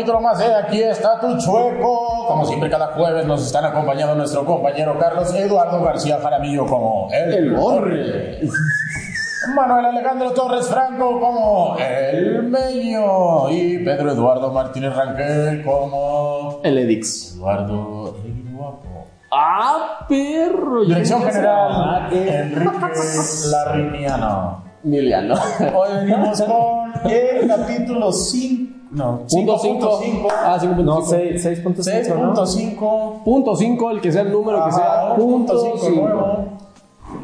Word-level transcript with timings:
capítulo 0.00 0.20
más 0.22 0.38
de 0.38 0.54
Aquí 0.54 0.82
está 0.82 1.20
tu 1.20 1.36
chueco. 1.36 2.26
Como 2.26 2.46
siempre, 2.46 2.70
cada 2.70 2.86
jueves 2.94 3.26
nos 3.26 3.44
están 3.44 3.66
acompañando 3.66 4.14
nuestro 4.14 4.46
compañero 4.46 4.96
Carlos 4.98 5.34
Eduardo 5.34 5.82
García 5.82 6.18
Jaramillo 6.22 6.64
como 6.64 7.08
El, 7.12 7.34
El 7.34 7.50
Borre. 7.52 8.40
Manuel 9.54 9.84
Alejandro 9.84 10.32
Torres 10.32 10.68
Franco 10.68 11.20
como 11.20 11.76
El 11.78 12.44
Meño. 12.44 13.50
Y 13.50 13.84
Pedro 13.84 14.12
Eduardo 14.12 14.50
Martínez 14.50 14.96
Rangel 14.96 15.62
como 15.62 16.60
El 16.64 16.78
Edix. 16.78 17.34
Eduardo 17.36 18.16
el 18.24 18.56
Guapo. 18.56 19.06
¡Ah, 19.30 20.06
perro! 20.08 20.82
Dirección 20.86 21.22
General. 21.24 22.10
Enrique 22.10 22.70
Larriniano. 23.50 24.64
Emiliano. 24.82 25.34
Hoy 25.74 26.06
venimos 26.06 26.40
con 26.40 27.10
el 27.10 27.46
capítulo 27.46 28.10
5. 28.10 28.69
No, 28.90 29.20
Punto 29.28 29.58
5. 29.58 30.00
5.5. 30.02 30.28
Ah, 30.30 30.58
5.5. 30.60 30.82
No, 30.82 31.00
6.5, 31.00 32.18
¿no? 32.18 32.34
6.5. 32.34 33.22
Punto 33.24 33.56
5, 33.56 33.90
el 33.92 34.00
que 34.00 34.10
sea 34.12 34.22
el 34.22 34.32
número 34.32 34.58
que 34.64 34.70
Ajá, 34.70 34.76
sea. 34.76 35.14
Punto 35.16 35.58
5 35.60 35.78
5. 35.78 36.00
nuevo. 36.00 36.44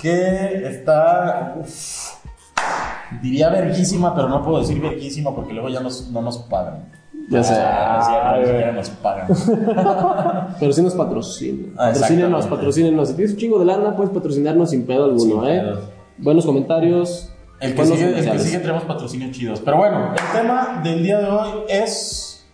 Que 0.00 0.68
está. 0.68 1.56
uf, 1.60 2.12
diría 3.22 3.48
verguísima, 3.48 4.14
pero 4.14 4.28
no 4.28 4.44
puedo 4.44 4.60
decir 4.60 4.80
verguísima 4.80 5.34
porque 5.34 5.52
luego 5.52 5.68
ya 5.68 5.80
nos, 5.80 6.08
no 6.10 6.22
nos 6.22 6.38
pagan. 6.38 6.92
Ya 7.28 7.42
sé. 7.42 7.54
Ah, 7.56 8.36
ni 8.38 8.44
siquiera 8.44 8.72
nos 8.72 8.90
pagan. 8.90 9.26
Pero 10.60 10.72
sí 10.72 10.80
nos 10.80 10.94
patrocinan. 10.94 11.72
Ah, 11.76 11.90
patrocínenos, 11.92 12.46
patrocínenos. 12.46 13.08
Si 13.08 13.14
tienes 13.14 13.32
un 13.32 13.38
chingo 13.38 13.58
de 13.58 13.64
lana, 13.64 13.96
puedes 13.96 14.12
patrocinarnos 14.12 14.70
sin 14.70 14.86
pedo 14.86 15.06
alguno, 15.06 15.42
Sin 15.42 15.50
¿eh? 15.50 15.60
pedo. 15.60 15.80
Buenos 16.18 16.46
comentarios. 16.46 17.32
El 17.60 17.74
que, 17.74 17.86
sigue, 17.86 18.18
el 18.18 18.30
que 18.30 18.38
sigue 18.38 18.58
tenemos 18.58 18.84
patrocinios 18.84 19.30
chidos. 19.30 19.60
Pero 19.64 19.78
bueno, 19.78 20.12
el 20.12 20.38
tema 20.38 20.80
del 20.84 21.02
día 21.02 21.18
de 21.18 21.26
hoy 21.26 21.50
es 21.68 22.46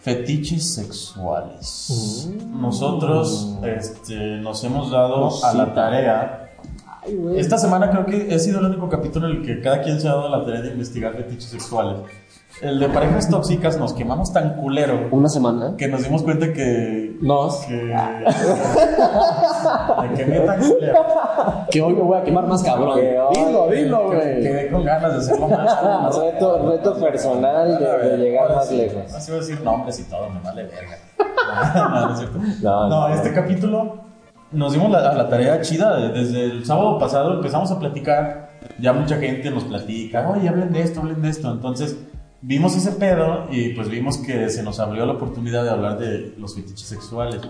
fetiches 0.00 0.74
sexuales. 0.74 2.28
Nosotros 2.50 3.56
este, 3.62 4.16
nos 4.38 4.62
hemos 4.64 4.90
dado 4.90 5.16
a 5.44 5.54
la 5.54 5.64
Cosita. 5.64 5.74
tarea. 5.74 6.50
Ay, 7.02 7.14
güey. 7.14 7.38
Esta 7.38 7.56
semana 7.58 7.90
creo 7.90 8.04
que 8.06 8.34
he 8.34 8.38
sido 8.38 8.60
el 8.60 8.66
único 8.66 8.88
capítulo 8.88 9.28
en 9.28 9.36
el 9.36 9.42
que 9.42 9.60
cada 9.60 9.80
quien 9.82 10.00
se 10.00 10.08
ha 10.08 10.12
dado 10.12 10.28
la 10.28 10.44
tarea 10.44 10.62
de 10.62 10.70
investigar 10.72 11.14
fetiches 11.14 11.50
sexuales. 11.50 12.00
El 12.62 12.78
de 12.78 12.88
parejas 12.88 13.28
tóxicas 13.28 13.78
nos 13.78 13.92
quemamos 13.94 14.32
tan 14.32 14.54
culero 14.54 15.08
Una 15.10 15.28
semana. 15.28 15.74
que 15.76 15.88
nos 15.88 16.02
dimos 16.04 16.22
cuenta 16.22 16.52
que. 16.52 17.03
Nos. 17.20 17.56
que. 17.66 17.94
Que 21.70 21.82
hoy 21.82 21.94
me 21.94 22.02
voy 22.02 22.18
a 22.18 22.22
quemar 22.22 22.46
más 22.46 22.62
cabrón. 22.62 22.98
Que 23.00 23.18
hoy- 23.18 23.34
Dilo, 23.34 23.68
dilo, 23.68 24.10
que 24.10 24.16
güey. 24.16 24.42
Quedé 24.42 24.70
con 24.70 24.84
ganas 24.84 25.12
de 25.12 25.18
hacerlo 25.18 25.48
más. 25.48 26.18
Reto, 26.22 26.70
reto 26.70 26.94
personal 27.00 27.78
de, 27.78 28.08
de 28.10 28.16
llegar 28.18 28.54
más 28.54 28.70
lejos. 28.70 29.12
Así 29.14 29.30
voy 29.30 29.40
a 29.40 29.42
decir 29.42 29.60
nombres 29.62 29.98
y 30.00 30.04
todo, 30.04 30.28
me 30.30 30.40
vale 30.40 30.64
verga. 30.64 30.98
no, 31.90 32.06
no 32.08 32.12
es 32.12 32.18
cierto. 32.18 32.38
No, 32.62 32.88
No, 32.88 33.08
no. 33.08 33.14
este 33.14 33.32
capítulo 33.32 34.04
nos 34.52 34.72
dimos 34.72 34.90
la, 34.90 35.10
a 35.10 35.14
la 35.14 35.28
tarea 35.28 35.60
chida. 35.62 35.96
de- 35.96 36.08
Desde 36.10 36.44
el 36.44 36.64
sábado 36.64 36.98
pasado 36.98 37.34
empezamos 37.34 37.70
a 37.70 37.78
platicar. 37.78 38.44
Ya 38.78 38.92
mucha 38.94 39.16
gente 39.16 39.50
nos 39.50 39.64
platica, 39.64 40.26
oye, 40.30 40.48
hablen 40.48 40.72
de 40.72 40.80
esto, 40.82 41.00
hablen 41.00 41.20
de 41.20 41.28
esto. 41.28 41.50
Entonces 41.50 41.98
vimos 42.46 42.76
ese 42.76 42.92
pedo 42.92 43.46
y 43.50 43.70
pues 43.70 43.88
vimos 43.88 44.18
que 44.18 44.48
se 44.50 44.62
nos 44.62 44.78
abrió 44.80 45.06
la 45.06 45.14
oportunidad 45.14 45.64
de 45.64 45.70
hablar 45.70 45.98
de 45.98 46.34
los 46.38 46.54
fetiches 46.54 46.86
sexuales. 46.88 47.40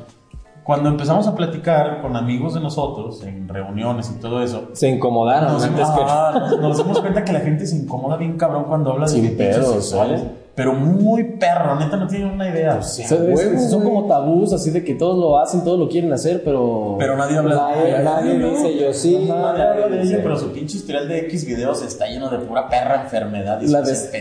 Cuando 0.62 0.88
empezamos 0.88 1.26
a 1.26 1.34
platicar 1.34 2.00
con 2.00 2.16
amigos 2.16 2.54
de 2.54 2.60
nosotros, 2.60 3.22
en 3.22 3.46
reuniones 3.48 4.10
y 4.16 4.18
todo 4.20 4.42
eso, 4.42 4.70
Se 4.72 4.88
incomodaron 4.88 5.52
nos, 5.52 5.64
antes 5.64 5.86
que. 5.90 6.00
ah, 6.06 6.32
nos- 6.34 6.60
nos 6.60 6.78
dimos 6.78 7.00
cuenta 7.00 7.22
que 7.24 7.32
la 7.32 7.40
gente 7.40 7.66
se 7.66 7.76
incomoda 7.76 8.16
bien 8.16 8.38
cabrón 8.38 8.64
cuando 8.64 8.92
habla 8.92 9.04
de 9.06 9.12
Sin 9.12 9.24
fetiches 9.24 9.56
pedos, 9.58 9.74
sexuales. 9.74 10.22
¿eh? 10.22 10.32
Pero 10.56 10.72
muy 10.72 11.24
perro, 11.36 11.74
neta, 11.80 11.96
no 11.96 12.06
tienen 12.06 12.30
una 12.30 12.48
idea. 12.48 12.76
O 12.78 12.82
sea, 12.82 13.08
huevo, 13.18 13.58
son 13.68 13.82
como 13.82 14.06
tabús, 14.06 14.52
así 14.52 14.70
de 14.70 14.84
que 14.84 14.94
todos 14.94 15.18
lo 15.18 15.36
hacen, 15.38 15.64
todos 15.64 15.78
lo 15.80 15.88
quieren 15.88 16.12
hacer, 16.12 16.42
pero. 16.44 16.94
Pero 16.96 17.16
nadie 17.16 17.36
habla 17.38 17.56
Nadie, 17.56 17.92
de 17.92 18.02
nadie 18.04 18.38
dice 18.38 18.78
yo 18.78 18.92
sí. 18.94 19.14
Nadie 19.16 19.28
nadie 19.42 19.62
habla 19.84 19.88
de 19.96 20.02
ello, 20.02 20.18
pero 20.22 20.36
su 20.38 20.52
pinche 20.52 20.76
historial 20.76 21.08
de 21.08 21.18
X 21.26 21.44
videos 21.44 21.82
está 21.82 22.06
lleno 22.06 22.28
de 22.30 22.38
pura 22.38 22.68
perra 22.68 23.02
enfermedad 23.02 23.60
y 23.62 23.66
la, 23.66 23.82
des- 23.82 24.12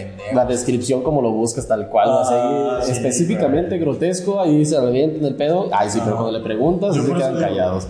descripción 0.48 1.04
como 1.04 1.22
lo 1.22 1.32
buscas 1.32 1.68
tal 1.68 1.88
cual, 1.90 2.10
Ah, 2.10 2.78
así, 2.80 2.86
sí, 2.88 2.92
específicamente 2.94 3.78
grotesco, 3.78 4.40
ahí 4.42 4.66
se 4.66 4.80
revientan 4.82 5.26
el 5.26 5.36
pedo. 5.36 5.68
Ay, 5.72 5.90
sí, 5.92 6.00
pero 6.00 6.16
Ajá. 6.16 6.22
cuando 6.24 6.40
le 6.40 6.44
preguntas, 6.44 6.96
se 6.96 7.14
quedan 7.14 7.36
digo- 7.36 7.46
callados. 7.46 7.88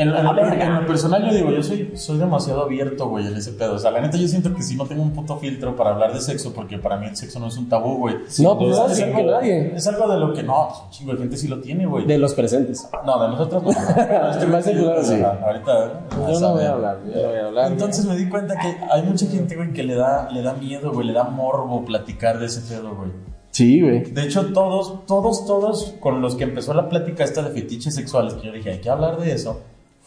En, 0.00 0.08
en- 0.08 0.38
en- 0.38 0.60
en 0.62 0.74
lo 0.76 0.86
personal 0.86 1.28
yo 1.28 1.34
digo, 1.36 1.50
yo 1.50 1.62
soy, 1.62 1.92
soy 1.94 2.18
demasiado 2.18 2.62
abierto, 2.62 3.08
güey, 3.08 3.26
en 3.26 3.36
ese 3.36 3.52
pedo. 3.52 3.74
O 3.74 3.78
sea, 3.78 3.90
la 3.90 4.00
neta 4.00 4.16
yo 4.16 4.26
siento 4.26 4.54
que 4.54 4.62
si 4.62 4.76
no 4.76 4.86
tengo 4.86 5.02
un 5.02 5.12
puto 5.12 5.36
filtro 5.36 5.76
para 5.76 5.90
hablar 5.90 6.12
de 6.12 6.20
sexo, 6.20 6.52
porque 6.54 6.78
para 6.78 6.96
mí 6.96 7.06
el 7.06 7.16
sexo 7.16 7.38
no 7.38 7.48
es 7.48 7.56
un 7.56 7.68
tabú, 7.68 7.98
güey. 7.98 8.14
No, 8.38 8.58
pues 8.58 8.70
Es- 8.72 8.78
no, 8.78 8.86
es, 8.88 8.96
sí, 8.96 9.02
algo, 9.02 9.16
que 9.16 9.22
nadie. 9.24 9.72
es 9.76 9.86
algo 9.86 10.08
de 10.08 10.18
lo 10.18 10.32
que 10.32 10.42
no, 10.42 10.68
pues, 10.68 10.80
un 10.84 10.90
chingo 10.90 11.12
de 11.12 11.18
gente 11.18 11.36
sí 11.36 11.48
lo 11.48 11.60
tiene, 11.60 11.86
güey. 11.86 12.06
De 12.06 12.18
los 12.18 12.34
presentes. 12.34 12.88
No, 13.04 13.22
de 13.22 13.28
nosotros 13.28 13.62
no. 13.62 13.70
Más 14.48 14.64
sí. 14.64 15.22
Ahorita. 15.22 16.00
Yo 16.28 16.40
no 16.40 16.52
voy 16.54 16.64
a 16.64 16.72
hablar, 16.72 16.98
yo 17.06 17.22
no 17.22 17.28
voy 17.28 17.36
a 17.38 17.46
hablar. 17.46 17.72
Entonces 17.72 18.04
me 18.06 18.16
di 18.16 18.28
cuenta 18.28 18.58
que 18.58 18.76
hay 18.90 19.02
mucha 19.02 19.26
gente, 19.26 19.54
güey, 19.56 19.72
que 19.72 19.82
le 19.82 19.94
da, 19.94 20.30
le 20.30 20.42
da 20.42 20.54
miedo, 20.54 20.92
güey, 20.92 21.06
le 21.06 21.12
da 21.12 21.24
morbo 21.24 21.84
platicar 21.84 22.38
de 22.38 22.46
ese 22.46 22.60
pedo, 22.62 22.94
güey. 22.96 23.10
Sí, 23.52 23.80
güey. 23.80 24.04
De 24.04 24.22
hecho, 24.22 24.46
todos, 24.52 25.04
todos, 25.06 25.44
todos 25.44 25.94
con 26.00 26.22
los 26.22 26.36
que 26.36 26.44
empezó 26.44 26.72
la 26.72 26.88
plática 26.88 27.24
esta 27.24 27.42
de 27.42 27.50
fetiches 27.50 27.94
sexuales, 27.94 28.34
que 28.34 28.46
yo 28.46 28.52
dije, 28.52 28.70
hay 28.70 28.78
que 28.80 28.88
hablar 28.88 29.18
de 29.18 29.32
eso, 29.32 29.60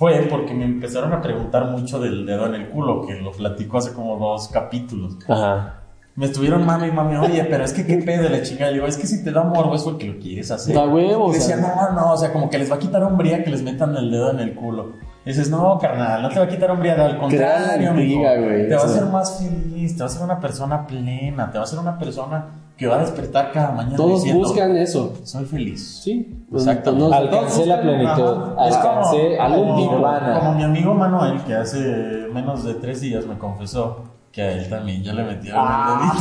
fue 0.04 0.28
porque 0.30 0.54
me 0.54 0.66
empezaron 0.66 1.14
a 1.14 1.22
preguntar 1.22 1.72
mucho 1.72 1.98
del 1.98 2.26
dedo 2.26 2.46
en 2.48 2.56
el 2.56 2.68
culo, 2.68 3.06
que 3.08 3.14
lo 3.16 3.32
platicó 3.32 3.78
hace 3.78 3.94
como 3.94 4.18
dos 4.18 4.50
capítulos. 4.50 5.18
Ajá. 5.30 5.80
Me 6.18 6.26
estuvieron 6.26 6.66
mami 6.66 6.88
y 6.88 6.92
mami, 6.92 7.16
oye, 7.16 7.46
pero 7.46 7.64
es 7.64 7.72
que 7.72 7.86
qué 7.86 8.00
pedo 8.00 8.28
la 8.28 8.42
chica. 8.42 8.70
Y 8.70 8.74
digo, 8.74 8.86
es 8.86 8.98
que 8.98 9.08
si 9.08 9.24
te 9.24 9.32
da 9.32 9.46
morbo 9.46 9.74
es 9.76 9.84
porque 9.84 10.08
lo 10.08 10.20
quieres 10.20 10.52
hacer. 10.52 10.76
Da 10.76 10.86
huevo, 10.86 11.32
Y 11.32 11.36
decía, 11.36 11.56
no, 11.56 11.94
no, 11.94 12.12
o 12.12 12.18
sea, 12.18 12.34
como 12.34 12.50
que 12.50 12.58
les 12.58 12.70
va 12.70 12.76
a 12.76 12.80
quitar 12.80 13.02
hombría 13.02 13.46
que 13.46 13.50
les 13.50 13.64
metan 13.64 13.96
el 13.96 14.12
dedo 14.12 14.30
en 14.32 14.42
el 14.42 14.54
culo. 14.54 14.92
Y 15.26 15.30
dices, 15.30 15.50
no, 15.50 15.78
carnal, 15.80 16.22
no 16.22 16.30
te 16.30 16.38
va 16.40 16.46
a 16.46 16.50
quitar 16.50 16.70
hombría, 16.72 16.94
al 17.06 17.18
contrario, 17.18 17.92
amigo. 17.92 18.22
Te 18.24 18.76
va 18.76 18.82
a 18.82 18.86
hacer 18.86 19.06
más 19.06 19.40
feliz, 19.40 19.94
te 19.96 20.00
va 20.04 20.06
a 20.06 20.10
hacer 20.12 20.22
una 20.24 20.40
persona 20.40 20.86
plena, 20.86 21.50
te 21.52 21.58
va 21.58 21.64
a 21.64 21.68
ser 21.68 21.80
una 21.80 21.98
persona 21.98 22.46
que 22.76 22.88
va 22.88 22.96
a 22.96 23.00
despertar 23.00 23.52
cada 23.54 23.72
mañana 23.72 23.96
Todos 23.96 24.24
diciendo, 24.24 24.40
buscan 24.48 24.76
eso. 24.76 25.14
soy 25.24 25.46
feliz. 25.46 26.02
Sí. 26.04 26.44
Exactamente. 26.52 27.06
Nos- 27.06 27.14
Alcancé 27.14 27.66
la 27.68 27.82
plenitud. 27.82 28.38
Alcancé 28.58 29.38
como- 29.38 29.42
algún 29.44 29.88
como-. 29.88 30.40
Como 30.40 30.54
mi 30.56 30.64
amigo 30.64 30.94
Manuel, 30.94 31.42
que 31.44 31.56
hace 31.56 32.28
menos 32.34 32.64
de 32.66 32.74
tres 32.74 33.00
días 33.00 33.26
me 33.26 33.38
confesó 33.38 34.04
que 34.34 34.42
a 34.42 34.52
él 34.54 34.68
también 34.68 35.04
ya 35.04 35.14
le 35.14 35.24
metieron 35.24 35.62
Ah. 35.64 36.12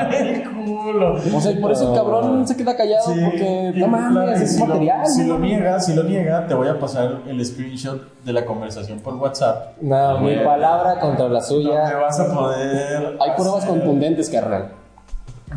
el 0.00 0.10
dedito 0.10 0.50
por 0.50 0.60
el 0.60 0.64
culo. 0.82 1.14
O 1.14 1.40
sea, 1.40 1.60
por 1.60 1.70
eso 1.70 1.90
el 1.92 1.96
cabrón 1.98 2.48
se 2.48 2.56
queda 2.56 2.76
callado, 2.76 3.14
Sí, 3.14 3.20
porque 3.24 3.72
no 3.76 3.86
mames, 3.86 4.40
es 4.40 4.56
si 4.56 4.64
material. 4.64 4.98
Lo, 5.02 5.06
si 5.06 5.20
¿no? 5.22 5.26
lo 5.34 5.38
niega, 5.38 5.80
si 5.80 5.94
lo 5.94 6.02
niega, 6.02 6.46
te 6.48 6.54
voy 6.54 6.66
a 6.68 6.78
pasar 6.80 7.18
el 7.28 7.44
screenshot 7.46 8.02
de 8.24 8.32
la 8.32 8.44
conversación 8.44 8.98
por 8.98 9.14
WhatsApp. 9.14 9.80
No, 9.80 10.18
mi 10.18 10.34
palabra 10.38 10.98
contra 10.98 11.28
la 11.28 11.40
Donde 11.40 11.46
suya. 11.46 11.96
vas 11.96 12.18
a 12.18 12.34
poder. 12.34 13.16
Hay 13.20 13.30
pruebas 13.36 13.58
hacer- 13.62 13.68
contundentes, 13.70 14.28
carnal. 14.30 14.72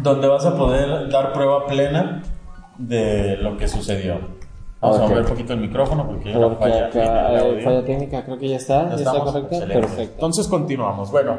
Donde 0.03 0.27
vas 0.27 0.45
a 0.45 0.55
poder 0.55 1.09
dar 1.09 1.33
prueba 1.33 1.65
plena 1.65 2.21
de 2.77 3.37
lo 3.37 3.57
que 3.57 3.67
sucedió. 3.67 4.19
Vamos 4.81 4.97
a 4.97 5.01
mover 5.03 5.19
un 5.19 5.25
poquito 5.27 5.53
el 5.53 5.59
micrófono 5.59 6.07
porque 6.07 6.33
Porque 6.33 6.55
falla. 6.57 6.87
acá, 6.87 7.29
en 7.29 7.35
el 7.35 7.39
audio. 7.39 7.63
falla 7.63 7.85
técnica, 7.85 8.25
creo 8.25 8.37
que 8.39 8.49
ya 8.49 8.55
está. 8.57 8.89
Ya 8.89 8.95
¿Ya 8.95 9.03
está 9.11 9.19
correcta? 9.19 9.59
Perfecto. 9.67 10.13
Entonces 10.15 10.47
continuamos. 10.47 11.11
Bueno, 11.11 11.35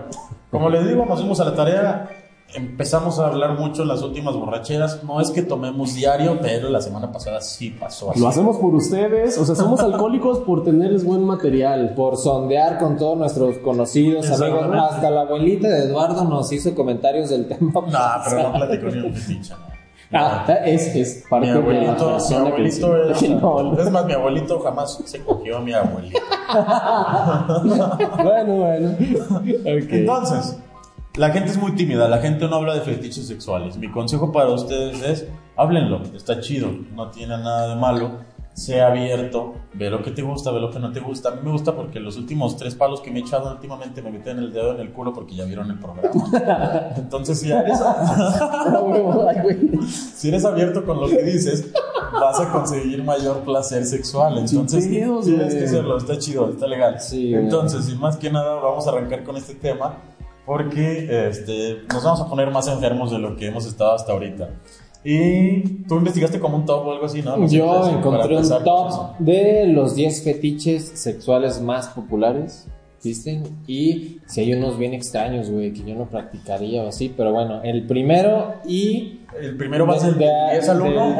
como 0.50 0.70
les 0.70 0.86
digo, 0.86 1.04
nos 1.06 1.18
dimos 1.20 1.40
a 1.40 1.44
la 1.46 1.54
tarea. 1.54 2.08
Empezamos 2.54 3.18
a 3.18 3.28
hablar 3.28 3.58
mucho 3.58 3.80
en 3.82 3.88
las 3.88 4.02
últimas 4.02 4.36
borracheras. 4.36 5.02
No 5.04 5.20
es 5.22 5.30
que 5.30 5.40
tomemos 5.42 5.94
diario, 5.94 6.38
pero 6.40 6.68
la 6.68 6.82
semana 6.82 7.10
pasada 7.10 7.40
sí 7.40 7.70
pasó 7.70 8.10
así. 8.10 8.20
Lo 8.20 8.28
hacemos 8.28 8.58
por 8.58 8.74
ustedes, 8.74 9.38
o 9.38 9.44
sea, 9.46 9.54
somos 9.54 9.80
alcohólicos 9.82 10.40
por 10.40 10.62
tenerles 10.62 11.02
buen 11.04 11.24
material. 11.24 11.94
Por 11.96 12.18
sondear 12.18 12.78
con 12.78 12.96
todos 12.98 13.16
nuestros 13.16 13.56
conocidos 13.58 14.30
amigos. 14.30 14.66
Hasta 14.70 15.10
la 15.10 15.22
abuelita 15.22 15.66
de 15.66 15.84
Eduardo 15.86 16.24
nos 16.24 16.52
hizo 16.52 16.74
comentarios 16.74 17.30
del 17.30 17.48
tema. 17.48 17.72
No, 17.72 17.82
pero 18.28 18.42
no 18.42 18.52
platico 18.58 18.86
ni 18.88 18.98
un. 18.98 19.12
¿no? 19.12 19.71
Ah, 20.12 20.44
es, 20.64 20.94
es 20.94 21.24
parte 21.28 21.46
Mi 21.46 21.52
de 21.52 21.58
la 21.58 21.60
abuelito, 21.60 22.18
mi 22.18 22.28
que 22.28 22.34
abuelito 22.34 22.88
no. 23.40 23.78
Es 23.78 23.90
más, 23.90 24.04
mi 24.04 24.12
abuelito 24.12 24.60
jamás 24.60 25.00
se 25.04 25.20
cogió 25.22 25.58
a 25.58 25.60
mi 25.60 25.72
abuelito. 25.72 26.18
Bueno, 28.22 28.54
bueno. 28.56 28.94
Entonces, 29.64 30.58
la 31.16 31.30
gente 31.30 31.50
es 31.50 31.58
muy 31.58 31.72
tímida, 31.74 32.08
la 32.08 32.18
gente 32.18 32.46
no 32.46 32.56
habla 32.56 32.74
de 32.74 32.80
fetiches 32.82 33.26
sexuales. 33.26 33.76
Mi 33.76 33.90
consejo 33.90 34.32
para 34.32 34.50
ustedes 34.50 35.02
es, 35.02 35.28
háblenlo, 35.56 36.02
está 36.14 36.40
chido, 36.40 36.70
no 36.94 37.10
tiene 37.10 37.38
nada 37.38 37.68
de 37.68 37.76
malo. 37.76 38.10
Sea 38.54 38.88
abierto, 38.88 39.54
ve 39.72 39.88
lo 39.88 40.02
que 40.02 40.10
te 40.10 40.20
gusta, 40.20 40.50
ve 40.50 40.60
lo 40.60 40.70
que 40.70 40.78
no 40.78 40.92
te 40.92 41.00
gusta. 41.00 41.30
A 41.30 41.32
mí 41.32 41.40
me 41.42 41.50
gusta 41.50 41.74
porque 41.74 41.98
los 42.00 42.18
últimos 42.18 42.56
tres 42.56 42.74
palos 42.74 43.00
que 43.00 43.10
me 43.10 43.20
he 43.20 43.22
echado 43.22 43.50
últimamente 43.50 44.02
me 44.02 44.10
meten 44.10 44.38
el 44.38 44.52
dedo 44.52 44.74
en 44.74 44.80
el 44.80 44.92
culo 44.92 45.12
porque 45.14 45.34
ya 45.34 45.44
vieron 45.46 45.70
el 45.70 45.78
programa. 45.78 46.10
Entonces, 46.96 47.40
si 47.40 47.50
eres, 47.50 47.78
si 50.14 50.28
eres 50.28 50.44
abierto 50.44 50.84
con 50.84 51.00
lo 51.00 51.08
que 51.08 51.22
dices, 51.22 51.72
vas 52.12 52.40
a 52.40 52.52
conseguir 52.52 53.02
mayor 53.02 53.38
placer 53.40 53.84
sexual. 53.86 54.36
Entonces, 54.38 54.88
tienes 54.88 55.54
que 55.54 55.64
hacerlo, 55.64 55.96
está 55.96 56.18
chido, 56.18 56.50
está 56.50 56.66
legal. 56.66 57.00
Sí, 57.00 57.34
Entonces, 57.34 57.86
sin 57.86 57.98
más 57.98 58.16
que 58.16 58.30
nada, 58.30 58.56
vamos 58.56 58.86
a 58.86 58.90
arrancar 58.90 59.24
con 59.24 59.36
este 59.36 59.54
tema. 59.54 59.96
porque 60.44 61.28
este, 61.28 61.82
nos 61.92 62.02
vamos 62.04 62.20
a 62.20 62.28
poner 62.28 62.50
más 62.50 62.66
enfermos 62.66 63.10
de 63.12 63.18
lo 63.18 63.36
que 63.36 63.46
hemos 63.46 63.64
estado 63.64 63.94
hasta 63.94 64.12
ahorita. 64.12 64.50
Y 65.04 65.62
tú 65.88 65.96
investigaste 65.96 66.38
como 66.38 66.58
un 66.58 66.64
top 66.64 66.86
o 66.86 66.92
algo 66.92 67.06
así, 67.06 67.22
¿no? 67.22 67.36
No 67.36 67.48
Yo 67.48 67.90
encontré 67.90 68.36
un 68.36 68.48
top 68.48 69.18
de 69.18 69.66
los 69.66 69.96
10 69.96 70.22
fetiches 70.22 70.92
sexuales 70.94 71.60
más 71.60 71.88
populares. 71.88 72.68
¿Existen? 72.98 73.42
Y 73.66 74.20
si 74.26 74.42
hay 74.42 74.52
unos 74.54 74.78
bien 74.78 74.94
extraños, 74.94 75.50
güey, 75.50 75.72
que 75.72 75.82
yo 75.82 75.96
no 75.96 76.06
practicaría 76.06 76.84
o 76.84 76.88
así. 76.88 77.12
Pero 77.16 77.32
bueno, 77.32 77.60
el 77.64 77.84
primero 77.84 78.54
y. 78.64 79.18
¿El 79.40 79.56
primero 79.56 79.86
va 79.86 79.94
a 79.94 79.98
ser 79.98 80.14
de- 80.14 80.24
del 80.26 80.50
10 80.52 80.68
al 80.68 80.80
1 80.82 80.90
del 80.90 80.98
o 80.98 81.02
del 81.02 81.10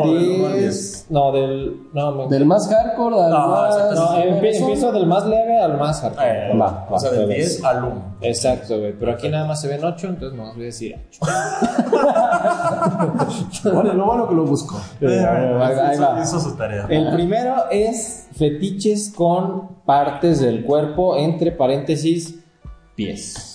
1 0.41 0.47
al 0.47 0.53
10? 0.53 0.63
10? 0.63 1.07
No, 1.11 1.33
del. 1.33 1.77
No, 1.93 2.13
me- 2.13 2.29
Del 2.29 2.47
más 2.47 2.69
hardcore 2.69 3.17
al 3.23 3.31
No, 3.31 3.49
más. 3.49 3.77
no, 3.95 4.17
empie- 4.19 4.57
empiezo 4.57 4.93
del 4.93 5.07
más 5.07 5.27
leve 5.27 5.61
al 5.61 5.79
más 5.79 6.01
hardcore. 6.01 6.53
Eh, 6.53 6.57
Va, 6.59 6.87
o 6.91 6.99
sea, 6.99 7.11
del 7.11 7.29
va. 7.31 7.35
10 7.35 7.65
al 7.65 7.85
1. 7.85 8.03
Exacto, 8.21 8.79
güey. 8.79 8.93
Pero 8.99 9.13
aquí 9.13 9.29
nada 9.29 9.47
más 9.47 9.61
se 9.61 9.69
ven 9.69 9.85
8, 9.85 10.07
entonces 10.09 10.39
no 10.39 10.53
voy 10.53 10.63
a 10.63 10.65
decir 10.67 10.97
8. 11.09 11.21
Bueno, 13.73 13.93
lo 13.95 14.05
bueno 14.07 14.29
que 14.29 14.35
lo 14.35 14.45
busco. 14.45 14.81
ahí 15.01 15.99
va. 15.99 16.21
Hizo 16.23 16.41
su 16.41 16.57
tarea. 16.57 16.87
El 16.89 17.13
primero 17.13 17.55
es 17.71 18.29
fetiches 18.37 19.13
con 19.15 19.83
partes 19.85 20.41
del 20.41 20.65
cuerpo, 20.65 21.17
entre 21.17 21.53
paréntesis, 21.53 22.39
pies. 22.95 23.52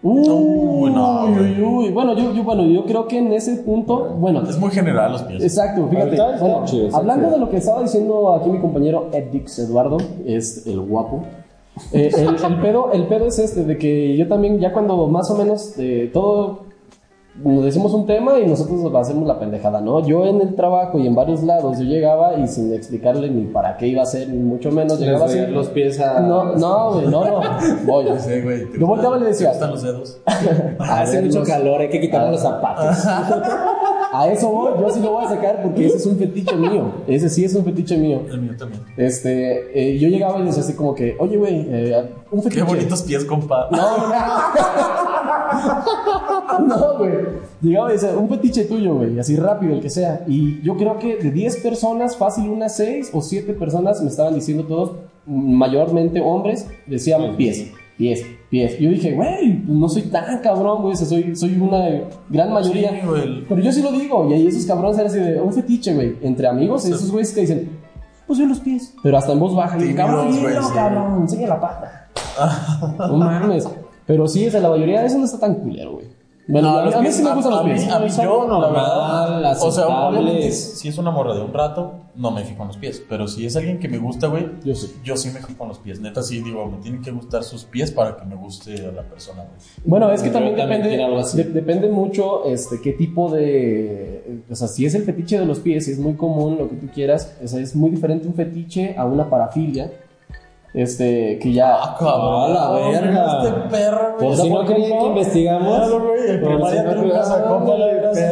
Uy, 0.00 0.92
no, 0.92 1.24
uy, 1.24 1.40
uy, 1.40 1.62
uy. 1.62 1.90
Bueno, 1.90 2.14
yo, 2.16 2.32
yo, 2.32 2.44
bueno, 2.44 2.64
yo 2.66 2.84
creo 2.84 3.08
que 3.08 3.18
en 3.18 3.32
ese 3.32 3.56
punto, 3.56 4.14
bueno, 4.18 4.42
Es 4.48 4.56
muy 4.58 4.70
general 4.70 5.12
los 5.12 5.22
pies. 5.22 5.42
Exacto, 5.42 5.88
fíjate. 5.88 6.16
Bueno, 6.40 6.64
hablando 6.92 7.26
chido. 7.26 7.30
de 7.32 7.38
lo 7.38 7.48
que 7.50 7.56
estaba 7.56 7.82
diciendo 7.82 8.34
aquí 8.34 8.48
mi 8.48 8.60
compañero 8.60 9.08
Edix 9.12 9.58
Eduardo, 9.58 9.96
es 10.24 10.66
el 10.66 10.80
guapo. 10.80 11.22
Eh, 11.92 12.10
el, 12.16 12.28
el 12.28 12.60
pedo, 12.60 12.92
el 12.92 13.06
pedo 13.06 13.26
es 13.26 13.38
este, 13.38 13.64
de 13.64 13.76
que 13.78 14.16
yo 14.16 14.28
también, 14.28 14.58
ya 14.58 14.72
cuando 14.72 15.06
más 15.08 15.30
o 15.30 15.36
menos 15.36 15.74
eh, 15.78 16.10
todo 16.12 16.67
nos 17.34 17.64
decimos 17.64 17.94
un 17.94 18.06
tema 18.06 18.38
y 18.38 18.46
nosotros 18.46 18.92
hacemos 18.96 19.26
la 19.28 19.38
pendejada, 19.38 19.80
¿no? 19.80 20.04
Yo 20.04 20.26
en 20.26 20.40
el 20.40 20.56
trabajo 20.56 20.98
y 20.98 21.06
en 21.06 21.14
varios 21.14 21.42
lados 21.44 21.78
yo 21.78 21.84
llegaba 21.84 22.34
y 22.34 22.48
sin 22.48 22.72
explicarle 22.74 23.30
ni 23.30 23.44
para 23.44 23.76
qué 23.76 23.86
iba 23.86 24.02
a 24.02 24.06
ser, 24.06 24.28
ni 24.28 24.38
mucho 24.42 24.72
menos, 24.72 24.98
llegaba 24.98 25.26
así. 25.26 25.38
los 25.46 25.68
pies 25.68 26.00
a. 26.00 26.20
No, 26.20 26.56
no, 26.56 26.92
güey, 26.94 27.06
no, 27.06 27.24
no. 27.24 27.40
Voy. 27.86 28.06
Sí, 28.18 28.40
güey. 28.40 28.68
¿te 28.70 28.78
Yo 28.80 28.86
volteaba 28.86 29.16
y 29.16 29.20
le 29.20 29.26
¿Te 29.26 29.32
decía, 29.32 29.50
gustan 29.50 29.70
los 29.70 29.82
dedos? 29.82 30.20
Hace 30.80 31.22
mucho 31.22 31.44
calor, 31.44 31.80
hay 31.80 31.88
que 31.88 32.00
quitarnos 32.00 32.32
los 32.32 32.42
zapatos. 32.42 32.96
A 34.12 34.28
eso 34.28 34.50
voy, 34.50 34.72
yo 34.80 34.90
sí 34.90 35.00
lo 35.00 35.12
voy 35.12 35.24
a 35.24 35.28
sacar 35.28 35.62
porque 35.62 35.86
ese 35.86 35.96
es 35.96 36.06
un 36.06 36.16
fetiche 36.16 36.56
mío. 36.56 36.92
Ese 37.06 37.28
sí 37.28 37.44
es 37.44 37.54
un 37.54 37.64
fetiche 37.64 37.96
mío. 37.96 38.22
El 38.30 38.40
mío 38.40 38.56
también. 38.56 38.82
Este, 38.96 39.70
eh, 39.74 39.98
yo 39.98 40.08
llegaba 40.08 40.38
y 40.40 40.44
decía 40.44 40.62
así 40.62 40.74
como 40.74 40.94
que, 40.94 41.16
oye, 41.18 41.36
güey, 41.36 41.66
eh, 41.68 42.10
un 42.30 42.42
fetiche. 42.42 42.62
Qué 42.62 42.66
bonitos 42.66 43.02
pies, 43.02 43.24
compa. 43.24 43.68
No, 43.70 44.08
no, 46.66 46.98
güey. 46.98 47.12
Llegaba 47.60 47.90
y 47.90 47.92
decía, 47.94 48.10
un 48.16 48.28
fetiche 48.28 48.64
tuyo, 48.64 48.94
güey, 48.94 49.18
así 49.18 49.36
rápido, 49.36 49.74
el 49.74 49.80
que 49.80 49.90
sea. 49.90 50.24
Y 50.26 50.62
yo 50.62 50.76
creo 50.76 50.98
que 50.98 51.16
de 51.16 51.30
10 51.30 51.58
personas, 51.58 52.16
fácil 52.16 52.48
unas 52.48 52.76
6 52.76 53.10
o 53.12 53.20
7 53.20 53.52
personas 53.54 54.00
me 54.02 54.08
estaban 54.08 54.34
diciendo 54.34 54.64
todos, 54.64 54.92
mayormente 55.26 56.20
hombres, 56.20 56.66
decían 56.86 57.36
pies, 57.36 57.72
pies, 57.96 58.24
pies. 58.50 58.78
Yo 58.78 58.90
dije, 58.90 59.14
güey, 59.14 59.62
no 59.66 59.88
soy 59.88 60.02
tan 60.02 60.40
cabrón, 60.40 60.82
güey, 60.82 60.94
o 60.94 60.96
sea, 60.96 61.06
soy, 61.06 61.34
soy 61.36 61.54
una 61.60 61.86
gran 62.28 62.52
mayoría. 62.52 62.90
Sí, 62.90 63.06
güey. 63.06 63.44
Pero 63.48 63.60
yo 63.60 63.72
sí 63.72 63.82
lo 63.82 63.92
digo, 63.92 64.28
y 64.30 64.34
ahí 64.34 64.46
esos 64.46 64.66
cabrones 64.66 64.98
eran 64.98 65.10
así 65.10 65.20
de 65.20 65.40
un 65.40 65.52
fetiche, 65.52 65.94
güey, 65.94 66.16
entre 66.22 66.48
amigos, 66.48 66.84
esos 66.84 67.10
güeyes 67.10 67.32
que 67.32 67.42
dicen, 67.42 67.68
pues 68.26 68.38
yo 68.38 68.46
los 68.46 68.60
pies. 68.60 68.94
Pero 69.02 69.18
hasta 69.18 69.32
en 69.32 69.40
voz 69.40 69.54
baja, 69.54 69.76
y 69.76 69.80
Tímidos, 69.80 69.96
cabrón, 69.96 70.32
sí. 70.32 70.74
cabrón, 70.74 71.22
enseña 71.22 71.48
la 71.48 71.60
pata. 71.60 72.08
no 72.98 73.16
mames. 73.16 73.68
Pero 74.06 74.26
sí, 74.26 74.46
o 74.46 74.50
sea, 74.50 74.60
la 74.60 74.70
mayoría 74.70 75.00
de 75.00 75.06
eso 75.06 75.18
no 75.18 75.24
está 75.24 75.38
tan 75.38 75.54
culero, 75.54 75.92
güey. 75.92 76.06
Bueno, 76.50 76.70
No, 76.72 76.78
a, 76.78 76.80
mí, 76.80 76.86
los 76.86 76.94
a 76.94 76.98
mí 77.00 77.04
pies- 77.08 77.14
sí 77.16 77.22
me 77.22 77.34
gustan 77.34 77.52
los 77.52 77.60
a 77.60 77.64
mí- 77.64 77.72
pies. 77.74 77.88
A 77.92 77.98
mí, 78.00 78.06
yo, 78.08 78.42
la 78.42 78.48
normal, 78.48 79.34
verdad. 79.34 79.58
O 79.62 79.70
sea, 79.70 79.86
obviamente, 80.08 80.50
si 80.50 80.88
es 80.88 80.96
una 80.96 81.10
morra 81.10 81.34
de 81.34 81.42
un 81.42 81.52
rato, 81.52 81.92
no 82.14 82.30
me 82.30 82.42
fijo 82.42 82.62
en 82.62 82.68
los 82.68 82.78
pies. 82.78 83.02
Pero 83.06 83.28
si 83.28 83.44
es 83.44 83.54
alguien 83.54 83.78
que 83.78 83.86
me 83.88 83.98
gusta, 83.98 84.28
güey, 84.28 84.48
Yo 84.64 84.74
sí. 84.74 84.94
yo 85.04 85.16
sí 85.18 85.28
me 85.28 85.40
fijo 85.40 85.62
en 85.62 85.68
los 85.68 85.78
pies. 85.78 86.00
Neta, 86.00 86.22
sí, 86.22 86.40
digo, 86.40 86.64
me 86.66 86.78
tienen 86.78 87.02
que 87.02 87.10
gustar 87.10 87.44
sus 87.44 87.64
pies 87.64 87.92
para 87.92 88.16
que 88.16 88.24
me 88.24 88.34
guste 88.34 88.74
a 88.86 88.92
la 88.92 89.02
persona, 89.02 89.42
güey. 89.42 89.56
Bueno, 89.84 90.10
es 90.10 90.22
que 90.22 90.28
Yo 90.28 90.32
también, 90.32 90.56
depende, 90.56 90.88
de- 90.88 91.44
depende 91.44 91.88
mucho 91.90 92.44
este, 92.46 92.80
qué 92.80 92.92
tipo 92.92 93.30
de... 93.30 94.40
O 94.50 94.54
sea, 94.54 94.68
si 94.68 94.86
es 94.86 94.94
el 94.94 95.02
fetiche 95.02 95.38
de 95.38 95.44
los 95.44 95.58
pies, 95.60 95.84
si 95.84 95.92
es 95.92 95.98
muy 95.98 96.14
común 96.14 96.56
lo 96.58 96.68
que 96.70 96.76
tú 96.76 96.86
quieras, 96.92 97.36
o 97.44 97.46
sea, 97.46 97.60
es 97.60 97.76
muy 97.76 97.90
diferente 97.90 98.26
un 98.26 98.34
fetiche 98.34 98.96
a 98.96 99.04
una 99.04 99.28
parafilia. 99.28 99.92
Este, 100.74 101.38
que 101.38 101.52
ya... 101.52 101.78
cabrón, 101.98 102.54
la 102.54 102.70
verga. 102.72 103.42
Este 103.42 103.60
perro. 103.70 104.16
Por 104.18 104.36
si 104.36 104.50
no 104.50 104.62
ejemplo, 104.62 104.98
que 104.98 105.06
investigamos. 105.06 105.92
El 106.28 106.40
primaria 106.40 106.84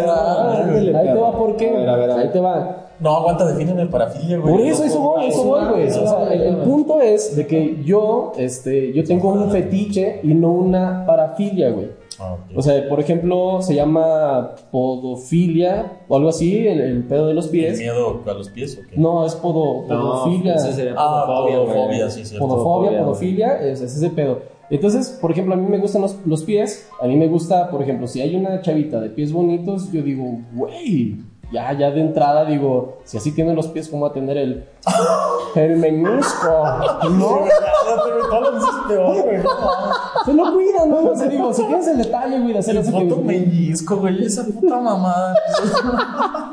Ah, 0.09 0.65
Ahí 0.65 1.07
te 1.07 1.15
va, 1.15 1.33
¿por 1.33 1.57
qué? 1.57 1.69
A 1.71 1.73
ver, 1.73 1.89
a 1.89 1.97
ver, 1.97 2.11
a 2.11 2.17
ver. 2.17 2.27
Ahí 2.27 2.33
te 2.33 2.41
va. 2.41 2.83
No, 2.99 3.17
aguanta, 3.17 3.47
defíneme 3.47 3.87
parafilia, 3.87 4.39
güey. 4.39 4.55
Por 4.55 4.61
eso, 4.63 4.85
eso 4.85 5.01
voy, 5.01 5.27
eso 5.27 5.45
voy, 5.45 5.65
güey. 5.67 5.87
O 5.87 5.91
sea, 5.91 6.33
el, 6.33 6.43
el 6.43 6.57
punto 6.59 7.01
es 7.01 7.37
de 7.37 7.47
que 7.47 7.83
yo, 7.85 8.33
este, 8.39 8.93
yo 8.95 9.05
tengo 9.05 9.29
un 9.29 9.51
fetiche 9.51 10.21
y 10.23 10.33
no 10.33 10.51
una 10.53 11.05
parafilia, 11.07 11.71
güey. 11.71 11.91
Ah. 12.21 12.37
O 12.55 12.63
sea, 12.63 12.89
por 12.89 13.01
ejemplo, 13.01 13.61
se 13.63 13.75
llama 13.75 14.55
podofilia 14.71 15.93
o 16.09 16.17
algo 16.17 16.29
así, 16.29 16.67
el, 16.67 16.81
el 16.81 17.05
pedo 17.05 17.29
de 17.29 17.35
los 17.35 17.47
¿El 17.47 17.51
pies. 17.53 17.79
miedo 17.79 18.23
a 18.27 18.33
los 18.35 18.49
pies 18.49 18.79
o 18.83 18.89
qué? 18.89 18.97
No, 18.97 19.25
es 19.27 19.35
podo, 19.35 19.87
podofilia. 19.87 20.55
ese 20.55 20.73
sería 20.73 20.95
Ah, 20.97 21.25
podofobia, 21.27 22.11
sí, 22.11 22.25
cierto. 22.25 22.47
podofobia, 22.47 22.91
Podofobia, 22.91 23.05
podofilia, 23.05 23.61
es, 23.71 23.81
es 23.81 23.97
ese 23.97 24.11
pedo. 24.11 24.41
Entonces, 24.69 25.17
por 25.21 25.31
ejemplo, 25.31 25.55
a 25.55 25.57
mí 25.57 25.67
me 25.69 25.79
gustan 25.79 26.03
los, 26.03 26.17
los 26.27 26.43
pies. 26.43 26.89
A 27.01 27.07
mí 27.07 27.15
me 27.17 27.29
gusta, 27.29 27.71
por 27.71 27.83
ejemplo, 27.83 28.09
si 28.09 28.21
hay 28.21 28.35
una 28.35 28.61
chavita 28.63 29.01
de 29.01 29.11
pies 29.11 29.33
bonitos, 29.33 29.93
yo 29.93 30.03
digo, 30.03 30.41
güey, 30.55 31.17
ya, 31.53 31.73
ya 31.73 31.91
de 31.91 32.01
entrada 32.01 32.45
digo, 32.45 32.99
si 33.05 33.17
así 33.17 33.33
tiene 33.33 33.55
los 33.55 33.69
pies, 33.69 33.89
¿cómo 33.89 34.03
va 34.07 34.09
a 34.11 34.13
tener 34.13 34.37
el, 34.37 34.65
el 35.55 35.77
menisco? 35.77 36.49
No, 37.11 37.39
Todo 38.31 38.41
lo 38.41 38.53
dices 38.53 38.75
peor, 38.89 39.23
güey. 39.23 39.39
se 40.25 40.35
lo 40.35 40.53
cuidan, 40.53 40.91
¿no? 40.91 41.11
O 41.11 41.17
sea, 41.17 41.29
digo, 41.29 41.53
si 41.55 41.65
tienes 41.67 41.87
el 41.87 41.99
detalle, 41.99 42.41
güey, 42.41 42.53
de 42.53 42.59
hacer 42.59 42.77
eso 42.77 42.91
puto 42.91 43.17
que... 43.17 43.23
meñisco, 43.23 43.97
güey. 43.97 44.25
Esa 44.25 44.45
puta 44.45 44.81
mamada. 44.81 45.35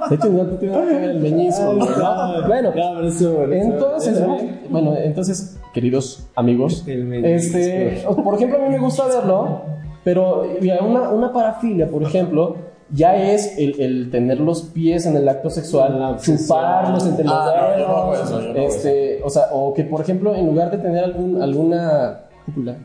De 0.10 0.16
hecho, 0.16 0.30
no 0.30 0.46
te 0.46 0.58
tiene 0.58 0.76
que 0.78 0.86
ver 0.86 1.10
el 1.10 1.20
menisco, 1.20 1.76
güey, 1.76 1.90
¿no? 1.98 2.48
Bueno, 2.48 2.72
pero 2.74 3.54
Entonces, 3.54 4.24
bueno, 4.70 4.96
entonces, 4.96 5.58
queridos 5.74 6.28
amigos, 6.36 6.84
El 6.88 7.06
menisco. 7.06 7.58
este, 7.58 8.06
por 8.24 8.36
ejemplo, 8.36 8.58
a 8.60 8.62
mí 8.62 8.70
me 8.70 8.80
gusta 8.80 9.06
verlo, 9.08 9.62
pero 10.04 10.44
mira, 10.62 10.84
una, 10.84 11.10
una 11.10 11.34
parafilia, 11.34 11.90
por 11.90 12.04
ejemplo, 12.04 12.56
ya 12.92 13.16
es 13.16 13.58
el, 13.58 13.80
el 13.80 14.12
tener 14.12 14.40
los 14.40 14.64
pies 14.64 15.06
en 15.06 15.16
el 15.16 15.28
acto 15.28 15.50
sexual, 15.50 16.00
La 16.00 16.18
chuparlos 16.18 17.06
entre 17.06 17.26
los 17.26 17.34
Ah, 17.34 17.76
no, 17.78 17.88
no 17.88 18.12
dedos, 18.12 18.30
eso, 18.30 18.40
este, 18.56 19.22
o 19.24 19.30
sea, 19.30 19.44
o 19.52 19.74
que 19.74 19.84
por 19.84 20.02
ejemplo, 20.02 20.36
en 20.36 20.46
lugar 20.48 20.72
de 20.72 20.78
tener 20.78 21.04
algún, 21.04 21.42
alguna 21.42 22.22
cúpula, 22.46 22.76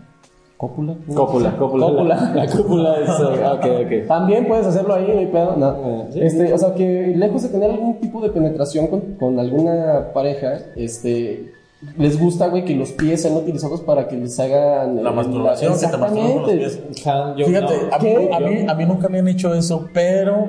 cópula, 0.57 0.95
Cópula, 1.15 1.57
cópula. 1.57 1.87
Cópula. 1.87 2.15
La, 2.15 2.35
la 2.45 2.51
cúpula 2.51 3.01
es. 3.01 3.09
Ok, 3.11 3.65
ok. 3.85 4.09
También 4.09 4.49
puedes 4.49 4.67
hacerlo 4.67 4.95
ahí, 4.95 5.09
no 5.13 5.19
hay 5.21 5.27
pedo. 5.27 5.57
No. 5.57 6.09
Eh. 6.15 6.27
Este, 6.27 6.53
o 6.53 6.59
sea, 6.59 6.75
que 6.75 7.15
lejos 7.17 7.43
de 7.43 7.49
tener 7.49 7.71
algún 7.71 8.01
tipo 8.01 8.21
de 8.21 8.31
penetración 8.31 8.89
con, 8.89 9.01
con 9.15 9.39
alguna 9.39 10.13
pareja, 10.13 10.59
este, 10.75 11.53
les 11.97 12.19
gusta, 12.19 12.49
güey, 12.49 12.65
que 12.65 12.75
los 12.75 12.91
pies 12.93 13.23
sean 13.23 13.35
utilizados 13.37 13.81
para 13.83 14.09
que 14.09 14.17
les 14.17 14.39
hagan... 14.41 15.03
La 15.03 15.13
masturbación, 15.13 15.79
que 15.79 15.87
te 15.87 15.97
masturban 15.97 16.33
con 16.43 16.57
los 16.59 16.77
Exactamente. 16.77 16.89
pies. 16.95 17.07
Han- 17.07 17.37
yo- 17.37 17.47
Fíjate, 17.47 17.75
no. 17.89 17.95
a, 17.95 17.99
mí, 17.99 18.11
a, 18.33 18.41
mí, 18.41 18.67
a 18.69 18.75
mí 18.75 18.87
nunca 18.87 19.09
me 19.09 19.19
han 19.21 19.29
hecho 19.29 19.55
eso, 19.55 19.89
pero 19.95 20.49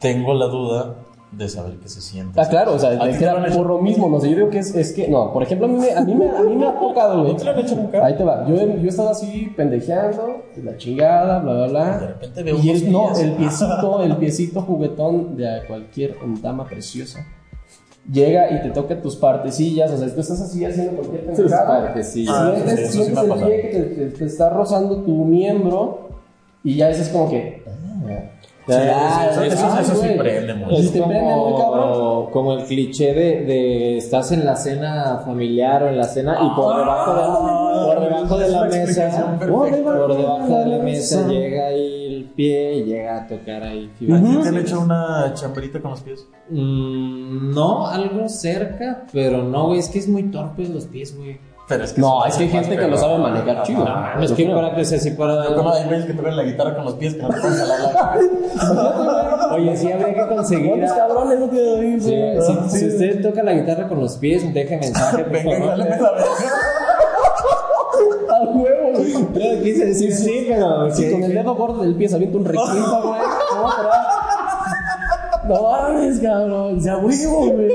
tengo 0.00 0.34
la 0.34 0.46
duda 0.46 0.94
de 1.30 1.48
saber 1.48 1.74
qué 1.80 1.88
se 1.88 2.00
siente. 2.00 2.40
Ah, 2.40 2.48
claro, 2.48 2.74
o 2.74 2.78
sea, 2.80 2.90
¿A 2.90 3.04
ti 3.04 3.10
es 3.10 3.18
que 3.18 3.22
era 3.24 3.36
por 3.54 3.64
lo 3.66 3.78
mismo, 3.80 4.08
no 4.08 4.18
sé, 4.18 4.30
yo 4.30 4.34
digo 4.36 4.50
que 4.50 4.58
es, 4.58 4.74
es 4.74 4.92
que, 4.92 5.06
no, 5.06 5.32
por 5.32 5.44
ejemplo, 5.44 5.66
a 5.68 5.70
mí 5.70 5.78
me, 5.78 5.92
a 5.92 6.00
mí 6.00 6.12
me, 6.16 6.28
a 6.28 6.40
mí 6.42 6.56
me 6.56 6.66
ha 6.66 6.76
tocado, 6.76 7.20
güey. 7.20 7.32
¿No 7.32 7.38
te 7.38 7.44
lo 7.44 7.50
han 7.52 7.58
hecho 7.60 7.76
nunca? 7.76 8.04
Ahí 8.04 8.16
te 8.16 8.24
va, 8.24 8.44
yo, 8.48 8.56
yo 8.56 8.64
he 8.66 8.88
estado 8.88 9.10
así 9.10 9.52
pendejeando, 9.56 10.42
la 10.64 10.76
chingada, 10.76 11.38
bla, 11.38 11.52
bla, 11.52 11.66
bla. 11.68 11.98
De 11.98 12.06
repente 12.08 12.42
veo 12.42 12.58
Y 12.60 12.70
unos 12.70 12.82
el, 12.82 12.90
no, 12.92 13.16
el 13.16 13.32
piecito, 13.34 14.02
el 14.02 14.16
piecito 14.16 14.62
juguetón 14.62 15.36
de 15.36 15.60
cualquier 15.68 16.16
dama 16.42 16.64
preciosa. 16.64 17.24
Llega 18.10 18.50
y 18.52 18.62
te 18.62 18.70
toca 18.70 19.00
tus 19.00 19.16
partecillas, 19.16 19.90
o 19.92 19.96
sea, 19.98 20.12
tú 20.12 20.20
estás 20.20 20.40
así 20.40 20.64
haciendo 20.64 20.92
cualquier 20.96 21.26
pendejada. 21.26 21.84
partecillas. 21.84 22.34
Ah, 22.36 22.52
Sientes, 22.54 22.90
sí, 22.92 23.02
sientes 23.02 23.24
el 23.24 23.32
pie 23.44 23.60
que 23.60 23.68
te, 23.68 23.82
te- 23.82 24.06
te 24.18 24.24
está 24.24 24.48
rozando 24.50 25.02
tu 25.02 25.24
miembro 25.24 26.08
y 26.64 26.76
ya 26.76 26.88
eso 26.90 27.02
es 27.02 27.08
como 27.10 27.30
que... 27.30 27.62
ah, 27.66 28.22
Sí, 28.76 28.82
eso- 29.30 29.42
eso- 29.42 29.80
eso 29.80 29.94
sí 30.02 30.08
prende 30.18 30.54
mucho. 30.54 30.72
Y 30.72 30.80
Es 30.80 30.92
te 30.92 30.98
prende 31.02 31.14
muy 31.34 31.52
cabrón. 31.60 31.92
como, 31.92 32.30
como 32.30 32.52
el 32.54 32.64
cliché 32.64 33.14
de, 33.14 33.44
de 33.44 33.96
estás 33.98 34.32
en 34.32 34.44
la 34.44 34.56
cena 34.56 35.22
familiar 35.24 35.82
o 35.84 35.88
en 35.88 35.96
la 35.98 36.04
cena 36.04 36.38
y 36.42 36.48
por 36.56 36.76
debajo 36.76 37.14
de, 37.14 37.86
por 37.86 38.00
debajo 38.00 38.38
de 38.38 38.48
la 38.48 38.64
mesa, 38.64 39.38
por 39.48 39.70
debajo 40.16 40.58
de 40.58 40.66
la 40.66 40.78
mesa 40.78 41.26
llega 41.28 41.66
ahí 41.66 42.06
el 42.16 42.24
pie 42.24 42.74
y 42.76 42.84
llega 42.84 43.22
a 43.22 43.26
tocar 43.26 43.62
ahí. 43.62 43.90
¿A 43.94 43.98
ti 43.98 44.06
te 44.42 44.48
han 44.48 44.56
hecho 44.56 44.80
una 44.80 45.32
chambrita 45.34 45.80
con 45.80 45.92
los 45.92 46.00
pies? 46.00 46.26
Mm, 46.50 47.54
no, 47.54 47.86
algo 47.86 48.28
cerca, 48.28 49.04
pero 49.12 49.42
no, 49.42 49.68
güey, 49.68 49.78
es 49.80 49.88
que 49.88 49.98
es 49.98 50.08
muy 50.08 50.24
torpe 50.30 50.66
los 50.68 50.84
pies, 50.86 51.16
güey. 51.16 51.38
Pero 51.70 51.84
es 51.84 51.92
que 51.92 52.00
No, 52.00 52.26
es 52.26 52.34
que 52.36 52.42
hay 52.42 52.48
gente 52.50 52.76
que 52.76 52.86
lo 52.88 52.98
sabe 52.98 53.18
manejar 53.18 53.62
chido. 53.62 53.84
No, 53.84 54.22
es 54.22 54.32
que 54.32 54.44
para 54.46 54.74
que 54.74 54.84
se 54.84 54.96
así 54.96 55.10
Yo 55.10 55.16
para. 55.16 55.44
conozco 55.54 55.70
hay 55.78 55.84
güeyes 55.84 56.04
que 56.06 56.14
tocan 56.14 56.36
la 56.36 56.42
guitarra 56.42 56.74
con 56.74 56.84
los 56.84 56.94
pies 56.94 57.14
que 57.14 57.22
no 57.22 57.28
te 57.28 57.40
pueden 57.40 57.56
jalar 57.58 57.80
la 57.80 58.18
Oye, 59.54 59.76
sí 59.76 59.92
habría 59.92 60.14
que 60.14 60.34
conseguir. 60.34 60.84
Si, 62.00 62.78
si 62.78 62.86
usted 62.88 63.22
toca 63.22 63.42
la 63.44 63.52
guitarra 63.52 63.88
con 63.88 64.00
los 64.00 64.16
pies, 64.16 64.52
deje 64.52 64.76
mensaje, 64.78 65.22
por 65.24 65.32
Venga, 65.32 65.50
favor. 65.52 65.68
jálame 65.70 65.90
la 65.90 66.10
verga. 66.12 66.24
A 68.30 68.42
huevo, 68.44 68.88
güey. 68.96 69.12
Yo 69.56 69.62
quise 69.62 69.84
decir 69.86 70.12
sí, 70.12 70.46
pero 70.48 70.90
Si 70.90 71.04
sí, 71.04 71.12
con 71.12 71.22
el 71.22 71.34
dedo 71.34 71.54
gordo 71.54 71.82
del 71.82 71.94
pie 71.94 72.08
se 72.08 72.16
avienta 72.16 72.36
un 72.38 72.44
requinto, 72.46 73.02
güey. 73.02 73.20
¿Cómo? 73.50 73.68
No 75.50 75.62
mames, 75.62 76.20
cabrón. 76.20 76.78
O 76.78 76.80
sea, 76.80 76.96
huevo, 76.98 77.50
güey. 77.50 77.68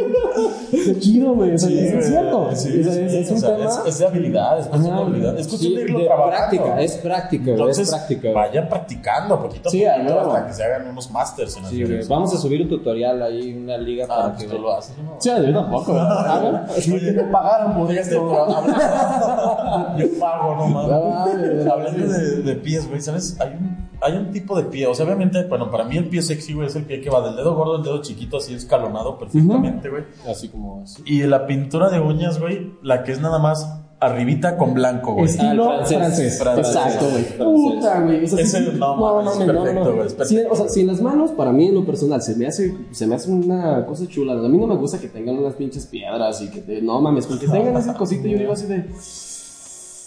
Qué 0.71 0.99
chido, 0.99 1.33
güey. 1.33 1.53
O 1.53 1.57
sea, 1.57 1.67
Sí, 1.69 1.79
es 1.79 1.91
güey. 1.93 2.03
cierto. 2.03 2.49
Sí, 2.55 2.69
O 2.69 2.79
es, 2.79 2.87
es 2.87 3.29
o 3.29 3.33
un 3.33 3.39
sea, 3.41 3.55
tema. 3.57 3.69
es, 3.69 3.81
es 3.87 3.99
de 3.99 4.05
habilidad, 4.07 4.59
es 4.59 4.67
cuestión 4.67 4.95
de 4.95 5.01
habilidad. 5.01 5.39
Es 5.39 5.47
cuestión 5.47 5.71
Sí, 5.71 5.77
de 5.77 5.83
irlo 5.83 5.99
de 5.99 6.05
trabajando. 6.05 6.37
práctica, 6.37 6.81
es 6.81 6.91
práctica, 6.97 7.43
güey, 7.43 7.53
Entonces, 7.55 7.87
es 7.87 7.93
práctica. 7.93 8.21
güey. 8.21 8.33
vayan 8.33 8.69
practicando 8.69 9.41
poquito 9.41 9.67
a 9.69 9.71
Sí, 9.71 9.85
a 9.85 9.95
poquito 9.95 10.19
hasta 10.21 10.47
que 10.47 10.53
se 10.53 10.63
hagan 10.63 10.87
unos 10.87 11.11
masters 11.11 11.57
en 11.57 11.65
Sí, 11.65 11.83
güey. 11.83 12.07
Vamos 12.07 12.33
a 12.33 12.37
subir 12.37 12.61
un 12.61 12.69
tutorial 12.69 13.21
ahí, 13.23 13.53
una 13.61 13.77
liga 13.77 14.05
Ah, 14.05 14.15
para 14.15 14.33
pues 14.33 14.43
que 14.45 14.49
tú 14.55 14.61
lo 14.61 14.77
haces, 14.77 14.95
¿no? 14.97 15.15
Sí, 15.19 15.29
yo 15.29 15.53
tampoco. 15.53 15.95
Es 16.77 16.87
me 16.87 17.23
pagaron 17.25 17.73
por 17.75 17.91
esto. 17.91 18.15
Yo 19.97 20.07
pago, 20.19 20.55
no 20.55 20.67
mames. 20.67 20.91
Ah, 20.93 21.27
güey. 21.37 21.69
Hablando 21.69 22.07
de, 22.07 22.35
de 22.41 22.55
pies, 22.55 22.87
güey, 22.87 23.01
¿sabes? 23.01 23.35
Hay 23.39 23.49
un, 23.49 23.77
hay 24.05 24.13
un 24.17 24.31
tipo 24.31 24.55
de 24.55 24.63
pie. 24.65 24.87
O 24.87 24.93
sea, 24.93 25.05
obviamente, 25.05 25.43
bueno, 25.47 25.71
para 25.71 25.83
mí 25.83 25.97
el 25.97 26.07
pie 26.07 26.21
sexy, 26.21 26.53
güey, 26.53 26.67
es 26.67 26.75
el 26.75 26.83
pie 26.83 27.01
que 27.01 27.09
va 27.09 27.25
del 27.25 27.35
dedo 27.35 27.55
gordo 27.55 27.77
al 27.77 27.83
dedo 27.83 28.01
chiquito, 28.01 28.37
así 28.37 28.53
escalonado 28.53 29.17
perfectamente, 29.17 29.89
güey. 29.89 30.03
Así 30.29 30.49
como 30.49 30.81
así. 30.83 31.01
Y 31.05 31.23
la 31.23 31.47
pintura 31.47 31.89
de 31.89 31.99
uñas, 31.99 32.39
güey, 32.39 32.71
la 32.83 33.03
que 33.03 33.11
es 33.11 33.19
nada 33.21 33.39
más 33.39 33.67
arribita 33.99 34.57
con 34.57 34.73
blanco, 34.73 35.13
güey. 35.13 35.25
Estilo 35.25 35.71
Ah, 35.71 35.77
el 35.79 35.85
francés. 35.87 36.37
francés. 36.37 36.39
Francés. 36.39 36.75
Exacto, 36.75 37.05
güey. 37.09 37.23
Francés. 37.23 37.73
Puta, 37.75 38.01
güey. 38.01 38.23
O 38.23 38.27
sea, 38.27 38.39
Ese, 38.39 38.63
sí, 38.71 38.77
no, 38.77 38.95
mames, 38.97 39.39
es 39.39 39.45
perfecto, 39.45 39.95
güey, 39.95 40.09
Sí, 40.25 40.39
o 40.49 40.55
sea, 40.55 40.69
si 40.69 40.81
en 40.81 40.87
las 40.87 41.01
manos, 41.01 41.31
para 41.31 41.51
mí 41.51 41.67
en 41.67 41.75
lo 41.75 41.85
personal, 41.85 42.21
se 42.21 42.35
me 42.35 42.45
hace, 42.45 42.75
se 42.91 43.07
me 43.07 43.15
hace 43.15 43.31
una 43.31 43.85
cosa 43.85 44.05
chula. 44.07 44.33
A 44.33 44.47
mí 44.47 44.57
no 44.57 44.67
me 44.67 44.75
gusta 44.75 44.99
que 44.99 45.07
tengan 45.07 45.37
unas 45.39 45.55
pinches 45.55 45.85
piedras 45.87 46.41
y 46.41 46.49
que 46.51 46.61
te, 46.61 46.81
no 46.81 47.01
mames, 47.01 47.25
con 47.25 47.39
que 47.39 47.47
tengan 47.47 47.75
ese 47.77 47.93
cosito, 47.93 48.27
yo 48.27 48.37
digo 48.37 48.53
así 48.53 48.67
de. 48.67 48.85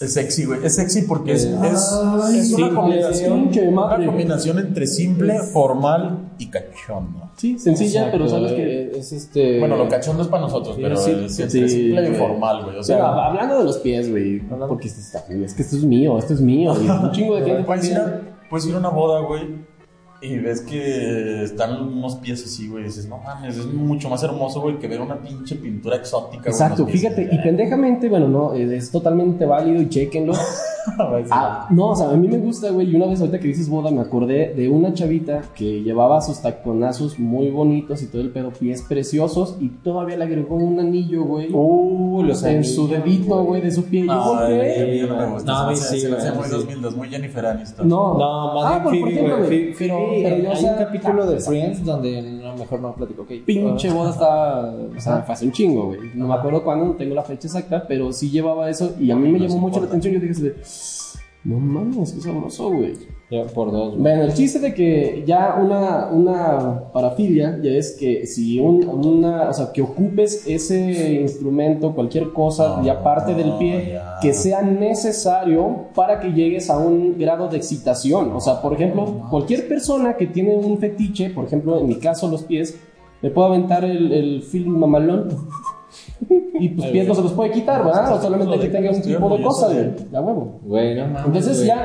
Es 0.00 0.14
sexy, 0.14 0.44
güey. 0.44 0.64
Es 0.64 0.76
sexy 0.76 1.02
porque 1.02 1.32
es, 1.32 1.44
Eh, 1.44 1.58
es, 1.72 2.52
una 2.52 2.74
combinación, 2.74 3.50
una 4.50 4.60
entre 4.60 4.86
simple, 4.86 5.38
formal 5.40 6.30
y 6.38 6.46
cachondo. 6.46 7.30
Sí, 7.36 7.58
sencilla, 7.58 8.06
Exacto, 8.06 8.18
pero 8.18 8.28
sabes 8.28 8.52
eh, 8.52 8.56
que. 8.92 8.98
Es 8.98 9.12
este. 9.12 9.58
Bueno, 9.58 9.76
lo 9.76 9.88
cachondo 9.88 10.22
es 10.22 10.28
para 10.28 10.42
nosotros, 10.42 10.76
sí, 10.76 10.82
pero 10.82 10.96
sí, 10.96 11.10
es 11.10 11.34
sí, 11.34 11.42
entre 11.42 11.68
simple 11.68 12.10
y 12.10 12.14
formal, 12.14 12.64
güey. 12.64 12.76
O 12.78 12.82
sea, 12.82 13.26
hablando 13.26 13.58
de 13.58 13.64
los 13.64 13.78
pies, 13.78 14.10
güey. 14.10 14.40
Porque 14.40 14.88
esto 14.88 15.00
está, 15.00 15.24
es 15.32 15.54
que 15.54 15.62
esto 15.62 15.76
es 15.76 15.84
mío, 15.84 16.18
esto 16.18 16.34
es 16.34 16.40
mío. 16.40 16.74
Y 16.80 16.88
un 16.88 17.12
chingo 17.12 17.36
de 17.36 17.44
gente. 17.44 17.64
puedes 17.64 17.90
ir, 17.90 17.96
a, 17.96 18.20
puedes 18.48 18.66
ir 18.66 18.74
a 18.74 18.78
una 18.78 18.90
boda, 18.90 19.20
güey, 19.20 19.42
y 20.20 20.38
ves 20.38 20.62
que 20.62 21.44
están 21.44 21.80
unos 21.80 22.16
pies 22.16 22.44
así, 22.44 22.68
güey. 22.68 22.84
Y 22.84 22.86
dices, 22.86 23.08
no 23.08 23.18
mames, 23.18 23.56
es 23.56 23.66
mucho 23.66 24.08
más 24.08 24.22
hermoso, 24.22 24.60
güey, 24.60 24.78
que 24.78 24.88
ver 24.88 25.00
una 25.00 25.20
pinche 25.20 25.56
pintura 25.56 25.96
exótica. 25.96 26.50
Exacto, 26.50 26.86
fíjate, 26.86 27.28
y 27.30 27.38
pendejamente, 27.38 28.08
bueno, 28.08 28.28
no, 28.28 28.54
es 28.54 28.90
totalmente 28.90 29.44
válido 29.44 29.80
y 29.80 29.88
chequenlo. 29.88 30.34
Ah, 31.30 31.66
no, 31.70 31.88
o 31.90 31.96
sea, 31.96 32.10
a 32.10 32.16
mí 32.16 32.28
me 32.28 32.38
gusta, 32.38 32.70
güey. 32.70 32.90
Y 32.90 32.96
una 32.96 33.06
vez 33.06 33.20
ahorita 33.20 33.38
que 33.40 33.48
dices 33.48 33.68
boda, 33.68 33.90
me 33.90 34.00
acordé 34.00 34.54
de 34.54 34.68
una 34.68 34.92
chavita 34.94 35.42
que 35.54 35.82
llevaba 35.82 36.20
sus 36.20 36.40
taconazos 36.40 37.18
muy 37.18 37.50
bonitos 37.50 38.02
y 38.02 38.06
todo 38.06 38.22
el 38.22 38.30
pedo, 38.30 38.50
pies 38.50 38.82
preciosos, 38.82 39.56
y 39.60 39.68
todavía 39.68 40.16
le 40.16 40.24
agregó 40.24 40.56
un 40.56 40.78
anillo, 40.80 41.24
güey. 41.24 41.48
Uh, 41.52 42.22
los 42.22 42.42
en 42.44 42.56
anillos, 42.58 42.74
su 42.74 42.88
dedito, 42.88 43.44
güey, 43.44 43.60
de 43.62 43.70
su 43.70 43.84
pie. 43.84 44.00
Yo 44.00 44.06
No, 44.06 44.34
a 44.34 44.48
mí 44.48 44.54
no 45.08 45.16
me 45.16 45.26
gusta. 45.32 45.52
No, 45.52 45.76
sí, 45.76 46.00
se 46.00 46.08
güey, 46.08 46.20
muy 46.34 46.44
sí. 46.44 46.50
2002, 46.50 46.96
muy 46.96 47.08
Jennifer 47.08 47.46
Aniston. 47.46 47.88
No, 47.88 48.18
No, 48.18 48.54
más 48.54 48.64
Ah, 48.64 48.88
bien 48.90 49.04
Phoebe, 49.04 49.20
güey. 49.20 49.46
güey, 49.46 49.74
pero- 49.78 49.98
pero 50.22 50.36
yo, 50.38 50.48
o 50.48 50.52
hay 50.52 50.56
sea, 50.60 50.72
un 50.72 50.78
capítulo 50.78 51.26
de 51.26 51.34
exacto. 51.34 51.50
Friends 51.50 51.84
donde 51.84 52.37
mejor 52.58 52.80
no 52.80 52.94
platico, 52.94 53.22
ok. 53.22 53.30
Pinche 53.44 53.90
boda 53.90 54.10
está, 54.10 54.74
o 54.96 55.00
sea, 55.00 55.22
fue 55.22 55.34
hace 55.34 55.46
un 55.46 55.52
chingo, 55.52 55.86
güey. 55.86 56.00
No 56.14 56.28
me 56.28 56.34
acuerdo 56.34 56.62
cuándo, 56.62 56.84
no 56.86 56.92
tengo 56.92 57.14
la 57.14 57.22
fecha 57.22 57.46
exacta, 57.46 57.86
pero 57.86 58.12
sí 58.12 58.30
llevaba 58.30 58.68
eso 58.68 58.94
y 58.98 59.10
a 59.10 59.16
mí 59.16 59.30
me 59.30 59.38
No 59.38 59.46
llamó 59.46 59.58
mucho 59.58 59.80
la 59.80 59.86
atención. 59.86 60.14
Yo 60.14 60.20
dije 60.20 60.54
no 61.44 61.58
mames, 61.58 62.12
qué 62.12 62.20
sabroso, 62.20 62.70
güey. 62.70 62.94
Ya, 63.30 63.44
por 63.44 63.70
dos, 63.70 63.90
güey. 63.90 64.00
Bueno, 64.00 64.22
el 64.22 64.32
chiste 64.32 64.58
de 64.58 64.72
que 64.72 65.22
ya 65.26 65.58
una, 65.60 66.06
una 66.10 66.90
parafilia 66.92 67.58
ya 67.62 67.72
es 67.72 67.94
que 67.98 68.26
si 68.26 68.58
un, 68.58 68.88
una, 68.88 69.50
o 69.50 69.52
sea, 69.52 69.70
que 69.70 69.82
ocupes 69.82 70.46
ese 70.46 71.20
instrumento, 71.20 71.94
cualquier 71.94 72.32
cosa, 72.32 72.78
No, 72.78 72.84
ya 72.84 73.02
parte 73.02 73.34
del 73.34 73.52
pie, 73.58 74.00
que 74.22 74.32
sea 74.32 74.62
necesario 74.62 75.88
para 75.94 76.20
que 76.20 76.32
llegues 76.32 76.70
a 76.70 76.78
un 76.78 77.18
grado 77.18 77.48
de 77.48 77.58
excitación. 77.58 78.32
O 78.32 78.40
sea, 78.40 78.62
por 78.62 78.72
ejemplo, 78.72 79.26
cualquier 79.28 79.68
persona 79.68 80.16
que 80.16 80.26
tiene 80.26 80.56
un 80.56 80.78
fetiche, 80.78 81.28
por 81.28 81.44
ejemplo, 81.44 81.78
en 81.80 81.86
mi 81.86 81.96
caso 81.96 82.28
los 82.28 82.44
pies, 82.44 82.78
me 83.20 83.30
puedo 83.30 83.48
aventar 83.48 83.84
el, 83.84 84.10
el 84.10 84.42
film 84.42 84.78
mamalón. 84.78 85.28
Y 86.60 86.68
pues 86.70 86.90
pies 86.90 87.08
no 87.08 87.14
se 87.14 87.22
los 87.22 87.32
puede 87.32 87.50
quitar, 87.50 87.84
¿verdad? 87.84 88.16
O 88.16 88.20
solamente 88.20 88.58
que 88.58 88.68
tenga 88.68 88.90
un 88.90 89.02
tipo 89.02 89.36
de 89.36 89.42
cosa, 89.42 89.66
güey. 89.72 89.90
A 90.12 90.20
huevo. 90.20 90.60
Güey, 90.64 90.94
no 90.96 91.06
mames. 91.08 91.26
Entonces 91.26 91.66
ya, 91.66 91.84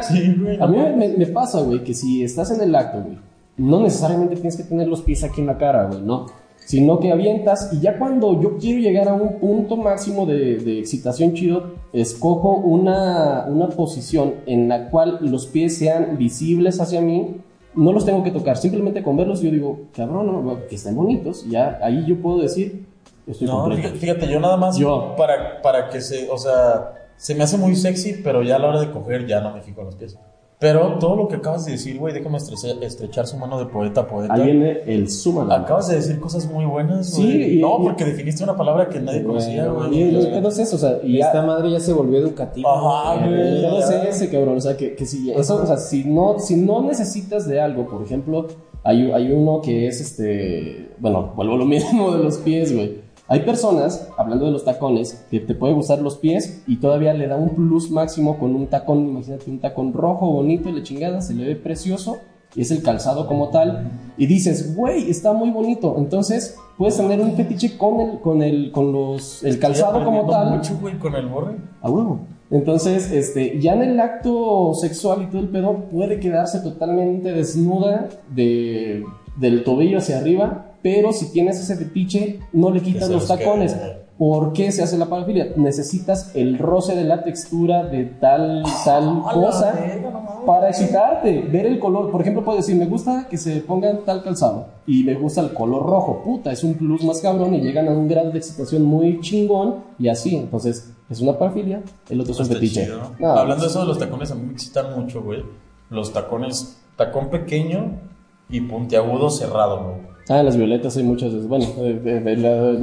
a 0.59 0.67
mí 0.67 0.77
me, 0.97 1.09
me 1.09 1.25
pasa, 1.27 1.61
güey, 1.61 1.83
que 1.83 1.93
si 1.93 2.23
estás 2.23 2.51
en 2.51 2.61
el 2.61 2.75
acto, 2.75 3.01
güey, 3.03 3.17
no 3.57 3.81
necesariamente 3.81 4.35
tienes 4.35 4.57
que 4.57 4.63
tener 4.63 4.87
los 4.87 5.01
pies 5.01 5.23
aquí 5.23 5.41
en 5.41 5.47
la 5.47 5.57
cara, 5.57 5.85
güey, 5.85 6.01
no. 6.01 6.25
Sino 6.65 6.99
que 6.99 7.11
avientas 7.11 7.71
y 7.73 7.81
ya 7.81 7.99
cuando 7.99 8.41
yo 8.41 8.57
quiero 8.57 8.79
llegar 8.79 9.09
a 9.09 9.13
un 9.13 9.37
punto 9.39 9.75
máximo 9.75 10.25
de, 10.25 10.57
de 10.57 10.79
excitación 10.79 11.33
chido, 11.33 11.73
escojo 11.91 12.55
una, 12.55 13.45
una 13.49 13.67
posición 13.67 14.35
en 14.45 14.69
la 14.69 14.89
cual 14.89 15.19
los 15.21 15.45
pies 15.47 15.77
sean 15.77 16.17
visibles 16.17 16.79
hacia 16.79 17.01
mí. 17.01 17.35
No 17.75 17.91
los 17.91 18.05
tengo 18.05 18.23
que 18.23 18.31
tocar, 18.31 18.55
simplemente 18.55 19.03
con 19.03 19.17
verlos 19.17 19.41
yo 19.41 19.51
digo, 19.51 19.81
cabrón, 19.95 20.27
no, 20.27 20.57
que 20.69 20.75
estén 20.75 20.95
bonitos. 20.95 21.45
Ya 21.49 21.79
ahí 21.81 22.05
yo 22.07 22.21
puedo 22.21 22.39
decir, 22.39 22.85
estoy 23.27 23.47
No, 23.47 23.61
completo. 23.63 23.95
fíjate, 23.95 24.27
yo 24.27 24.39
nada 24.39 24.57
más 24.57 24.77
Yo. 24.77 25.13
Para, 25.17 25.61
para 25.61 25.89
que 25.89 26.01
se, 26.01 26.29
o 26.29 26.37
sea, 26.37 26.93
se 27.17 27.35
me 27.35 27.43
hace 27.43 27.57
muy 27.57 27.75
sexy, 27.75 28.21
pero 28.23 28.43
ya 28.43 28.55
a 28.57 28.59
la 28.59 28.69
hora 28.69 28.79
de 28.81 28.91
coger 28.91 29.25
ya 29.27 29.41
no 29.41 29.53
me 29.53 29.61
fijo 29.61 29.81
en 29.81 29.85
los 29.87 29.95
pies. 29.95 30.17
Pero 30.59 30.97
todo 30.97 31.17
lo 31.17 31.27
que 31.27 31.35
acabas 31.35 31.65
de 31.65 31.73
decir, 31.73 31.99
güey, 31.99 32.13
déjame 32.13 32.37
estre- 32.37 32.81
estrechar 32.83 33.27
su 33.27 33.35
mano 33.35 33.59
de 33.59 33.65
poeta 33.65 34.01
a 34.01 34.07
poeta. 34.07 34.33
Ahí 34.33 34.43
viene 34.45 34.79
el 34.87 35.09
suma. 35.09 35.53
Acabas 35.53 35.89
de 35.89 35.95
decir 35.95 36.21
cosas 36.21 36.49
muy 36.49 36.63
buenas, 36.63 37.09
Sí, 37.09 37.21
güey. 37.21 37.57
y- 37.57 37.61
no, 37.61 37.79
y- 37.81 37.83
porque 37.83 38.05
definiste 38.05 38.45
una 38.45 38.55
palabra 38.55 38.87
que 38.87 38.97
nadie 39.01 39.23
Güey, 39.23 39.27
conocía, 39.35 39.65
no, 39.65 39.73
güey. 39.75 39.93
Y 39.93 40.15
el 40.15 40.27
pedo 40.31 40.47
es 40.47 40.59
eso, 40.59 40.77
o 40.77 40.79
sea, 40.79 40.99
y 41.03 41.17
ya- 41.17 41.25
Esta 41.25 41.41
madre 41.41 41.69
ya 41.69 41.81
se 41.81 41.91
volvió 41.91 42.17
educativa. 42.19 42.69
Ajá, 42.73 43.25
güey. 43.25 43.33
El 43.41 43.61
pedo 43.61 43.79
es 43.79 43.89
ese, 44.15 44.29
cabrón. 44.31 44.55
O 44.57 44.61
sea, 44.61 44.77
que, 44.77 44.95
que 44.95 45.05
si 45.05 45.31
eso, 45.31 45.61
o 45.61 45.65
sea, 45.65 45.75
si 45.75 46.05
no, 46.05 46.39
si 46.39 46.55
no 46.55 46.81
necesitas 46.81 47.45
de 47.45 47.59
algo, 47.59 47.85
por 47.89 48.01
ejemplo, 48.01 48.47
hay, 48.85 49.11
hay 49.11 49.33
uno 49.33 49.59
que 49.61 49.87
es 49.87 49.99
este. 49.99 50.91
Bueno, 50.97 51.33
vuelvo 51.35 51.55
a 51.55 51.57
lo 51.57 51.65
mismo 51.65 52.15
de 52.15 52.23
los 52.23 52.37
pies, 52.37 52.73
güey. 52.73 53.02
Hay 53.27 53.41
personas, 53.41 54.09
hablando 54.17 54.45
de 54.45 54.51
los 54.51 54.65
tacones, 54.65 55.25
que 55.31 55.39
te 55.39 55.55
puede 55.55 55.73
gustar 55.73 55.99
los 55.99 56.17
pies 56.17 56.63
y 56.67 56.77
todavía 56.77 57.13
le 57.13 57.27
da 57.27 57.37
un 57.37 57.49
plus 57.49 57.89
máximo 57.89 58.37
con 58.37 58.53
un 58.55 58.67
tacón, 58.67 59.07
imagínate 59.07 59.49
un 59.49 59.59
tacón 59.59 59.93
rojo, 59.93 60.29
bonito, 60.29 60.69
y 60.69 60.73
la 60.73 60.83
chingada, 60.83 61.21
se 61.21 61.33
le 61.33 61.45
ve 61.45 61.55
precioso, 61.55 62.17
y 62.53 62.61
es 62.61 62.71
el 62.71 62.83
calzado 62.83 63.25
como 63.27 63.49
tal, 63.49 63.91
y 64.17 64.25
dices, 64.25 64.75
güey, 64.75 65.09
está 65.09 65.31
muy 65.31 65.51
bonito. 65.51 65.95
Entonces, 65.97 66.57
puedes 66.77 66.97
tener 66.97 67.21
un 67.21 67.33
fetiche 67.33 67.77
con 67.77 68.01
el, 68.01 68.19
con 68.19 68.41
el, 68.43 68.71
con 68.71 68.91
los, 68.91 69.43
el 69.43 69.57
calzado 69.57 70.03
como 70.03 70.29
tal. 70.29 70.57
mucho, 70.57 70.77
güey, 70.79 70.99
con 70.99 71.15
el 71.15 71.27
borre. 71.27 71.55
A 71.81 71.89
huevo. 71.89 72.19
Entonces, 72.51 73.11
este, 73.11 73.59
ya 73.59 73.73
en 73.73 73.81
el 73.83 73.99
acto 73.99 74.73
sexual 74.75 75.23
y 75.23 75.25
todo 75.27 75.41
el 75.41 75.49
pedo, 75.49 75.85
puede 75.91 76.19
quedarse 76.19 76.59
totalmente 76.59 77.31
desnuda 77.31 78.09
de, 78.29 79.03
del 79.37 79.63
tobillo 79.63 79.97
hacia 79.97 80.19
arriba, 80.19 80.72
pero 80.83 81.13
si 81.13 81.31
tienes 81.31 81.59
ese 81.59 81.77
fetiche, 81.77 82.41
no 82.51 82.69
le 82.69 82.81
quitas 82.81 83.09
los 83.09 83.27
tacones. 83.27 83.75
¿Por 84.17 84.53
qué 84.53 84.71
se 84.71 84.83
hace 84.83 84.97
la 84.97 85.07
parafilia? 85.07 85.53
Necesitas 85.55 86.35
el 86.35 86.59
roce 86.59 86.95
de 86.95 87.03
la 87.03 87.23
textura 87.23 87.83
de 87.83 88.05
tal, 88.05 88.63
tal 88.85 89.23
cosa 89.33 89.73
para 90.45 90.69
excitarte, 90.69 91.41
ver 91.41 91.65
el 91.65 91.79
color. 91.79 92.11
Por 92.11 92.21
ejemplo, 92.21 92.43
puedes 92.43 92.65
decir, 92.65 92.79
me 92.79 92.85
gusta 92.85 93.27
que 93.27 93.37
se 93.37 93.61
pongan 93.61 94.05
tal 94.05 94.21
calzado 94.21 94.67
y 94.85 95.03
me 95.03 95.15
gusta 95.15 95.41
el 95.41 95.53
color 95.53 95.83
rojo. 95.83 96.21
Puta, 96.23 96.51
es 96.51 96.63
un 96.63 96.75
plus 96.75 97.03
más 97.03 97.21
cabrón 97.21 97.55
y 97.55 97.61
llegan 97.61 97.87
a 97.87 97.91
un 97.91 98.07
grado 98.07 98.29
de 98.29 98.37
excitación 98.37 98.83
muy 98.83 99.19
chingón 99.21 99.77
y 99.97 100.09
así. 100.09 100.35
Entonces, 100.35 100.93
es 101.09 101.21
una 101.21 101.37
parafilia, 101.37 101.81
el 102.09 102.21
otro 102.21 102.33
es 102.33 102.39
un 102.39 102.45
fetiche. 102.45 102.85
chido. 102.85 103.11
No, 103.19 103.31
Hablando 103.31 103.63
de 103.63 103.69
eso 103.69 103.79
de 103.79 103.87
los 103.87 103.97
tacones, 103.97 104.31
a 104.31 104.35
mí 104.35 104.43
me 104.45 104.53
excitan 104.53 104.99
mucho, 104.99 105.23
güey. 105.23 105.43
Los 105.89 106.13
tacones, 106.13 106.77
tacón 106.97 107.29
pequeño 107.29 107.99
y 108.49 108.61
puntiagudo 108.61 109.29
cerrado, 109.29 109.83
güey. 109.85 110.12
Ah, 110.29 110.41
las 110.41 110.55
violetas 110.55 110.95
hay 110.95 111.03
muchas 111.03 111.33
veces. 111.33 111.47
Bueno, 111.49 111.65
eh, 111.79 112.01
eh, 112.05 112.23
eh, 112.25 112.37
la- 112.37 112.79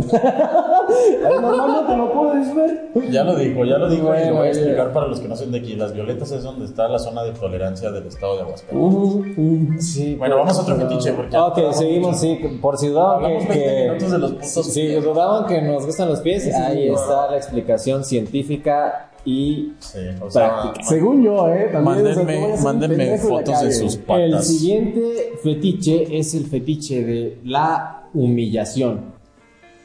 normalmente 1.40 1.96
lo 1.96 2.12
puedes 2.12 2.54
ver. 2.54 2.90
Ya 3.10 3.24
lo 3.24 3.34
dijo, 3.36 3.64
ya 3.64 3.78
lo 3.78 3.88
dijo 3.88 4.12
y 4.14 4.28
lo 4.28 4.34
voy 4.36 4.46
a 4.48 4.50
explicar 4.50 4.92
para 4.92 5.06
los 5.06 5.20
que 5.20 5.28
no 5.28 5.36
son 5.36 5.50
de 5.52 5.58
aquí. 5.58 5.74
Las 5.74 5.94
violetas 5.94 6.30
es 6.32 6.42
donde 6.42 6.66
está 6.66 6.86
la 6.88 6.98
zona 6.98 7.22
de 7.22 7.32
tolerancia 7.32 7.90
del 7.90 8.06
estado 8.06 8.36
de 8.36 8.42
Aguascalientes. 8.42 8.94
Ujú, 8.94 9.24
ujú. 9.36 9.80
Sí, 9.80 10.16
Bueno, 10.16 10.36
vamos 10.36 10.58
a 10.58 10.62
otro 10.62 10.76
fetiche 10.76 11.12
porque 11.12 11.36
Ok, 11.36 11.72
seguimos, 11.72 12.08
mucho. 12.08 12.18
sí, 12.20 12.58
por 12.60 12.76
si 12.78 12.88
dudaban 12.88 13.22
que, 13.22 13.36
20 13.38 13.52
que- 13.98 14.10
de 14.10 14.18
los 14.18 14.32
putos 14.32 14.66
si 14.72 14.88
dudaban 14.96 15.46
que 15.46 15.62
nos 15.62 15.86
gustan 15.86 16.08
los 16.08 16.20
pies, 16.20 16.44
Sí, 16.44 16.50
ahí 16.50 16.88
está 16.88 17.30
la 17.30 17.36
explicación 17.36 18.04
científica 18.04 19.09
y 19.24 19.72
Sí, 19.78 19.98
o 20.20 20.30
sea, 20.30 20.60
Práctica. 20.62 20.86
Según 20.86 21.22
yo, 21.22 21.48
¿eh? 21.48 21.68
También, 21.72 22.06
o 22.06 22.14
sea, 22.14 22.22
Mándenme- 22.24 22.56
mándenme 22.62 23.18
fotos 23.18 23.60
de 23.62 23.72
sus 23.72 23.94
el 23.96 24.00
patas. 24.02 24.46
siguiente 24.46 25.32
fetiche 25.42 26.18
es 26.18 26.34
el 26.34 26.46
fetiche 26.46 27.04
de 27.04 27.38
la 27.44 28.04
humillación. 28.14 29.18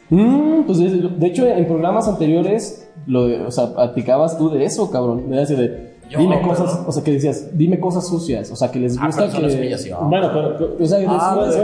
Mm, 0.10 0.64
pues 0.66 0.78
de, 0.80 0.90
de 0.90 1.28
hecho, 1.28 1.46
en 1.48 1.66
programas 1.68 2.08
anteriores, 2.08 2.88
lo 3.08 3.28
de, 3.28 3.42
o 3.42 3.52
sea, 3.52 3.74
platicabas 3.74 4.38
tú 4.38 4.50
de 4.52 4.64
eso, 4.66 4.90
cabrón. 4.92 5.30
De 5.30 5.46
de, 5.46 5.96
Yo, 6.10 6.20
dime 6.20 6.38
pero- 6.38 6.48
cosas, 6.50 6.80
o 6.86 6.92
sea, 6.92 7.04
que 7.04 7.12
decías, 7.14 7.50
dime 7.58 7.80
cosas 7.80 8.08
sucias, 8.08 8.52
o 8.52 8.56
sea, 8.56 8.70
que 8.70 8.80
les 8.80 8.98
Ah, 9.00 9.08
gusta 9.08 9.22
pero 9.22 9.32
eso 9.32 9.42
no 9.42 9.48
es 9.48 9.54
que. 9.56 9.60
humillación. 9.62 10.10
Bueno, 10.10 10.30
pero, 10.32 10.58
pero, 10.58 10.76
o 10.80 10.86
sea, 10.86 10.98
Ah, 11.00 11.02
pero- 11.02 11.20
ah, 11.20 11.36
pues 11.36 11.56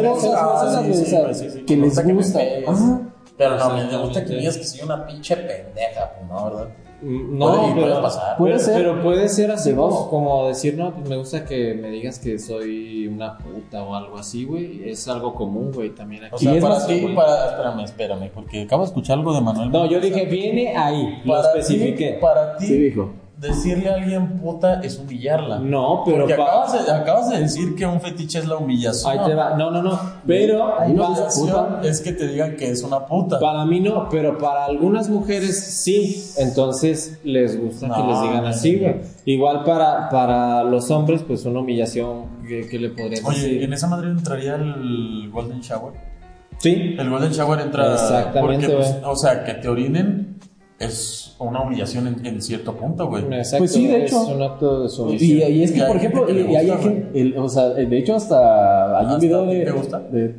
que 1.68 1.78
me 1.78 1.84
les 1.86 1.96
gusta 1.96 2.04
que 2.06 2.14
me. 2.14 2.66
Ajá. 2.68 3.02
Pero 3.38 3.58
no, 3.58 3.76
me 3.76 3.98
gusta 4.04 4.24
que 4.24 4.30
me 4.34 4.40
digas 4.40 4.58
que 4.58 4.64
soy 4.64 4.82
una 4.86 5.06
pinche 5.06 5.36
pendeja, 5.36 6.12
pues 6.18 6.30
no, 6.30 6.46
¿verdad? 6.46 6.68
No, 7.02 7.72
Puede- 7.74 7.82
pero, 7.88 8.02
pasar. 8.02 8.38
Puede 8.38 8.54
pero, 8.54 8.64
ser. 8.66 8.76
pero 8.76 9.02
puede 9.02 9.30
ser 9.30 9.52
así 9.52 9.74
como, 9.74 10.10
como 10.10 10.48
decir, 10.48 10.76
no, 10.78 10.94
pues 10.94 11.10
me 11.10 11.18
gusta 11.18 11.44
que 11.46 11.74
me 11.74 11.90
digas 11.90 12.20
que 12.20 12.38
soy 12.38 13.08
una 13.08 13.38
puta 13.40 13.84
o 13.84 13.96
algo 13.96 14.18
así, 14.18 14.46
güey. 14.46 14.88
Es 14.90 15.08
algo 15.08 15.34
común, 15.34 15.72
güey, 15.74 15.90
también 15.96 16.26
aquí. 16.26 16.36
O 16.36 16.38
sea, 16.38 16.54
Y 16.54 16.58
es 16.58 16.64
para 16.64 16.86
ti, 16.86 17.06
para... 17.16 17.46
Espérame, 17.48 17.80
espérame, 17.84 18.30
porque 18.34 18.62
acabo 18.62 18.84
de 18.84 18.88
escuchar 18.90 19.18
algo 19.18 19.34
de 19.34 19.42
Manuel. 19.42 19.72
No, 19.72 19.86
yo 19.88 20.00
dije, 20.00 20.26
viene 20.26 20.76
ahí, 20.78 21.22
lo 21.26 21.34
para 21.34 21.48
especifiqué. 21.48 22.12
Ti, 22.14 22.22
para 22.22 22.56
ti, 22.58 22.66
Sí, 22.68 22.78
dijo. 22.78 23.10
Decirle 23.42 23.90
a 23.90 23.96
alguien 23.96 24.38
puta 24.38 24.82
es 24.82 25.00
humillarla. 25.00 25.58
No, 25.60 26.04
pero 26.06 26.20
Porque 26.20 26.34
acabas 26.34 26.86
de, 26.86 26.92
acabas 26.92 27.30
de 27.30 27.40
decir 27.40 27.76
que 27.76 27.86
un 27.86 28.00
fetiche 28.00 28.40
es 28.40 28.48
la 28.48 28.58
humillación. 28.58 29.12
Ahí 29.12 29.26
te 29.26 29.34
va. 29.34 29.58
No, 29.58 29.72
no, 29.72 29.82
no. 29.82 30.00
Pero 30.28 30.80
Ahí 30.80 30.94
no 30.94 31.82
es 31.82 32.02
que 32.02 32.12
te 32.14 32.28
digan 32.28 32.56
que 32.56 32.70
es 32.70 32.84
una 32.84 33.06
puta. 33.06 33.40
para 33.40 33.66
mí 33.66 33.80
no, 33.80 34.08
pero 34.10 34.38
para 34.38 34.66
algunas 34.66 35.10
mujeres 35.10 35.60
sí. 35.60 36.24
Entonces 36.38 37.20
les 37.24 37.60
gusta 37.60 37.88
que 37.88 38.04
les 38.04 38.22
digan 38.22 38.46
así, 38.46 38.78
güey. 38.78 39.02
Igual 39.26 39.64
para, 39.64 40.10
para 40.10 40.64
los 40.64 40.90
hombres, 40.92 41.24
pues 41.26 41.44
una 41.46 41.60
humillación, 41.60 42.44
¿qué, 42.48 42.68
qué 42.70 42.80
le 42.80 42.90
podrías 42.90 43.26
Oye, 43.26 43.42
decir? 43.42 43.64
¿en 43.64 43.74
esa 43.74 43.88
madre 43.88 44.10
entraría 44.10 44.56
el 44.56 45.30
Golden 45.32 45.62
Shower? 45.62 45.94
Sí. 46.60 46.96
El 46.98 47.10
Golden 47.10 47.32
Shower 47.32 47.60
entra. 47.60 47.94
Exactamente, 47.94 48.68
porque, 48.68 48.70
pues, 48.70 48.98
o 49.04 49.16
sea, 49.16 49.44
que 49.44 49.56
te 49.56 49.68
orinen 49.68 50.40
es 50.82 51.36
una 51.40 51.62
humillación 51.64 52.08
en, 52.08 52.26
en 52.26 52.42
cierto 52.42 52.74
punto, 52.76 53.08
güey. 53.08 53.24
Exacto, 53.34 53.60
Pues 53.60 53.72
sí, 53.74 53.88
de 53.88 54.06
hecho. 54.06 54.22
Es 54.24 54.28
un 54.30 54.42
acto 54.42 54.80
de 54.82 54.86
Y, 54.86 54.90
sumisión. 54.90 55.52
y 55.54 55.64
es 55.64 55.72
que, 55.72 55.80
Y 55.80 55.82
por 55.84 55.96
ejemplo, 55.96 56.26
que 56.26 56.34
le 56.34 56.42
y, 56.42 56.52
y 56.52 56.56
hay 56.56 56.68
gusta, 56.70 56.84
gente- 56.84 57.20
el- 57.22 57.38
o 57.38 57.50
sea, 57.50 57.70
de 57.70 57.98
hecho, 57.98 58.16
hasta 58.16 58.98
hay 59.00 59.06
¿Hasta 59.06 59.16
un 59.16 59.22
video 59.22 59.46
de, 59.46 59.66
te 59.66 59.72
gusta? 59.72 60.00
de 60.00 60.36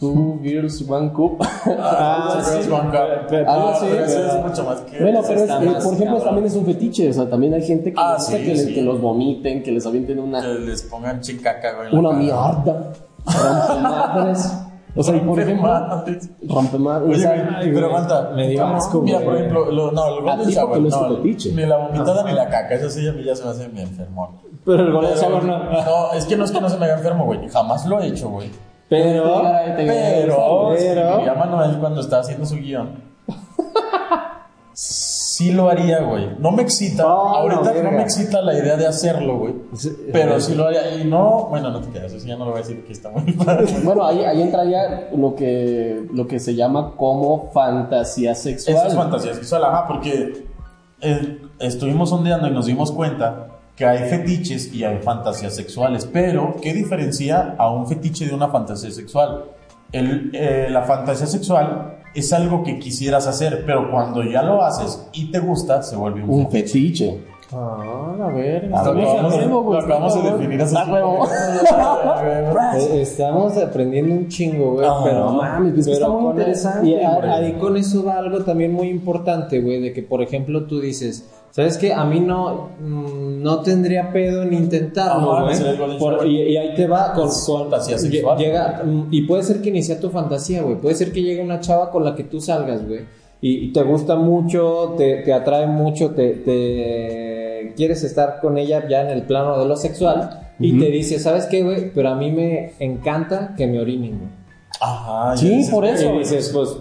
Two 0.00 0.40
Girls, 0.42 0.84
One 0.88 1.12
Cup. 1.12 1.38
Ah, 1.78 2.40
sí. 2.44 2.62
sí, 2.62 2.70
Juan 2.70 2.90
Carlos. 2.90 3.18
Pero- 3.28 3.50
algo 3.50 3.68
Ah, 3.68 3.76
ese 3.76 3.86
pero- 3.90 4.04
es 4.38 4.44
mucho 4.46 4.64
más 4.64 4.80
que. 4.82 5.02
Bueno, 5.02 5.20
pero 5.26 5.40
es, 5.40 5.50
eh, 5.50 5.54
por 5.54 5.66
ejemplo, 5.94 6.04
cabrón. 6.06 6.24
también 6.24 6.46
es 6.46 6.54
un 6.54 6.64
fetiche. 6.64 7.08
O 7.10 7.12
sea, 7.12 7.28
también 7.28 7.52
hay 7.54 7.62
gente 7.62 7.92
que 7.92 7.98
Ah, 8.00 8.12
les 8.14 8.18
gusta 8.22 8.36
sí, 8.38 8.42
que, 8.44 8.48
les- 8.54 8.64
sí. 8.64 8.74
que 8.74 8.82
los 8.82 9.00
vomiten, 9.00 9.62
que 9.62 9.72
les 9.72 9.84
avienten 9.86 10.18
una, 10.18 10.40
Que 10.40 10.48
les 10.60 10.82
pongan 10.84 11.20
chincaca, 11.20 11.74
güey. 11.76 11.94
una 11.94 12.10
cara. 12.10 12.20
mierda. 12.22 12.92
Rompemadres. 13.26 14.52
O 14.96 15.02
sea, 15.02 15.14
y 15.16 15.20
por 15.20 15.38
ejemplo, 15.38 15.70
rompemadres. 16.48 17.08
Oye, 17.08 17.16
o 17.16 17.20
sea, 17.20 17.60
pero 17.62 17.86
aguanta. 17.86 18.30
me 18.34 18.48
dio 18.48 18.66
asco, 18.66 19.02
Mira, 19.02 19.20
por 19.20 19.36
ejemplo, 19.36 19.70
lo- 19.70 19.92
no, 19.92 20.08
el 20.08 20.22
Golden 20.24 20.48
Shower. 20.48 20.80
no 20.80 20.88
No, 20.88 21.18
ni 21.18 21.66
la 21.66 21.76
vomitada 21.76 22.22
ni 22.24 22.32
la 22.32 22.48
caca. 22.48 22.74
Eso 22.74 22.88
sí, 22.88 23.06
a 23.06 23.12
mí 23.12 23.22
ya 23.22 23.36
se 23.36 23.44
me 23.44 23.50
hace 23.50 23.68
mi 23.68 23.82
enfermón. 23.82 24.30
Pero 24.64 24.82
el 24.84 24.92
Golden 24.92 25.14
Shower 25.14 25.44
no. 25.44 25.58
No, 25.58 26.12
es 26.14 26.24
que 26.24 26.36
no 26.36 26.44
es 26.44 26.50
que 26.50 26.60
no 26.60 26.68
se 26.70 26.78
me 26.78 26.86
haga 26.86 26.94
enfermo, 26.96 27.26
güey. 27.26 27.46
Jamás 27.48 27.84
lo 27.86 28.00
he 28.00 28.06
hecho, 28.06 28.30
güey. 28.30 28.50
Pero, 28.88 29.42
Pero, 29.76 30.68
pero- 30.78 31.18
si 31.18 31.24
ya 31.26 31.34
Manuel 31.34 31.76
cuando 31.78 32.00
está 32.00 32.20
haciendo 32.20 32.46
su 32.46 32.54
guion, 32.56 33.02
sí 35.36 35.52
lo 35.52 35.68
haría, 35.68 36.00
güey. 36.00 36.30
No 36.38 36.50
me 36.50 36.62
excita, 36.62 37.06
Oh, 37.06 37.36
ahorita 37.36 37.82
no 37.82 37.92
me 37.92 38.02
excita 38.02 38.40
la 38.40 38.58
idea 38.58 38.76
de 38.76 38.86
hacerlo, 38.86 39.38
güey. 39.38 39.54
Sí, 39.74 39.94
Pero 40.10 40.36
eh. 40.36 40.40
sí 40.40 40.54
lo 40.54 40.66
haría. 40.66 40.94
Y 40.96 41.04
no, 41.04 41.48
bueno, 41.50 41.70
no 41.70 41.80
te 41.82 41.90
quedas, 41.90 42.14
eso 42.14 42.26
ya 42.26 42.36
no 42.36 42.46
lo 42.46 42.52
voy 42.52 42.60
a 42.60 42.62
decir 42.62 42.82
que 42.86 42.92
está 42.92 43.10
muy 43.10 43.32
padre. 43.44 43.66
Bueno, 43.84 44.06
ahí, 44.06 44.24
ahí 44.24 44.40
entraría 44.40 45.10
lo 45.14 45.34
que, 45.34 46.06
lo 46.10 46.26
que 46.26 46.38
se 46.38 46.54
llama 46.54 46.94
como 46.96 47.50
fantasía 47.52 48.34
sexual. 48.34 48.76
Eso 48.78 48.86
es 48.86 48.94
fantasía 48.94 49.34
sexual, 49.34 49.64
ajá, 49.64 49.86
porque 49.86 50.46
eh, 51.02 51.42
estuvimos 51.58 52.08
sondeando 52.08 52.48
y 52.48 52.52
nos 52.52 52.64
dimos 52.64 52.90
cuenta 52.90 53.48
que 53.76 53.84
hay 53.84 54.08
fetiches 54.08 54.72
y 54.72 54.84
hay 54.84 55.00
fantasías 55.00 55.54
sexuales, 55.54 56.08
pero 56.10 56.56
¿qué 56.62 56.72
diferencia 56.72 57.56
a 57.58 57.70
un 57.70 57.86
fetiche 57.86 58.24
de 58.24 58.34
una 58.34 58.48
fantasía 58.48 58.90
sexual? 58.90 59.44
El, 59.92 60.30
eh, 60.32 60.68
la 60.70 60.82
fantasía 60.82 61.26
sexual 61.26 61.95
es 62.16 62.32
algo 62.32 62.64
que 62.64 62.78
quisieras 62.78 63.26
hacer, 63.26 63.64
pero 63.66 63.90
cuando 63.90 64.24
ya 64.24 64.42
lo 64.42 64.64
haces 64.64 65.06
y 65.12 65.30
te 65.30 65.38
gusta, 65.38 65.82
se 65.82 65.96
vuelve 65.96 66.22
un, 66.22 66.30
Un 66.30 66.50
fetiche. 66.50 67.20
Ah, 67.52 68.16
a 68.22 68.28
ver. 68.32 68.68
Lo 68.68 68.76
A 68.76 68.92
ver, 68.92 69.04
acabamos, 69.04 69.38
de- 69.38 69.46
lo 69.46 69.78
acabamos 69.78 70.24
definir 70.24 70.62
hace. 70.62 70.76
Eh, 72.76 73.02
Estamos 73.02 73.56
aprendiendo 73.56 74.14
un 74.14 74.28
chingo, 74.28 74.72
güey. 74.74 74.86
Ah, 74.88 75.00
pero 75.04 75.32
mames, 75.32 75.78
es 75.78 75.86
que 75.86 75.92
está 75.92 76.08
muy 76.08 76.30
interesante, 76.30 76.88
Y 76.88 76.94
a- 76.96 77.36
ahí 77.36 77.52
con 77.54 77.76
eso 77.76 78.04
va 78.04 78.18
algo 78.18 78.40
también 78.40 78.72
muy 78.72 78.88
importante, 78.88 79.60
güey. 79.60 79.80
De 79.80 79.92
que, 79.92 80.02
por 80.02 80.22
ejemplo, 80.22 80.64
tú 80.66 80.80
dices, 80.80 81.28
¿sabes 81.52 81.78
qué? 81.78 81.92
A 81.94 82.04
mí 82.04 82.20
no, 82.20 82.70
mm, 82.80 83.42
no 83.42 83.60
tendría 83.60 84.12
pedo 84.12 84.42
en 84.42 84.52
intentarlo, 84.52 85.44
güey. 85.44 86.34
y, 86.34 86.42
y 86.52 86.56
ahí 86.56 86.74
te 86.74 86.86
va 86.86 87.12
con, 87.12 87.30
fantasía 87.30 87.98
sexual. 87.98 88.38
Llega, 88.38 88.82
mm, 88.84 89.08
y 89.10 89.22
puede 89.22 89.42
ser 89.44 89.62
que 89.62 89.68
inicia 89.68 90.00
tu 90.00 90.10
fantasía, 90.10 90.62
güey. 90.62 90.76
Puede 90.76 90.94
ser 90.96 91.12
que 91.12 91.22
llegue 91.22 91.42
una 91.42 91.60
chava 91.60 91.90
con 91.90 92.04
la 92.04 92.14
que 92.14 92.24
tú 92.24 92.40
salgas, 92.40 92.86
güey. 92.86 93.00
Y, 93.40 93.66
y 93.66 93.72
te 93.72 93.82
gusta 93.82 94.16
mucho, 94.16 94.94
te, 94.96 95.18
te 95.22 95.32
atrae 95.32 95.66
mucho, 95.66 96.10
te, 96.12 96.30
te 96.30 97.25
quieres 97.76 98.02
estar 98.02 98.40
con 98.40 98.58
ella 98.58 98.88
ya 98.88 99.02
en 99.02 99.10
el 99.10 99.22
plano 99.22 99.58
de 99.58 99.66
lo 99.66 99.76
sexual. 99.76 100.40
Y 100.58 100.78
te 100.78 100.86
dice, 100.86 101.18
¿sabes 101.18 101.46
qué, 101.46 101.62
güey? 101.62 101.92
Pero 101.92 102.08
a 102.08 102.14
mí 102.14 102.32
me 102.32 102.72
encanta 102.80 103.54
que 103.56 103.66
me 103.66 103.78
orinen, 103.78 104.18
güey. 104.18 104.30
Ajá, 104.80 105.36
Sí, 105.36 105.50
dices, 105.50 105.70
por 105.70 105.84
eso. 105.84 106.14
Y 106.14 106.18
dices, 106.18 106.50
pues, 106.52 106.76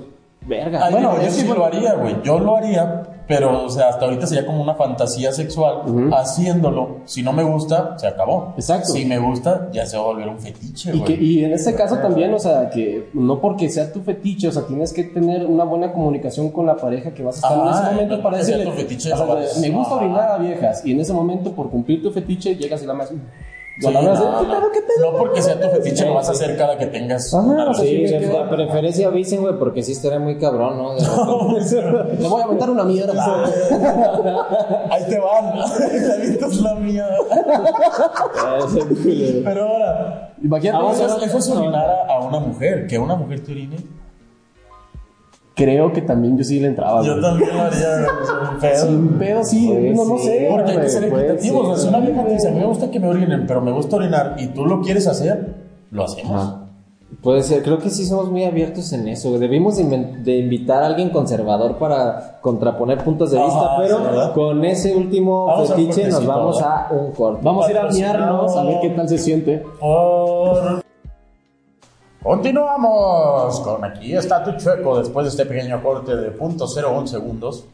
verga. 0.48 0.86
Ay, 0.86 0.94
Bueno, 0.94 1.22
yo 1.22 1.30
sí 1.30 1.46
lo 1.48 1.66
haría, 1.66 1.94
güey. 1.94 2.16
Yo 2.24 2.40
lo 2.40 2.56
haría, 2.56 3.04
pero, 3.28 3.66
o 3.66 3.70
sea, 3.70 3.90
hasta 3.90 4.06
ahorita 4.06 4.28
sería 4.28 4.46
como 4.46 4.62
una 4.62 4.76
fantasía 4.76 5.32
sexual 5.32 6.12
haciéndolo. 6.14 6.98
Si 7.06 7.24
no 7.24 7.34
me 7.34 7.44
gusta, 7.44 7.98
se 7.98 8.08
acabó. 8.08 8.54
Exacto. 8.56 8.94
Si 8.94 9.06
me 9.06 9.18
gusta, 9.18 9.70
ya 9.72 9.86
se 9.86 9.98
va 9.98 10.04
a 10.04 10.06
volver 10.08 10.28
un 10.28 10.40
fetiche, 10.40 10.96
Y, 10.96 11.02
que, 11.02 11.14
y 11.14 11.44
en 11.44 11.54
este 11.54 11.76
caso 11.76 11.98
también, 11.98 12.34
o 12.34 12.40
sea, 12.40 12.70
que 12.70 13.10
no 13.14 13.40
porque 13.40 13.70
sea 13.70 13.92
tu 13.92 14.02
fetiche, 14.02 14.48
o 14.48 14.52
sea, 14.52 14.64
tienes 14.64 14.94
que 14.94 15.04
tener 15.04 15.46
una 15.46 15.64
buena 15.64 15.92
comunicación 15.92 16.50
con 16.52 16.66
la 16.66 16.76
pareja 16.76 17.14
que 17.14 17.24
vas 17.24 17.44
a 17.44 17.48
estar 17.48 17.66
en 17.66 17.74
ese 17.74 17.94
momento 17.94 18.18
no 18.18 18.24
para 18.24 18.38
decirle, 18.38 18.66
tu 18.66 18.72
fetiche, 18.72 19.14
o 19.14 19.18
sea, 19.18 19.62
me 19.62 19.70
gusta 19.70 19.96
orinar 19.96 20.32
a 20.32 20.38
viejas, 20.38 20.86
y 20.86 20.92
en 20.92 21.00
ese 21.00 21.14
momento, 21.14 21.52
por 21.52 21.70
cumplir 21.70 22.02
tu 22.02 22.12
fetiche, 22.12 22.56
llegas 22.56 22.84
y 22.84 22.86
la 22.86 22.94
más... 22.94 23.12
Sí, 23.78 23.88
no, 23.92 24.02
no 24.02 25.18
porque 25.18 25.42
sea 25.42 25.60
tu 25.60 25.68
fetiche, 25.70 26.06
lo 26.06 26.14
vas 26.14 26.30
a 26.30 26.32
hacer 26.32 26.56
cada 26.58 26.78
que 26.78 26.86
tengas 26.86 27.34
Ajá, 27.34 27.44
una 27.46 27.74
Sí, 27.74 28.08
sí, 28.08 28.18
que- 28.18 28.46
preferencia 28.50 29.08
avisen, 29.08 29.42
güey, 29.42 29.60
porque 29.60 29.84
sí 29.84 29.92
estaría 29.92 30.18
muy 30.20 30.38
cabrón, 30.38 30.78
¿no? 30.78 30.94
Le 32.20 32.28
voy 32.30 32.42
a 32.42 32.46
aventar 32.46 32.70
una 32.70 32.84
mierda. 32.86 33.44
Ahí 34.92 35.04
te 35.10 35.20
van, 35.20 35.54
te 35.78 36.14
avientas 36.14 36.56
la 36.62 36.76
mía. 36.76 37.06
Pero 39.44 39.68
ahora, 39.68 40.32
Imagínate, 40.42 40.86
Ah, 40.86 40.92
eso, 40.94 41.18
es- 41.18 41.24
eso 41.24 41.38
es 41.38 41.50
orinar 41.50 41.90
a, 41.90 42.14
a 42.14 42.20
una 42.26 42.40
mujer, 42.40 42.88
que 42.88 42.98
una 43.00 43.16
mujer 43.16 43.42
te 43.44 43.52
orine. 43.52 43.78
Creo 45.56 45.92
que 45.94 46.02
también 46.02 46.38
yo 46.38 46.44
sí 46.44 46.60
le 46.60 46.68
entraba. 46.68 47.02
Yo 47.02 47.14
güey. 47.14 47.22
también 47.22 47.56
lo 47.56 47.62
haría, 47.64 47.88
güey, 48.50 48.60
pedo. 48.62 48.86
Sin 48.86 49.08
pedo, 49.18 49.44
sí, 49.44 49.68
Puede 49.68 49.94
no, 49.94 50.06
no 50.06 50.18
sé. 50.18 50.48
Porque 50.52 50.72
hay 50.72 50.78
que 50.80 50.90
ser 50.90 51.10
puede 51.10 51.24
equitativos. 51.26 51.68
o 51.68 51.76
sea, 51.76 51.78
si 51.78 51.88
una 51.88 51.98
güey. 52.00 52.12
vieja 52.12 52.28
te 52.28 52.34
dice, 52.34 52.48
a 52.48 52.52
mí 52.52 52.60
me 52.60 52.66
gusta 52.66 52.92
que 52.92 53.00
me 53.00 53.08
orinen, 53.08 53.48
pero 53.48 53.62
me 53.62 53.72
gusta 53.72 53.96
orinar 53.96 54.36
y 54.38 54.48
tú 54.48 54.66
lo 54.66 54.82
quieres 54.82 55.08
hacer, 55.08 55.56
lo 55.92 56.04
hacemos. 56.04 56.32
Ajá. 56.32 56.62
Puede 57.22 57.44
ser, 57.44 57.64
creo 57.64 57.80
que 57.80 57.90
sí 57.90 58.06
somos 58.06 58.30
muy 58.30 58.44
abiertos 58.44 58.92
en 58.94 59.08
eso. 59.08 59.40
Debimos 59.40 59.78
de, 59.78 60.38
invitar 60.38 60.84
a 60.84 60.88
alguien 60.88 61.10
conservador 61.10 61.78
para 61.78 62.40
contraponer 62.42 63.04
puntos 63.04 63.32
de 63.32 63.40
Ajá, 63.40 63.46
vista, 63.46 63.62
sí, 63.62 63.76
pero 63.82 64.04
¿verdad? 64.04 64.34
con 64.34 64.66
ese 64.66 64.96
último 64.96 65.46
Vamos 65.46 65.70
fetiche 65.70 66.08
nos 66.08 66.26
vamos 66.26 66.58
¿verdad? 66.58 66.88
a 66.88 66.94
un 66.94 67.12
corte. 67.14 67.42
Vamos 67.44 67.68
a 67.68 67.72
ir 67.72 67.78
a 67.78 67.90
miarnos 67.90 68.56
a 68.56 68.64
ver 68.64 68.80
qué 68.82 68.90
tal 68.90 69.10
se 69.10 69.18
siente. 69.18 69.64
Por... 69.80 70.85
Continuamos 72.26 73.60
con 73.60 73.86
aquí 73.86 74.16
está 74.16 74.44
tu 74.44 74.52
chueco 74.58 74.98
después 74.98 75.26
de 75.26 75.30
este 75.30 75.46
pequeño 75.46 75.82
corte 75.84 76.16
de 76.16 76.36
.01 76.36 77.06
segundos. 77.06 77.66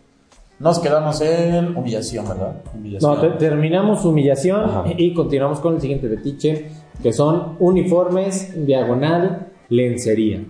Nos 0.60 0.78
quedamos 0.80 1.22
en 1.22 1.76
humillación, 1.78 2.28
¿verdad? 2.28 2.56
Humillación. 2.76 3.16
No, 3.16 3.22
te- 3.22 3.30
terminamos 3.32 4.04
humillación 4.04 4.66
Ajá. 4.70 4.84
y 4.98 5.14
continuamos 5.14 5.62
con 5.62 5.76
el 5.76 5.82
siguiente 5.82 6.10
fetiche, 6.10 6.70
que 7.02 7.14
son 7.14 7.56
uniformes, 7.60 8.66
diagonal, 8.68 9.48
lencería. 9.70 10.44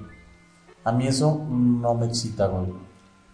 A 0.84 0.92
mí 0.92 1.06
eso 1.06 1.40
no 1.48 1.94
me 1.94 2.08
excita, 2.08 2.48
güey. 2.48 2.74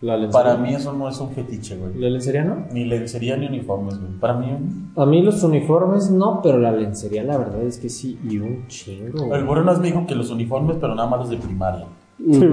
La 0.01 0.15
lencería. 0.15 0.43
Para 0.43 0.57
mí 0.57 0.73
eso 0.73 0.93
no 0.93 1.09
es 1.09 1.19
un 1.19 1.31
fetiche, 1.31 1.75
güey. 1.77 1.95
¿La 1.95 2.09
lencería 2.09 2.43
no? 2.43 2.65
Ni 2.71 2.85
lencería 2.85 3.35
ni 3.35 3.47
uniformes, 3.47 3.99
güey. 3.99 4.11
Para 4.19 4.35
mí, 4.35 4.47
A 4.95 5.05
mí 5.05 5.21
los 5.23 5.41
uniformes 5.43 6.11
no, 6.11 6.39
pero 6.41 6.59
la 6.59 6.71
lencería 6.71 7.23
la 7.23 7.37
verdad 7.37 7.63
es 7.63 7.79
que 7.79 7.89
sí, 7.89 8.19
y 8.23 8.37
un 8.37 8.67
chingo. 8.67 9.25
güey. 9.25 9.39
el 9.39 9.45
Buenas 9.45 9.79
me 9.79 9.87
dijo 9.87 10.05
que 10.05 10.15
los 10.15 10.29
uniformes, 10.29 10.77
pero 10.79 10.93
nada 10.93 11.09
más 11.09 11.21
los 11.21 11.29
de 11.31 11.37
primaria. 11.37 11.85
Es 12.19 12.37
que- 12.39 12.45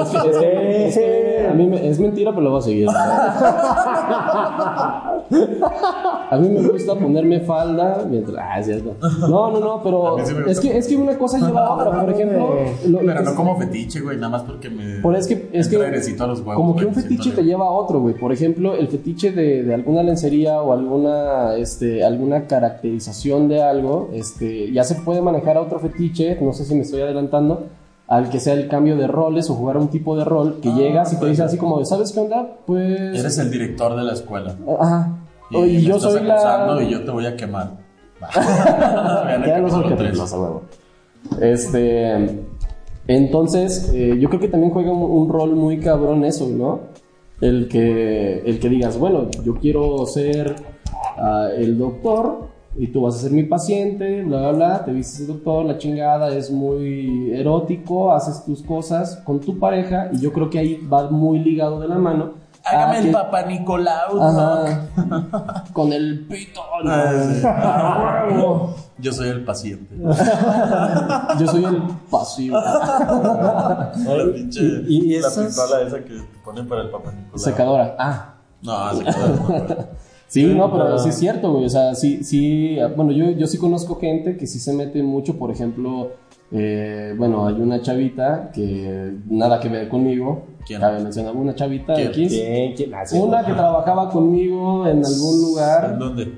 es 0.00 0.08
que- 0.08 0.86
es 0.88 0.94
que 0.98 1.48
a 1.50 1.54
mí 1.54 1.66
me- 1.66 1.86
es 1.88 2.00
mentira, 2.00 2.30
pero 2.30 2.42
lo 2.42 2.50
voy 2.52 2.58
a 2.58 2.62
seguir. 2.62 2.88
A 6.30 6.38
mí 6.40 6.48
me 6.48 6.68
gusta 6.68 6.94
ponerme 6.94 7.40
falda 7.40 8.04
mientras. 8.08 8.36
Ah, 8.40 8.58
es 8.60 8.66
cierto. 8.66 8.94
No, 9.28 9.50
no, 9.50 9.60
no, 9.60 9.80
pero 9.82 10.16
sí 10.24 10.34
es 10.46 10.60
que, 10.60 10.76
es 10.78 10.86
que 10.88 10.96
una 10.96 11.16
cosa 11.18 11.38
lleva 11.38 11.66
a 11.66 11.74
otra. 11.74 12.00
Por 12.00 12.10
ejemplo, 12.10 12.38
lo- 12.86 13.02
lo 13.02 13.06
Pero 13.06 13.22
no 13.22 13.34
como 13.34 13.56
fetiche, 13.58 14.00
güey, 14.00 14.16
nada 14.16 14.30
más 14.30 14.42
porque 14.42 14.70
me. 14.70 15.00
Por 15.00 15.14
es 15.16 15.26
que, 15.26 15.48
es 15.52 15.68
a 16.24 16.26
los 16.26 16.40
huevos, 16.40 16.56
como 16.56 16.76
que 16.76 16.86
un 16.86 16.94
fetiche 16.94 17.30
te 17.32 17.42
lleva 17.42 17.66
a 17.66 17.70
otro, 17.70 18.00
güey. 18.00 18.14
Por 18.14 18.32
ejemplo, 18.32 18.74
el 18.74 18.88
fetiche 18.88 19.32
de, 19.32 19.62
de 19.62 19.74
alguna 19.74 20.02
lencería 20.02 20.60
o 20.62 20.72
alguna, 20.72 21.54
este, 21.56 22.04
alguna 22.04 22.46
caracterización 22.46 23.48
de 23.48 23.62
algo, 23.62 24.08
este, 24.12 24.72
ya 24.72 24.84
se 24.84 24.96
puede 24.96 25.20
manejar 25.20 25.56
a 25.56 25.60
otro 25.62 25.78
fetiche, 25.78 26.38
no 26.40 26.52
sé 26.52 26.64
si 26.64 26.74
me 26.74 26.80
estoy 26.82 27.02
adelantando, 27.02 27.64
al 28.06 28.28
que 28.28 28.40
sea 28.40 28.54
el 28.54 28.68
cambio 28.68 28.96
de 28.96 29.06
roles 29.06 29.48
o 29.50 29.54
jugar 29.54 29.76
a 29.76 29.80
un 29.80 29.88
tipo 29.88 30.16
de 30.16 30.24
rol 30.24 30.60
que 30.60 30.68
Ah, 30.70 30.76
llegas 30.76 31.12
y 31.12 31.20
te 31.20 31.26
dice 31.26 31.42
así 31.42 31.56
como, 31.56 31.78
de, 31.78 31.86
¿sabes 31.86 32.12
qué 32.12 32.20
onda? 32.20 32.58
Pues... 32.66 33.18
Eres 33.18 33.38
el 33.38 33.50
director 33.50 33.96
de 33.96 34.02
la 34.02 34.12
escuela. 34.12 34.54
Ajá. 34.78 35.18
Y, 35.50 35.56
Y, 35.58 35.82
yo 35.82 35.96
estás 35.96 36.12
soy 36.12 36.22
la... 36.24 36.78
y 36.82 36.90
yo 36.90 37.04
te 37.04 37.10
voy 37.10 37.26
a 37.26 37.36
quemar. 37.36 37.72
ya 39.46 39.58
no 39.58 39.68
a 39.68 40.38
huevo. 40.38 40.62
Este. 41.40 42.44
Entonces, 43.06 43.90
eh, 43.94 44.16
yo 44.18 44.28
creo 44.28 44.40
que 44.40 44.48
también 44.48 44.72
juega 44.72 44.92
un, 44.92 45.02
un 45.02 45.28
rol 45.28 45.54
muy 45.54 45.78
cabrón 45.78 46.24
eso, 46.24 46.48
¿no? 46.48 46.80
El 47.40 47.68
que, 47.68 48.38
el 48.46 48.58
que 48.58 48.68
digas, 48.68 48.98
bueno, 48.98 49.28
yo 49.44 49.54
quiero 49.56 50.06
ser 50.06 50.56
ah, 51.18 51.48
el 51.56 51.76
doctor 51.76 52.48
y 52.76 52.88
tú 52.88 53.02
vas 53.02 53.14
a 53.16 53.18
ser 53.18 53.30
mi 53.30 53.44
paciente, 53.44 54.22
bla, 54.24 54.38
bla, 54.40 54.52
bla, 54.52 54.84
te 54.84 54.92
vistes 54.92 55.26
doctor, 55.28 55.64
la 55.64 55.78
chingada 55.78 56.34
es 56.34 56.50
muy 56.50 57.30
erótico, 57.32 58.12
haces 58.12 58.44
tus 58.44 58.62
cosas 58.62 59.16
con 59.24 59.40
tu 59.40 59.58
pareja 59.58 60.08
y 60.12 60.18
yo 60.20 60.32
creo 60.32 60.50
que 60.50 60.58
ahí 60.58 60.76
va 60.92 61.08
muy 61.10 61.38
ligado 61.38 61.78
de 61.80 61.88
la 61.88 61.96
mano. 61.96 62.32
Hágame 62.66 62.98
el 63.00 63.04
que- 63.06 63.12
papá 63.12 63.42
Nicolau. 63.42 64.22
Ajá. 64.22 65.64
con 65.74 65.92
el 65.92 66.20
pito. 66.26 66.62
¿no? 66.82 66.90
Ah. 66.90 67.12
Ah. 67.46 68.66
Yo 68.98 69.12
soy 69.12 69.28
el 69.28 69.44
paciente. 69.44 69.94
Yo 71.38 71.46
soy 71.46 71.64
el 71.64 71.82
pasivo. 72.10 72.56
la 72.56 73.92
pinche. 74.34 74.60
y- 74.88 75.14
y 75.16 75.20
la 75.20 75.28
pistola 75.28 75.82
esa 75.82 75.98
que 75.98 76.14
te 76.14 76.38
ponen 76.44 76.66
para 76.66 76.82
el 76.82 76.90
papá 76.90 77.12
Nicolau. 77.12 77.38
Secadora. 77.38 77.96
Ah. 77.98 78.34
No, 78.62 78.94
secadora. 78.94 79.88
Sí, 80.34 80.46
no, 80.46 80.72
pero 80.72 80.98
sí 80.98 81.10
es 81.10 81.14
cierto, 81.14 81.52
güey. 81.52 81.64
O 81.66 81.68
sea, 81.68 81.94
sí, 81.94 82.24
sí. 82.24 82.76
Bueno, 82.96 83.12
yo, 83.12 83.30
yo 83.30 83.46
sí 83.46 83.56
conozco 83.56 84.00
gente 84.00 84.36
que 84.36 84.48
sí 84.48 84.58
se 84.58 84.72
mete 84.72 85.00
mucho. 85.00 85.38
Por 85.38 85.52
ejemplo, 85.52 86.10
eh, 86.50 87.14
bueno, 87.16 87.46
hay 87.46 87.54
una 87.54 87.80
chavita 87.80 88.50
que 88.52 89.14
nada 89.30 89.60
que 89.60 89.68
ver 89.68 89.88
conmigo. 89.88 90.42
¿Quién? 90.66 90.80
Cabe 90.80 91.00
mencionar 91.00 91.36
una 91.36 91.54
chavita 91.54 91.94
¿Quién? 91.94 92.08
X. 92.08 92.32
¿Quién? 92.32 92.74
¿Quién? 92.74 92.94
Ah, 92.96 93.06
sí. 93.06 93.16
Una 93.16 93.44
que 93.44 93.52
trabajaba 93.52 94.10
conmigo 94.10 94.88
en 94.88 95.04
algún 95.04 95.34
¿En 95.36 95.42
lugar, 95.42 95.98
dónde? 96.00 96.34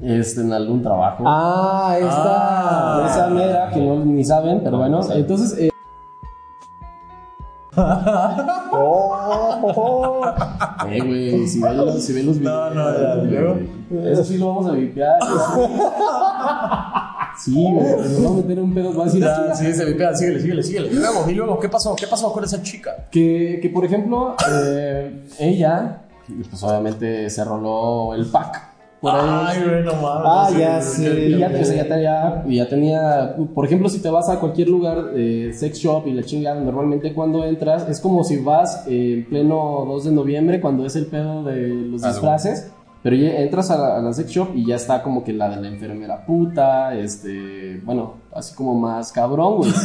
este, 0.00 0.42
en 0.42 0.52
algún 0.52 0.80
trabajo. 0.80 1.24
Ah, 1.26 1.96
esta. 1.98 3.02
Ah. 3.02 3.06
Esa 3.08 3.26
mera 3.30 3.68
que 3.70 3.80
no 3.80 4.04
ni 4.04 4.22
saben, 4.22 4.60
pero 4.62 4.78
bueno. 4.78 5.02
saben. 5.02 5.22
Entonces, 5.22 5.58
eh, 5.58 5.70
Oh, 8.72 10.24
eh, 10.90 11.00
güey, 11.00 11.46
si 11.46 11.60
ven 11.60 11.76
los, 11.76 12.02
si 12.02 12.12
ven 12.12 12.26
los 12.26 12.36
No, 12.38 12.70
videos. 12.70 12.74
no, 12.74 12.92
ya, 13.00 13.14
luego. 13.16 13.58
Eso 14.08 14.24
sí 14.24 14.38
lo 14.38 14.48
vamos 14.48 14.66
a 14.66 14.72
vipear. 14.72 15.18
Sí, 17.38 17.52
güey, 17.54 17.96
nos 17.96 18.22
vamos 18.22 18.32
a 18.32 18.42
meter 18.42 18.60
un 18.60 18.74
pedo. 18.74 18.94
Va 18.94 19.02
a 19.02 19.06
decir 19.06 19.20
la 19.20 19.28
Ya, 19.28 19.42
chica 19.54 19.54
sí, 19.54 19.72
se 19.74 19.84
vipea, 19.84 20.14
síguele, 20.14 20.40
síguele, 20.40 20.62
síguele. 20.62 20.88
Y 20.88 20.94
luego, 20.94 21.30
y 21.30 21.34
luego, 21.34 21.58
¿qué 21.60 21.68
pasó? 21.68 21.94
¿Qué 21.96 22.06
pasó 22.06 22.32
con 22.32 22.44
esa 22.44 22.62
chica? 22.62 23.06
que, 23.10 23.58
que, 23.62 23.68
por 23.70 23.84
ejemplo, 23.84 24.34
eh, 24.50 25.24
ella, 25.38 26.02
pues 26.48 26.62
obviamente 26.62 27.30
se 27.30 27.44
roló 27.44 28.14
el 28.14 28.26
pack. 28.26 28.69
Por 29.00 29.12
ahí. 29.14 29.20
Ay, 29.22 29.62
güey, 29.64 29.82
no 29.82 29.94
mames. 29.94 30.22
Ah, 30.26 30.48
Sí, 30.50 30.58
ya 30.58 30.82
sí, 30.82 31.02
sé. 31.04 31.20
Y 31.30 31.38
ya, 31.38 31.48
sea, 31.64 31.76
ya, 31.76 31.88
tenía, 31.88 32.44
ya 32.48 32.68
tenía, 32.68 33.36
por 33.54 33.64
ejemplo, 33.64 33.88
si 33.88 34.00
te 34.02 34.10
vas 34.10 34.28
a 34.28 34.38
cualquier 34.38 34.68
lugar, 34.68 35.12
eh, 35.14 35.52
sex 35.54 35.78
shop 35.78 36.06
y 36.06 36.12
la 36.12 36.22
chingada, 36.22 36.60
normalmente 36.60 37.14
cuando 37.14 37.44
entras, 37.44 37.88
es 37.88 37.98
como 38.00 38.24
si 38.24 38.36
vas 38.36 38.84
eh, 38.88 39.14
en 39.14 39.24
pleno 39.26 39.84
2 39.86 40.04
de 40.04 40.12
noviembre, 40.12 40.60
cuando 40.60 40.84
es 40.84 40.96
el 40.96 41.06
pedo 41.06 41.44
de 41.44 41.68
los 41.68 42.04
Ah, 42.04 42.08
disfraces, 42.08 42.70
pero 43.02 43.16
ya 43.16 43.30
entras 43.40 43.70
a 43.70 43.78
la, 43.78 43.96
a 43.96 44.02
la 44.02 44.12
sex 44.12 44.30
shop 44.30 44.48
y 44.54 44.66
ya 44.66 44.76
está 44.76 45.02
como 45.02 45.24
que 45.24 45.32
la 45.32 45.48
de 45.48 45.56
la 45.62 45.68
enfermera 45.68 46.26
puta, 46.26 46.94
este, 46.94 47.80
bueno, 47.84 48.16
así 48.34 48.54
como 48.54 48.74
más 48.74 49.12
cabrón, 49.12 49.56
güey. 49.58 49.70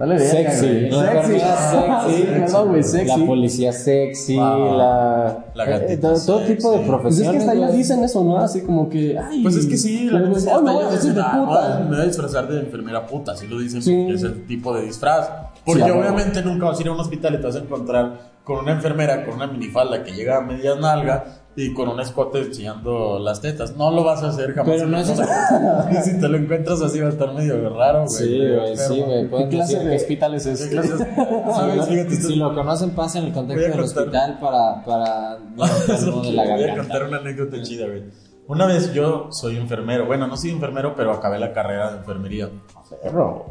Dale 0.00 0.14
verga, 0.16 0.50
Sexy. 0.50 0.66
güey. 0.66 0.90
La 0.90 1.22
sexy. 1.24 1.40
Sí, 2.16 2.22
perdón, 2.26 2.68
güey, 2.70 2.82
sexy. 2.82 3.20
La 3.20 3.26
policía 3.26 3.72
sexy, 3.72 4.38
Ah, 4.40 4.56
la. 4.58 5.44
la 5.54 5.64
eh, 5.64 5.78
gatita 5.78 6.08
todo, 6.14 6.24
todo 6.26 6.38
sexy. 6.38 6.54
tipo 6.56 6.70
de 6.72 6.76
Pues 6.78 6.88
profesiones. 6.88 7.42
es 7.42 7.44
que 7.44 7.50
hasta 7.50 7.66
güey. 7.66 7.76
dicen 7.76 8.02
eso, 8.04 8.24
¿no? 8.24 8.38
Así 8.38 8.62
como 8.62 8.88
que, 8.88 9.18
ay. 9.18 9.42
Pues 9.42 9.56
es 9.56 9.66
que 9.66 9.76
sí, 9.76 10.06
la 10.10 10.20
pues, 10.20 10.44
vestir 10.46 11.12
de 11.14 11.20
"Ah, 11.22 11.44
puta. 11.46 11.78
no, 11.80 11.84
me 11.90 11.96
voy 11.96 12.00
a 12.00 12.06
disfrazar 12.08 12.48
de 12.48 12.60
enfermera 12.60 13.06
puta, 13.06 13.32
así 13.32 13.46
lo 13.46 13.58
dicen, 13.58 13.82
Sí. 13.82 13.94
porque 13.94 14.14
es 14.14 14.22
el 14.22 14.46
tipo 14.46 14.74
de 14.74 14.82
disfraz. 14.86 15.28
Porque 15.64 15.84
Sí, 15.84 15.90
obviamente 15.90 16.42
nunca 16.42 16.66
vas 16.66 16.78
a 16.78 16.82
ir 16.82 16.88
a 16.88 16.92
un 16.92 17.00
hospital 17.00 17.34
y 17.34 17.36
te 17.36 17.42
vas 17.46 17.56
a 17.56 17.58
encontrar 17.58 18.30
con 18.42 18.58
una 18.60 18.72
enfermera 18.72 19.24
con 19.26 19.34
una 19.34 19.46
minifalda 19.46 20.02
que 20.02 20.12
llega 20.12 20.38
a 20.38 20.40
media 20.40 20.74
nalga 20.76 21.24
y 21.56 21.74
con 21.74 21.88
un 21.88 22.00
escote 22.00 22.38
enseñando 22.38 23.18
las 23.18 23.40
tetas. 23.40 23.76
No 23.76 23.90
lo 23.90 24.04
vas 24.04 24.22
a 24.22 24.28
hacer 24.28 24.54
jamás. 24.54 24.70
Pero 24.76 24.86
no 24.86 24.98
es- 24.98 25.08
Y 25.10 25.96
si 26.10 26.18
te 26.20 26.28
lo 26.28 26.36
encuentras 26.38 26.80
así 26.80 27.00
va 27.00 27.06
a 27.08 27.10
estar 27.10 27.34
medio 27.34 27.68
raro, 27.76 28.04
güey. 28.06 28.08
Sí, 28.08 28.38
güey, 28.38 28.76
sí, 28.76 29.00
güey. 29.02 29.28
¿Qué 29.28 29.48
clase 29.48 29.78
de 29.84 29.96
hospital 29.96 30.34
es 30.34 30.44
¿Qué 30.44 30.52
ese? 30.52 30.68
clases? 30.70 30.98
Si 31.08 31.52
¿Sabes? 31.52 31.76
lo- 31.76 31.82
Fíjate, 31.84 32.14
si 32.16 32.36
lo 32.36 32.54
conocen, 32.54 32.90
pasa 32.90 33.18
en 33.18 33.26
el 33.26 33.32
contexto 33.32 33.68
del 33.68 33.80
hospital 33.80 34.38
para, 34.40 34.84
para 34.84 35.36
de 36.22 36.32
la 36.32 36.44
Voy 36.56 36.64
a 36.64 36.76
contar 36.76 37.04
una 37.04 37.16
anécdota 37.18 37.60
chida, 37.62 37.86
güey. 37.86 38.04
Una 38.46 38.66
vez 38.66 38.92
yo 38.92 39.28
soy 39.30 39.56
enfermero. 39.56 40.06
Bueno, 40.06 40.26
no 40.26 40.36
soy 40.36 40.50
enfermero, 40.50 40.94
pero 40.96 41.12
acabé 41.12 41.38
la 41.38 41.52
carrera 41.52 41.92
de 41.92 41.98
enfermería. 41.98 42.48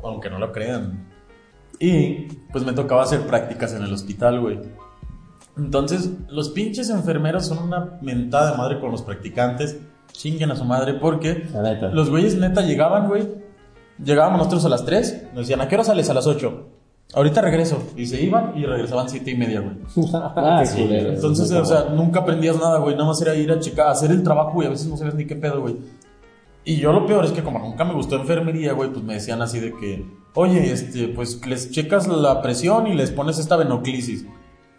Aunque 0.03 0.29
no 0.29 0.39
lo 0.39 0.51
crean. 0.51 1.07
Y 1.79 2.27
pues 2.51 2.65
me 2.65 2.73
tocaba 2.73 3.03
hacer 3.03 3.21
prácticas 3.21 3.73
en 3.73 3.83
el 3.83 3.93
hospital, 3.93 4.41
güey. 4.41 4.59
Entonces, 5.59 6.09
los 6.29 6.49
pinches 6.49 6.89
enfermeros 6.89 7.45
son 7.45 7.59
una 7.59 7.99
mentada 8.01 8.51
de 8.51 8.57
madre 8.57 8.79
con 8.79 8.91
los 8.91 9.01
practicantes. 9.01 9.77
Chinguen 10.11 10.51
a 10.51 10.55
su 10.55 10.65
madre 10.65 10.95
porque 10.95 11.47
los 11.93 12.09
güeyes 12.09 12.35
neta 12.35 12.61
llegaban, 12.61 13.07
güey. 13.07 13.27
Llegábamos 14.03 14.39
nosotros 14.39 14.65
a 14.65 14.69
las 14.69 14.85
3. 14.85 15.27
Nos 15.33 15.47
decían, 15.47 15.61
¿a 15.61 15.67
qué 15.67 15.75
hora 15.75 15.83
sales? 15.83 16.09
A 16.09 16.13
las 16.13 16.25
8. 16.25 16.67
Ahorita 17.13 17.41
regreso. 17.41 17.81
Y 17.95 18.05
se 18.05 18.21
iban 18.21 18.53
y 18.55 18.65
regresaban 18.65 19.09
7 19.09 19.29
y 19.29 19.35
media, 19.35 19.61
güey. 19.61 19.75
Ah, 20.13 20.63
sí. 20.65 20.87
Entonces, 20.89 21.51
o 21.51 21.65
sea, 21.65 21.85
nunca 21.93 22.21
aprendías 22.21 22.57
nada, 22.57 22.79
güey. 22.79 22.95
Nada 22.95 23.07
más 23.07 23.21
era 23.21 23.35
ir 23.35 23.51
a 23.51 23.59
checar, 23.59 23.87
hacer 23.87 24.11
el 24.11 24.23
trabajo, 24.23 24.53
güey. 24.53 24.67
A 24.67 24.71
veces 24.71 24.87
no 24.87 24.97
sabías 24.97 25.15
ni 25.15 25.25
qué 25.25 25.35
pedo, 25.35 25.61
güey. 25.61 25.77
Y 26.65 26.77
yo 26.77 26.91
lo 26.91 27.05
peor 27.05 27.25
es 27.25 27.31
que 27.31 27.41
como 27.41 27.59
nunca 27.59 27.83
me 27.83 27.93
gustó 27.93 28.15
enfermería, 28.15 28.73
güey, 28.73 28.91
pues 28.91 29.03
me 29.03 29.15
decían 29.15 29.41
así 29.41 29.59
de 29.59 29.73
que, 29.73 30.05
oye, 30.35 30.71
este, 30.71 31.07
pues 31.07 31.45
les 31.47 31.71
checas 31.71 32.07
la 32.07 32.41
presión 32.41 32.85
y 32.87 32.93
les 32.93 33.11
pones 33.11 33.39
esta 33.39 33.55
venoclisis. 33.55 34.25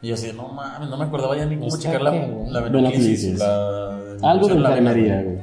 Y 0.03 0.09
yo 0.09 0.15
así, 0.15 0.33
no 0.35 0.49
mames, 0.49 0.89
no 0.89 0.97
me 0.97 1.05
acordaba 1.05 1.37
ya 1.37 1.45
ni 1.47 1.57
cómo 1.57 1.69
¿Esta 1.69 1.81
checar 1.81 2.01
la, 2.03 2.11
la. 2.49 2.61
Venoclisis. 2.61 3.39
la- 3.39 3.99
Algo 4.23 4.49
de 4.49 4.55
la 4.57 4.69
enfermería, 4.71 5.23
güey. 5.23 5.39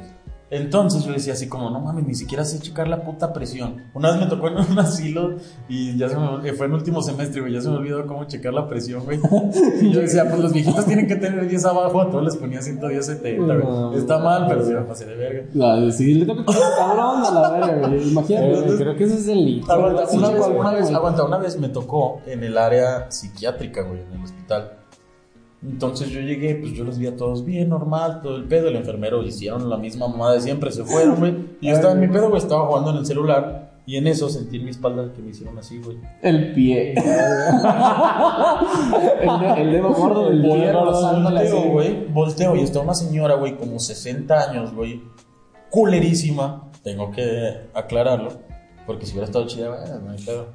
Entonces 0.50 1.04
yo 1.04 1.12
decía 1.12 1.34
así 1.34 1.46
como, 1.48 1.70
no 1.70 1.80
mames, 1.80 2.06
ni 2.06 2.14
siquiera 2.14 2.44
sé 2.44 2.58
checar 2.58 2.88
la 2.88 3.02
puta 3.02 3.32
presión. 3.32 3.84
Una 3.92 4.12
vez 4.12 4.20
me 4.20 4.26
tocó 4.26 4.48
en 4.48 4.56
un 4.58 4.78
asilo 4.78 5.36
y 5.68 5.96
ya 5.98 6.08
se 6.08 6.16
me 6.16 6.52
fue 6.54 6.66
en 6.66 6.72
último 6.72 7.02
semestre, 7.02 7.42
güey, 7.42 7.52
ya 7.52 7.60
se 7.60 7.68
me 7.68 7.76
olvidó 7.76 8.06
cómo 8.06 8.24
checar 8.24 8.54
la 8.54 8.66
presión, 8.66 9.04
güey. 9.04 9.20
Y 9.82 9.92
yo 9.92 10.00
decía, 10.00 10.28
pues 10.28 10.40
los 10.40 10.52
viejitos 10.52 10.86
tienen 10.86 11.06
que 11.06 11.16
tener 11.16 11.46
10 11.46 11.64
abajo, 11.66 12.00
a 12.00 12.10
todos 12.10 12.24
les 12.24 12.36
ponía 12.36 12.62
110, 12.62 13.04
70, 13.06 13.56
güey. 13.56 13.98
Está 13.98 14.18
mal, 14.18 14.46
pero 14.48 14.64
sí 14.64 14.72
me 14.72 14.80
pasé 14.82 15.06
de 15.06 15.16
verga. 15.16 15.42
Le 16.14 16.26
toca 16.26 16.44
con 16.44 16.54
cabrón 16.54 17.24
a 17.24 17.30
la 17.30 17.50
verga, 17.50 17.88
güey. 17.88 18.08
Imagínate. 18.10 18.58
Eh, 18.58 18.74
creo 18.78 18.96
que 18.96 19.04
ese 19.04 19.14
es 19.16 19.26
delito. 19.26 19.70
Aguanta, 19.70 20.06
sí, 20.06 20.16
una, 20.16 20.28
sí, 20.28 20.34
vez, 20.34 20.44
sí, 20.44 20.50
sí, 20.88 20.94
aguanta, 20.94 21.24
una 21.24 21.38
vez 21.38 21.58
me 21.58 21.68
tocó 21.68 22.20
en 22.26 22.42
el 22.44 22.56
área 22.56 23.10
psiquiátrica, 23.10 23.82
güey, 23.82 24.00
en 24.00 24.18
el 24.18 24.24
hospital. 24.24 24.77
Entonces 25.62 26.10
yo 26.10 26.20
llegué, 26.20 26.54
pues 26.54 26.72
yo 26.72 26.84
los 26.84 26.98
vi 26.98 27.06
a 27.08 27.16
todos 27.16 27.44
bien, 27.44 27.68
normal, 27.70 28.20
todo 28.22 28.36
el 28.36 28.44
pedo. 28.44 28.68
El 28.68 28.76
enfermero 28.76 29.22
hicieron 29.24 29.68
la 29.68 29.76
misma 29.76 30.06
mamada 30.08 30.34
de 30.34 30.40
siempre, 30.40 30.70
se 30.70 30.84
fueron, 30.84 31.16
güey. 31.18 31.34
Y 31.60 31.68
yo 31.68 31.74
estaba 31.74 31.94
en 31.94 32.00
mi 32.00 32.06
pedo, 32.08 32.28
güey, 32.28 32.40
estaba 32.40 32.66
jugando 32.66 32.90
en 32.92 32.98
el 32.98 33.06
celular. 33.06 33.66
Y 33.84 33.96
en 33.96 34.06
eso 34.06 34.28
sentí 34.28 34.58
en 34.58 34.64
mi 34.64 34.70
espalda 34.70 35.12
que 35.14 35.22
me 35.22 35.30
hicieron 35.30 35.58
así, 35.58 35.78
güey. 35.82 35.96
El 36.22 36.52
pie. 36.52 36.92
el, 39.22 39.40
de- 39.40 39.62
el 39.62 39.72
dedo 39.72 39.92
gordo 39.94 40.28
del 40.28 40.42
pie. 40.42 40.50
Volteo, 41.52 41.62
güey. 41.72 42.06
Volteo 42.06 42.56
y 42.56 42.60
está 42.60 42.80
una 42.80 42.94
señora, 42.94 43.34
güey, 43.34 43.56
como 43.56 43.78
60 43.78 44.50
años, 44.50 44.74
güey. 44.74 45.02
Culerísima. 45.70 46.70
Tengo 46.82 47.10
que 47.10 47.68
aclararlo. 47.74 48.30
Porque 48.88 49.04
si 49.06 49.12
hubiera 49.12 49.26
estado 49.26 49.46
chida, 49.46 49.68
güey, 49.68 49.80
no 50.02 50.10
hay 50.10 50.18
pedo. 50.24 50.46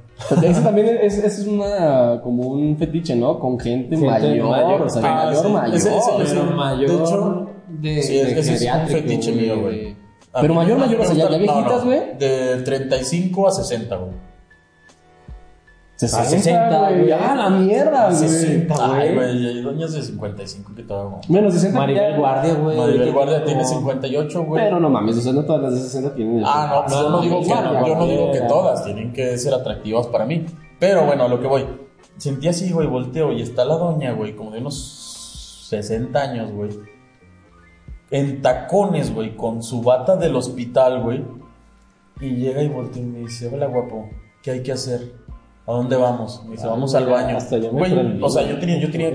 Eso 0.44 0.62
también 0.62 0.88
es, 1.02 1.18
es 1.20 1.46
una, 1.48 2.20
como 2.24 2.48
un 2.48 2.76
fetiche, 2.78 3.16
¿no? 3.16 3.38
Con 3.40 3.60
gente, 3.60 3.96
Gente 3.96 4.06
mayor, 4.12 4.50
mayor. 4.50 4.82
o 4.82 4.90
sea, 4.90 5.02
Ah, 5.06 5.26
mayor, 5.28 5.46
sí. 5.46 5.52
mayor. 5.54 5.76
Ese- 5.78 5.98
ese- 5.98 6.12
Pero 6.18 6.28
Sí, 6.28 6.54
mayor 6.56 6.90
de 6.90 6.96
hecho, 6.96 7.50
de, 7.68 8.02
sí, 8.02 8.14
de 8.16 8.22
ese 8.24 8.40
es 8.40 8.48
un 8.50 8.54
geriátrico, 8.56 9.00
fetiche 9.02 9.32
mío, 9.34 9.62
güey. 9.62 9.96
A 10.34 10.42
Pero 10.42 10.54
mayor, 10.56 10.80
mayor, 10.80 11.00
o 11.02 11.06
sea, 11.06 11.14
ya- 11.14 11.30
ya 11.30 11.38
viejitas, 11.38 11.64
no, 11.64 11.78
no, 11.78 11.86
güey. 11.86 12.18
De 12.18 12.62
35 12.64 13.48
a 13.48 13.52
60, 13.52 13.96
güey. 13.98 14.12
60, 15.96 16.26
60, 16.30 16.80
güey. 16.80 17.00
güey. 17.02 17.12
Ah, 17.12 17.36
la 17.36 17.50
mierda, 17.52 18.06
güey. 18.08 18.16
60. 18.18 18.76
Ay, 18.80 19.14
güey. 19.14 19.16
güey, 19.16 19.48
hay 19.48 19.62
doñas 19.62 19.94
de 19.94 20.02
55 20.02 20.72
que 20.76 20.84
todavía. 20.84 21.20
Menos 21.30 21.54
60 21.54 21.80
Maribel 21.80 22.12
ya- 22.12 22.18
Guardia, 22.18 22.54
güey. 22.56 22.78
Maribel 22.78 23.12
Guardia 23.14 23.36
tiene 23.44 23.62
tiene 23.62 23.64
como- 23.64 23.80
58, 23.80 24.44
güey. 24.44 24.64
Pero 24.64 24.80
no 24.80 24.90
mames, 24.90 25.18
o 25.18 25.22
sea, 25.22 25.34
no 25.34 25.46
todas 25.46 25.62
las 25.62 25.74
de 25.76 25.80
60 25.82 26.14
tienen 26.16 26.44
Ah, 26.46 26.86
no, 26.90 26.96
yo 27.04 27.10
no 27.10 27.22
digo 27.22 27.42
que 27.42 27.48
no, 27.50 27.88
yo 27.88 27.96
no 27.96 28.06
digo 28.08 28.32
que 28.32 28.42
todas 28.42 28.84
tienen 28.84 29.14
que 29.14 29.38
ser 29.38 29.54
atractivas 29.54 30.08
para 30.08 30.26
mí. 30.26 30.46
Pero 30.80 31.06
bueno, 31.06 31.24
a 31.26 31.28
lo 31.28 31.40
que 31.40 31.48
voy. 31.48 31.66
Sentí 32.18 32.48
así, 32.48 32.72
güey, 32.72 32.88
volteo 32.88 33.32
y 33.32 33.42
está 33.42 33.64
la 33.66 33.76
doña, 33.76 34.12
güey, 34.14 34.36
como 34.36 34.52
de 34.52 34.60
unos 34.60 35.66
60 35.70 36.22
años, 36.22 36.52
güey. 36.52 36.72
En 38.12 38.42
tacones, 38.42 39.14
güey, 39.14 39.36
con 39.36 39.64
su 39.64 39.82
bata 39.82 40.16
del 40.16 40.36
hospital, 40.36 41.02
güey. 41.02 41.24
Y 42.22 42.36
llega 42.36 42.62
y 42.62 42.70
voltea 42.70 43.02
y 43.02 43.06
me 43.06 43.20
dice, 43.20 43.50
hola 43.52 43.66
guapo, 43.68 44.08
¿qué 44.44 44.52
hay 44.52 44.64
que 44.64 44.72
hacer? 44.72 45.14
¿A 45.66 45.72
dónde 45.72 45.96
vamos? 45.96 46.44
Dice, 46.50 46.66
Ah, 46.66 46.72
vamos 46.72 46.94
al 46.96 47.06
ya, 47.06 47.12
baño. 47.12 47.38
hasta 47.38 47.58
ya 47.58 47.72
me 47.72 47.80
Güey, 47.80 47.92
prendí, 47.94 48.24
o 48.24 48.30
sea, 48.30 48.48
yo 48.50 48.60
tenía, 48.60 48.80
yo 48.80 48.92
tenía. 48.92 49.12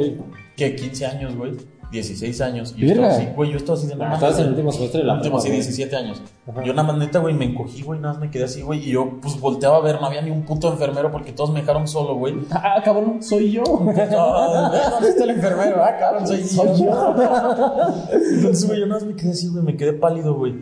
¿qué? 0.57 0.75
15 0.75 1.07
años, 1.07 1.37
güey. 1.37 1.53
16 1.91 2.41
años. 2.43 2.75
Y 2.77 2.83
yo 2.83 2.89
estaba 2.89 3.09
así, 3.09 3.27
güey, 3.35 3.51
yo 3.51 3.57
estaba 3.57 3.79
así 3.79 3.87
de 3.87 3.95
no 3.97 4.05
Ah, 4.05 4.09
mames, 4.09 4.17
estabas 4.19 4.39
en 4.41 4.45
el 4.45 4.51
último 4.51 4.73
semestre 4.73 5.01
de 5.01 5.07
la 5.07 5.15
Último, 5.15 5.37
prepa, 5.37 5.43
sí, 5.43 5.49
güey. 5.49 5.61
17 5.61 5.97
años. 5.97 6.23
Ajá. 6.47 6.63
Yo 6.63 6.75
nada 6.75 6.87
más 6.89 6.99
neta, 6.99 7.19
güey, 7.19 7.35
me 7.35 7.47
encogí, 7.47 7.81
güey, 7.83 7.99
nada 7.99 8.13
más 8.13 8.21
me 8.21 8.31
quedé 8.31 8.45
así, 8.45 8.61
güey. 8.61 8.81
Y 8.87 8.93
yo, 8.93 9.19
pues, 9.23 9.41
volteaba 9.41 9.79
a 9.79 9.81
ver, 9.81 9.99
no 9.99 10.07
había 10.07 10.21
ni 10.21 10.31
un 10.31 10.43
puto 10.45 10.71
enfermero 10.71 11.11
porque 11.11 11.33
todos 11.33 11.51
me 11.51 11.61
dejaron 11.61 11.89
solo, 11.89 12.15
güey. 12.17 12.35
Ah, 12.51 12.83
cabrón, 12.85 13.23
soy 13.23 13.53
yo. 13.53 13.63
Ah, 14.19 14.71
¿Dónde 14.93 15.09
está 15.09 15.25
el 15.25 15.31
enfermero? 15.31 15.83
Ah, 15.83 15.97
cabrón, 15.99 16.27
soy 16.27 16.43
Soy 16.45 16.67
yo. 16.79 16.85
yo. 16.85 17.15
Entonces, 18.35 18.67
güey, 18.67 18.81
yo 18.81 18.87
nada 18.87 19.01
más 19.01 19.09
me 19.09 19.17
quedé 19.17 19.31
así, 19.31 19.49
güey, 19.49 19.63
me 19.65 19.75
quedé 19.77 19.95
pálido, 19.95 20.35
güey. 20.35 20.55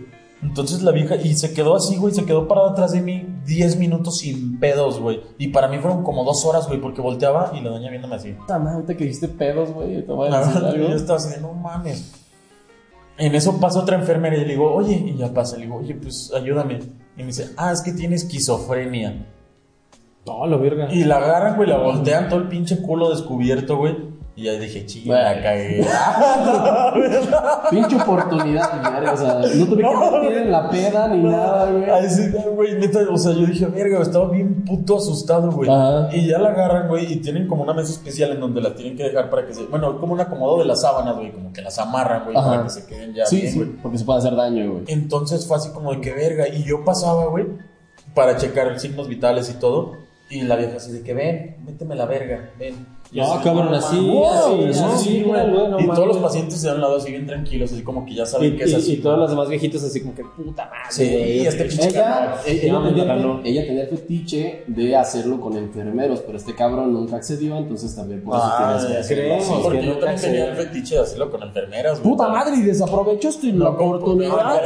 Entonces 0.42 0.83
la 0.83 0.92
vieja, 0.92 1.16
y 1.16 1.35
se 1.35 1.55
quedó 1.55 1.77
así, 1.77 1.96
güey, 1.96 2.14
se 2.14 2.25
quedó 2.25 2.46
parada 2.46 2.70
atrás 2.70 2.92
de 2.92 3.01
mí 3.01 3.27
10 3.46 3.77
minutos 3.79 4.18
sin 4.18 4.59
pedos, 4.61 5.01
güey. 5.01 5.22
Y 5.38 5.49
para 5.49 5.68
mí 5.68 5.79
fueron 5.79 6.03
como 6.03 6.25
dos 6.25 6.44
horas, 6.44 6.66
güey, 6.68 6.81
porque 6.81 7.01
volteaba 7.01 7.53
y 7.55 7.61
la 7.62 7.70
doña 7.70 7.90
viéndome 7.90 8.16
así. 8.16 8.37
Ahorita 8.49 8.94
que 8.96 9.05
dijiste 9.05 9.29
pedos, 9.29 9.72
güey, 9.72 10.05
te 10.05 10.12
voy 10.12 10.29
a 10.31 10.38
decir 10.38 10.55
verdad, 10.55 10.70
algo. 10.70 10.88
yo 10.88 10.94
estaba 10.94 11.18
así 11.18 11.31
de, 11.31 11.40
no 11.40 11.55
mames. 11.55 12.12
En 13.18 13.35
eso 13.35 13.59
pasa 13.59 13.81
otra 13.81 13.99
enfermera 13.99 14.37
y 14.37 14.40
le 14.40 14.46
digo, 14.46 14.72
oye, 14.75 14.94
y 14.94 15.16
ya 15.16 15.33
pasa, 15.33 15.57
le 15.57 15.64
digo, 15.64 15.77
oye, 15.77 15.94
pues 15.94 16.31
ayúdame. 16.35 16.81
Y 17.16 17.20
me 17.20 17.27
dice, 17.27 17.53
ah, 17.57 17.72
es 17.72 17.81
que 17.81 17.92
tiene 17.92 18.16
esquizofrenia. 18.16 19.27
No, 20.27 20.46
lo 20.46 20.59
verga. 20.59 20.92
Y 20.92 21.05
la 21.05 21.16
agarran, 21.16 21.57
güey, 21.57 21.68
la 21.68 21.79
voltean 21.79 22.29
todo 22.29 22.40
el 22.40 22.49
pinche 22.49 22.83
culo 22.83 23.09
descubierto, 23.11 23.79
güey. 23.79 24.15
Y 24.37 24.42
ya 24.44 24.53
dije, 24.53 24.85
chilla, 24.85 25.14
la 25.22 25.33
Güey. 25.33 25.42
cagué. 25.42 25.87
Pinche 27.70 27.96
oportunidad, 27.96 28.83
verga, 28.83 29.12
o 29.12 29.16
sea, 29.16 29.35
no 29.35 29.64
tuve 29.66 29.77
que 29.79 29.83
No, 29.83 30.11
meter 30.20 30.38
en 30.42 30.53
la 30.53 30.70
peda 30.70 31.09
ni 31.09 31.22
nada, 31.22 31.70
güey. 31.70 31.90
Ay, 31.90 32.09
sí, 32.11 32.22
güey, 32.55 32.75
neta, 32.79 33.01
o 33.11 33.16
sea, 33.16 33.33
yo 33.33 33.46
dije, 33.46 33.66
verga, 33.66 34.03
estaba 34.03 34.29
bien 34.31 34.64
puto 34.64 34.96
asustado, 34.99 35.51
güey. 35.51 35.70
Ajá. 35.70 36.09
Y 36.14 36.27
ya 36.27 36.38
la 36.38 36.51
agarran, 36.51 36.88
güey, 36.88 37.11
y 37.12 37.16
tienen 37.16 37.49
como 37.49 37.62
una 37.62 37.72
mesa 37.72 37.92
especial 37.92 38.33
en 38.33 38.40
donde 38.40 38.61
la 38.61 38.75
tienen 38.75 38.96
que 38.96 39.05
dejar 39.05 39.31
para 39.31 39.46
que 39.46 39.55
se. 39.55 39.64
Bueno, 39.64 39.99
como 39.99 40.12
un 40.12 40.20
acomodo 40.20 40.59
de 40.59 40.66
las 40.66 40.83
sábanas, 40.83 41.16
güey, 41.16 41.33
como 41.33 41.53
que 41.53 41.62
las 41.62 41.79
amarran, 41.79 42.25
güey, 42.25 42.35
para 42.35 42.62
que 42.64 42.70
se 42.70 42.87
queden 42.87 43.14
ya 43.14 43.25
Sí, 43.27 43.40
bien, 43.40 43.53
sí, 43.53 43.59
güey. 43.59 43.70
porque 43.83 43.99
se 43.99 44.05
puede 44.05 44.18
hacer 44.18 44.37
daño, 44.37 44.70
güey. 44.70 44.85
Entonces 44.88 45.46
fue 45.46 45.57
así 45.57 45.70
como 45.70 45.92
de 45.92 46.01
que 46.01 46.12
verga. 46.12 46.46
Y 46.49 46.62
yo 46.64 46.85
pasaba, 46.85 47.25
güey, 47.27 47.46
para 48.14 48.37
checar 48.37 48.79
signos 48.79 49.09
vitales 49.09 49.49
y 49.51 49.55
todo. 49.55 49.92
Y 50.29 50.42
la 50.42 50.57
vieja 50.57 50.77
así 50.79 50.90
de 50.90 51.03
que 51.03 51.14
ven, 51.14 51.57
méteme 51.64 51.94
la 51.94 52.05
verga, 52.05 52.51
ven. 52.59 52.95
Y 53.16 53.20
No, 53.20 53.40
cabrón, 53.42 53.72
así, 53.74 53.96
mames. 53.96 54.05
así, 54.05 54.07
Wow, 54.11 54.66
así, 54.92 55.05
sí, 55.09 55.22
güey, 55.22 55.50
güey. 55.50 55.68
no 55.70 55.81
Y 55.81 55.87
todos 55.87 56.07
los 56.09 56.16
pacientes 56.18 56.61
de 56.61 56.72
un 56.72 56.81
lado 56.83 56.96
así 56.96 57.11
bien 57.11 57.26
tranquilos, 57.26 57.72
así 57.72 57.83
como 57.83 58.05
que 58.05 58.14
ya 58.14 58.24
Y, 58.24 58.26
saben 58.26 58.57
que 58.57 58.64
es 58.64 58.70
y- 58.72 58.74
así. 58.74 58.92
y 58.92 58.96
todos 58.98 59.18
los 59.18 59.31
demás 59.31 59.48
viejitos 59.48 59.83
así 59.85 60.00
como 60.02 60.14
que 60.14 60.22
puta 60.24 60.64
madre. 60.66 60.76
Sí, 60.90 61.05
güey. 61.11 61.38
y 61.42 61.46
este 61.46 61.64
pinche 61.64 61.88
Ella, 61.88 62.35
ella, 62.46 62.81
ella 63.44 63.66
tenía 63.66 63.83
el 63.83 63.88
fetiche 63.88 64.64
de 64.66 64.96
hacerlo 64.96 65.40
con 65.40 65.57
enfermeros, 65.57 66.20
pero 66.26 66.37
este 66.38 66.55
cabrón 66.55 66.92
nunca 66.92 67.16
accedió, 67.16 67.57
entonces 67.57 67.94
también 67.96 68.22
por 68.22 68.37
eso 68.37 68.44
Ah, 68.46 68.66
tienes 68.76 68.85
que 68.87 68.92
ya 68.92 69.00
hacerlo. 69.00 69.22
creemos 69.24 69.44
Sí, 69.46 69.52
que 69.55 69.62
porque 69.62 69.87
yo 69.87 69.92
también 69.98 70.18
se- 70.18 70.26
tenía 70.26 70.44
el 70.50 70.57
fetiche 70.57 70.94
de 70.96 71.00
hacerlo 71.00 71.31
con 71.31 71.42
enfermeras, 71.42 72.00
güey. 72.02 72.11
Puta 72.12 72.29
madre, 72.29 72.57
y 72.57 72.62
desaprovechaste 72.62 73.52
la 73.52 73.70
oportunidad. 73.70 74.61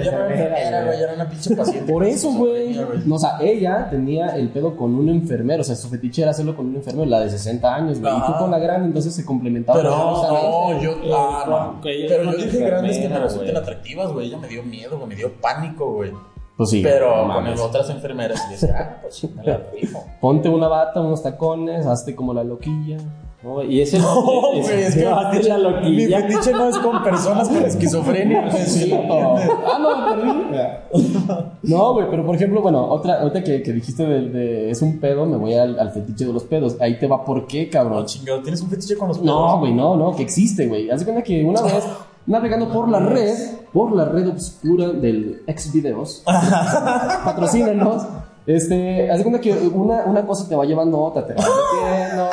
Ella 0.00 0.94
era 0.94 1.14
una 1.14 1.28
pinche 1.28 1.54
paciente. 1.56 1.92
Por 1.92 2.04
eso, 2.04 2.30
güey. 2.32 2.78
No, 3.04 3.14
o 3.16 3.18
sea, 3.18 3.38
ella 3.40 3.88
tenía 3.90 4.28
el 4.36 4.48
pedo 4.50 4.76
con 4.76 4.94
un 4.94 5.08
enfermero. 5.08 5.62
O 5.62 5.64
sea, 5.64 5.76
su 5.76 5.88
fetiche 5.88 6.22
era 6.22 6.30
hacerlo 6.32 6.56
con 6.56 6.66
un 6.66 6.76
enfermero, 6.76 7.08
la 7.08 7.20
de 7.20 7.30
60 7.30 7.74
años, 7.74 7.79
güey. 7.86 8.16
Y 8.16 8.20
tú 8.26 8.32
con 8.38 8.50
la 8.50 8.58
grande, 8.58 8.86
entonces 8.88 9.14
se 9.14 9.24
complementaban. 9.24 9.82
Pero 9.82 9.96
no, 9.96 10.80
yo, 10.80 10.96
ah, 11.14 11.44
no. 11.46 11.78
Ok, 11.78 11.86
yo 11.86 12.08
Pero 12.08 12.24
yo 12.24 12.36
dije 12.36 12.58
grandes 12.64 12.98
que 12.98 13.08
me 13.08 13.18
resulten 13.18 13.56
atractivas, 13.56 14.12
güey. 14.12 14.28
Ella 14.28 14.38
me 14.38 14.48
dio 14.48 14.62
miedo, 14.62 14.96
güey, 14.96 15.08
me 15.08 15.16
dio 15.16 15.32
pánico, 15.40 15.92
güey. 15.92 16.12
Pues 16.56 16.70
sí. 16.70 16.82
Pero 16.82 17.26
no 17.26 17.34
con 17.34 17.60
otras 17.60 17.88
enfermeras 17.88 18.44
y 18.48 18.52
decía, 18.52 18.76
ah, 18.78 18.98
pues 19.00 19.14
sí, 19.14 19.32
me 19.34 19.42
la 19.42 19.62
rifo. 19.72 20.04
Ponte 20.20 20.48
una 20.48 20.68
bata, 20.68 21.00
unos 21.00 21.22
tacones, 21.22 21.86
hazte 21.86 22.14
como 22.14 22.34
la 22.34 22.44
loquilla. 22.44 22.98
No, 23.42 23.62
y 23.62 23.80
ese. 23.80 23.98
No, 23.98 24.22
güey, 24.52 24.82
es 24.82 24.94
que 24.94 25.04
No, 25.04 25.16
mi 25.16 25.38
fetiche- 25.38 25.48
la 25.48 25.56
mi 25.56 25.62
loquilla. 25.62 26.20
fetiche 26.26 26.52
no 26.52 26.68
es 26.68 26.76
con 26.78 27.02
personas 27.02 27.48
con 27.48 27.56
esquizofrenia, 27.64 28.50
¿sí 28.66 28.92
entiendes? 28.92 29.50
Ah, 29.66 29.78
no, 29.80 30.14
perdí. 30.14 31.40
No, 31.62 31.94
güey, 31.94 32.10
pero 32.10 32.26
por 32.26 32.34
ejemplo, 32.34 32.60
bueno, 32.60 32.84
otra, 32.86 33.24
otra 33.24 33.42
que, 33.42 33.62
que 33.62 33.72
dijiste 33.72 34.04
de, 34.04 34.28
de- 34.28 34.70
es 34.70 34.82
un 34.82 34.98
pedo, 35.00 35.24
me 35.24 35.36
voy 35.38 35.54
al, 35.54 35.78
al 35.78 35.90
fetiche 35.90 36.26
de 36.26 36.32
los 36.34 36.44
pedos. 36.44 36.76
Ahí 36.80 36.98
te 36.98 37.06
va, 37.06 37.24
¿por 37.24 37.46
qué, 37.46 37.64
No, 37.66 37.70
cabrón? 37.70 38.04
chingado, 38.06 38.40
¿tienes 38.42 38.60
un 38.60 38.68
fetiche 38.68 38.96
con 38.96 39.08
los 39.08 39.18
pedos? 39.18 39.26
No, 39.34 39.58
güey, 39.58 39.72
no, 39.72 39.96
no, 39.96 40.14
que 40.14 40.22
existe, 40.22 40.66
güey. 40.66 40.90
Haz 40.90 41.00
de 41.00 41.06
cuenta 41.06 41.22
que 41.22 41.42
una 41.44 41.62
vez, 41.62 41.84
navegando 42.26 42.68
por 42.70 42.88
la 42.90 43.00
red, 43.00 43.34
por 43.72 43.92
la 43.92 44.04
red 44.04 44.28
oscura 44.28 44.88
del 44.88 45.42
ex 45.46 45.72
videos, 45.72 46.22
patrocínenos. 47.24 48.02
Este, 48.46 49.08
haz 49.10 49.18
de 49.18 49.22
cuenta 49.24 49.40
que 49.40 49.52
una, 49.52 50.04
una 50.06 50.26
cosa 50.26 50.48
te 50.48 50.56
va 50.56 50.64
llevando 50.64 50.96
a 50.96 51.00
otra, 51.08 51.26
te 51.26 51.34
va 51.34 51.42
metiendo, 51.44 52.30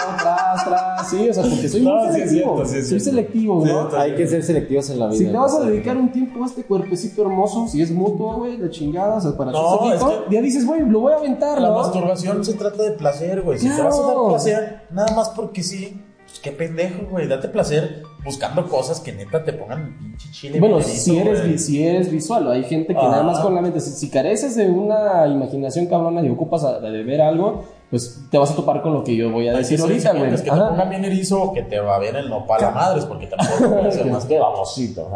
sí, 1.09 1.29
o 1.29 1.33
sea, 1.33 1.43
porque 1.43 1.69
soy 1.69 1.81
No, 1.81 1.95
muy 1.95 2.11
selectivo, 2.11 2.65
cierto, 2.65 2.65
sí 2.65 2.89
soy 2.89 2.99
selectivo, 2.99 3.65
Sí, 3.65 3.71
¿no? 3.71 3.89
Hay 3.97 4.15
que 4.15 4.27
ser 4.27 4.43
selectivos 4.43 4.89
en 4.89 4.99
la 4.99 5.07
vida. 5.07 5.17
Si 5.17 5.25
te 5.25 5.31
vas 5.37 5.55
a 5.55 5.59
dedicar 5.65 5.97
un 5.97 6.11
tiempo 6.11 6.43
a 6.43 6.47
este 6.47 6.63
cuerpecito 6.63 7.21
hermoso, 7.23 7.67
si 7.67 7.81
es 7.81 7.91
mutuo, 7.91 8.35
güey, 8.37 8.57
la 8.57 8.69
chingada, 8.69 9.15
o 9.15 9.21
sea, 9.21 9.35
para 9.37 9.51
No, 9.51 9.79
tu 9.79 9.89
es 9.91 10.03
que- 10.03 10.35
ya 10.35 10.41
dices, 10.41 10.65
güey, 10.65 10.81
lo 10.87 10.99
voy 11.01 11.13
a 11.13 11.17
aventar, 11.17 11.61
La 11.61 11.69
¿no? 11.69 11.75
masturbación 11.75 12.43
se 12.43 12.53
trata 12.53 12.83
de 12.83 12.91
placer, 12.91 13.41
güey. 13.41 13.57
Si 13.59 13.67
te 13.67 13.75
Claro. 13.75 13.89
vas 13.89 13.99
a 13.99 14.01
dar 14.07 14.27
placer, 14.29 14.81
nada 14.91 15.15
más 15.15 15.29
porque 15.29 15.63
sí, 15.63 16.01
pues 16.25 16.39
qué 16.39 16.51
pendejo, 16.51 17.03
güey. 17.09 17.27
Date 17.27 17.47
placer 17.47 18.03
buscando 18.25 18.67
cosas 18.67 18.99
que 18.99 19.13
neta 19.13 19.43
te 19.45 19.53
pongan 19.53 19.97
pinche 19.97 20.29
chile. 20.31 20.59
Bueno, 20.59 20.81
si 20.81 21.17
eres, 21.17 21.39
güey. 21.41 21.57
si 21.57 21.81
eres 21.83 22.11
visual, 22.11 22.51
hay 22.51 22.63
gente 22.65 22.93
que 22.93 22.99
Ah. 22.99 23.09
nada 23.09 23.23
más 23.23 23.39
con 23.39 23.55
la 23.55 23.61
mente, 23.61 23.79
si, 23.79 23.91
si 23.91 24.09
careces 24.09 24.55
de 24.57 24.69
una 24.69 25.25
imaginación 25.27 25.85
cabrona 25.85 26.21
y 26.21 26.29
ocupas 26.29 26.65
a- 26.65 26.79
de 26.81 27.03
ver 27.03 27.21
algo, 27.21 27.63
pues 27.89 28.19
te 28.29 28.37
vas 28.37 28.51
a 28.51 28.55
topar 28.55 28.81
con 28.81 28.93
lo 28.93 29.03
que 29.03 29.15
yo 29.15 29.31
voy 29.31 29.47
a 29.47 29.53
que 29.53 29.57
decir 29.59 29.79
ahorita, 29.79 30.11
güey. 30.11 30.23
exigentes, 30.23 30.41
Que 30.41 30.49
te 30.49 30.55
Ajá. 30.55 30.69
pongan 30.69 30.89
bien 30.89 31.05
erizo 31.05 31.53
que 31.53 31.63
te 31.63 31.79
va 31.79 31.99
bien 31.99 32.15
el 32.17 32.29
nopal 32.29 32.63
a 32.63 32.71
madres, 32.71 33.05
porque 33.05 33.27
tampoco 33.27 33.75
puede 33.79 33.91
ser 33.91 34.05
más 34.07 34.25
Qué 34.25 34.37
babosito. 34.39 35.09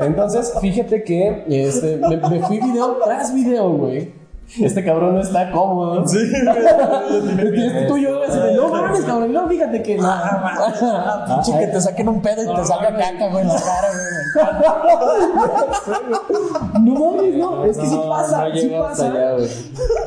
Entonces, 0.00 0.52
fíjate 0.60 1.02
que 1.04 1.44
este, 1.48 1.96
me, 1.96 2.16
me 2.16 2.40
fui 2.40 2.60
video 2.60 2.98
tras 3.04 3.34
video, 3.34 3.70
güey. 3.70 4.17
Este 4.60 4.82
cabrón 4.84 5.14
no 5.14 5.20
está 5.20 5.50
cómodo. 5.50 6.06
Sí, 6.08 6.18
güey. 6.18 7.58
Este 7.68 7.86
tuyo, 7.86 8.18
güey, 8.18 8.30
así 8.30 8.38
de, 8.38 8.54
no 8.54 8.68
mames, 8.68 9.04
cabrón, 9.04 9.32
no, 9.32 9.48
fíjate 9.48 9.82
que 9.82 9.98
no. 9.98 10.06
Ah, 10.08 11.24
pinche 11.26 11.58
que 11.58 11.66
te 11.66 11.80
saquen 11.80 12.08
un 12.08 12.22
pedo 12.22 12.42
y 12.42 12.56
te 12.56 12.64
salga 12.64 12.96
caca, 12.96 13.28
güey, 13.28 13.42
en 13.42 13.48
la 13.48 13.60
cara, 13.60 13.88
güey. 13.92 14.08
No 16.82 16.94
mames, 16.94 17.34
no, 17.36 17.64
es 17.64 17.76
que 17.76 17.86
sí 17.86 17.94
No, 17.94 18.08
pasa, 18.08 18.48
no 18.48 18.54
sí 18.56 18.68
pasa. 18.68 19.12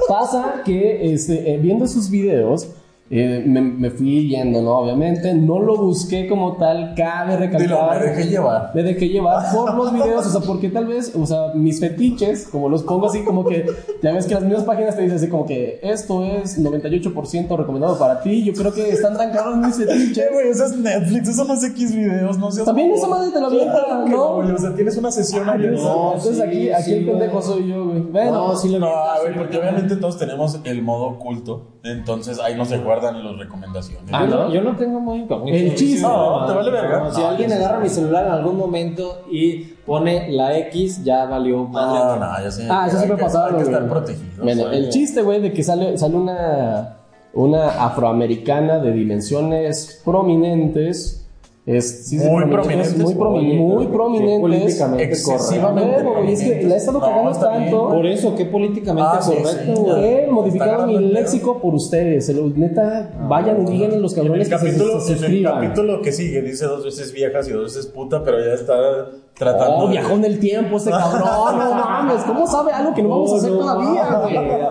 Pasa 0.07 0.53
que 0.65 1.13
este, 1.13 1.53
eh, 1.53 1.57
viendo 1.57 1.85
sus 1.87 2.09
videos, 2.09 2.67
eh, 3.13 3.43
me, 3.45 3.59
me 3.59 3.89
fui 3.89 4.29
yendo, 4.29 4.61
¿no? 4.61 4.77
Obviamente, 4.77 5.33
no 5.33 5.59
lo 5.59 5.75
busqué 5.75 6.29
como 6.29 6.55
tal, 6.55 6.93
cabe 6.95 7.35
recalcar. 7.35 7.99
me 7.99 8.07
dejé 8.07 8.29
llevar. 8.29 8.71
Me 8.73 8.83
dejé 8.83 9.09
llevar 9.09 9.53
por 9.53 9.73
los 9.75 9.91
videos, 9.93 10.25
o 10.27 10.29
sea, 10.29 10.39
porque 10.39 10.69
tal 10.69 10.87
vez, 10.87 11.13
o 11.13 11.25
sea, 11.25 11.47
mis 11.53 11.81
fetiches, 11.81 12.47
como 12.47 12.69
los 12.69 12.83
pongo 12.83 13.07
así, 13.07 13.25
como 13.25 13.43
que, 13.43 13.65
ya 14.01 14.13
ves 14.13 14.27
que 14.27 14.35
las 14.35 14.43
mismas 14.43 14.63
páginas 14.63 14.95
te 14.95 15.01
dicen 15.01 15.17
así, 15.17 15.27
como 15.27 15.45
que 15.45 15.81
esto 15.83 16.23
es 16.23 16.57
98% 16.57 17.57
recomendado 17.57 17.99
para 17.99 18.21
ti, 18.21 18.45
yo 18.45 18.53
creo 18.53 18.71
que 18.71 18.89
están 18.91 19.17
tan 19.17 19.33
caros 19.33 19.57
mis 19.57 19.75
fetiches. 19.75 20.13
Che, 20.13 20.29
güey, 20.31 20.47
eso 20.47 20.63
es 20.63 20.77
Netflix, 20.77 21.27
eso 21.27 21.43
no 21.43 21.53
es 21.55 21.63
X 21.65 21.93
videos, 21.93 22.37
no 22.37 22.49
seas 22.49 22.65
También 22.65 22.91
esa 22.91 23.07
madre 23.09 23.29
te 23.31 23.41
la 23.41 23.47
avienta, 23.47 24.05
¿no? 24.07 24.35
güey, 24.35 24.51
o 24.51 24.57
sea, 24.57 24.73
tienes 24.73 24.95
una 24.95 25.11
sesión 25.11 25.49
ahí. 25.49 25.59
¿no? 25.59 26.13
entonces 26.13 26.37
sí, 26.37 26.41
aquí, 26.41 26.69
aquí 26.69 26.83
sí, 26.83 26.93
el 26.93 27.05
pendejo 27.07 27.41
soy 27.41 27.67
yo, 27.67 27.85
güey. 27.87 27.99
Bueno, 28.03 28.31
No, 28.31 28.55
sí 28.55 28.69
lo 28.69 28.79
No, 28.79 28.87
güey, 29.21 29.33
sí, 29.33 29.37
porque 29.37 29.57
obviamente 29.57 29.97
todos 29.97 30.17
tenemos 30.17 30.57
el 30.63 30.81
modo 30.81 31.07
oculto, 31.07 31.79
entonces 31.83 32.39
ahí 32.39 32.55
no 32.55 32.63
se 32.65 32.77
guardan 32.77 33.23
las 33.23 33.37
recomendaciones. 33.37 34.09
Ah, 34.13 34.25
Yo 34.29 34.35
¿no? 34.35 34.53
yo 34.53 34.61
no 34.61 34.75
tengo 34.75 34.99
muy 34.99 35.19
incógnito. 35.21 35.57
El 35.57 35.75
chiste. 35.75 36.01
No, 36.07 36.45
te 36.45 36.53
vale 36.53 36.69
verga. 36.71 37.11
Si 37.11 37.19
No, 37.21 37.27
alguien 37.27 37.51
agarra 37.51 37.79
mi 37.79 37.89
celular 37.89 38.25
en 38.27 38.31
algún 38.33 38.57
momento 38.57 39.23
y 39.31 39.63
pone 39.85 40.31
la 40.31 40.57
X, 40.57 41.03
ya 41.03 41.25
valió 41.25 41.63
madre. 41.65 41.99
No, 41.99 42.15
no, 42.27 42.43
ya 42.43 42.51
sé. 42.51 42.67
Ah, 42.69 42.87
eso 42.87 43.01
que- 43.15 43.21
pasaba. 43.21 43.47
Hay 43.47 43.55
que 43.55 43.61
estar 43.63 43.87
protegidos. 43.89 44.37
Bueno, 44.37 44.63
güey. 44.65 44.77
el 44.77 44.89
chiste, 44.89 45.21
güey, 45.23 45.41
de 45.41 45.51
que 45.53 45.63
sale, 45.63 45.97
sale 45.97 46.15
una, 46.15 46.97
una 47.33 47.67
afroamericana 47.85 48.77
de 48.79 48.91
dimensiones 48.91 50.01
prominentes 50.05 51.20
Es, 51.63 52.07
sí, 52.09 52.17
sí, 52.17 52.27
Muy 52.27 52.45
prominentes, 52.45 52.97
Muy, 52.97 53.13
promi- 53.13 53.37
oye, 53.37 53.53
muy 53.59 53.85
prominentes. 53.87 54.39
políticamente 54.39 55.03
excesivamente 55.03 56.03
correcto. 56.03 56.31
Es 56.31 56.39
que 56.41 56.63
la 56.63 56.73
he 56.73 56.77
estado 56.77 56.99
No, 56.99 57.05
cagando 57.05 57.29
bien. 57.29 57.39
tanto. 57.39 57.89
Por 57.89 58.05
eso, 58.07 58.35
qué 58.35 58.45
políticamente 58.45 59.09
Ah, 59.13 59.21
sí, 59.21 59.31
correcto, 59.35 59.75
sí, 59.75 59.81
güey. 59.81 60.03
He 60.05 60.27
modificado 60.27 60.87
mi 60.87 60.95
el 60.95 61.13
léxico 61.13 61.59
por 61.61 61.75
ustedes. 61.75 62.25
Se 62.25 62.33
lo- 62.33 62.47
neta, 62.49 63.11
vayan 63.29 63.61
y 63.67 63.71
díganle 63.73 63.97
a 63.97 63.99
los 63.99 64.13
En 64.13 64.19
el, 64.21 64.25
cabrones 64.25 64.49
que 64.49 64.57
se, 64.57 64.65
capítulo, 64.65 64.99
se 64.99 65.13
en 65.13 65.23
el 65.23 65.43
capítulo 65.43 66.01
que 66.01 66.11
sigue 66.11 66.41
dice 66.41 66.65
dos 66.65 66.83
veces 66.83 67.13
viejas 67.13 67.47
y 67.47 67.51
dos 67.51 67.63
veces 67.75 67.85
puta, 67.85 68.23
pero 68.23 68.43
ya 68.43 68.53
está 68.55 69.09
tratando. 69.37 69.85
Oh, 69.85 69.87
viajó 69.87 70.13
en 70.13 70.25
el 70.25 70.39
tiempo 70.39 70.77
ese 70.77 70.91
cabrón. 70.91 71.21
No 71.23 71.73
mames, 71.75 72.23
¿cómo 72.23 72.45
sabe 72.47 72.71
algo 72.71 72.93
que 72.93 73.01
no 73.03 73.09
vamos 73.09 73.33
a 73.33 73.37
hacer 73.37 73.51
no 73.51 73.57
todavía, 73.59 74.03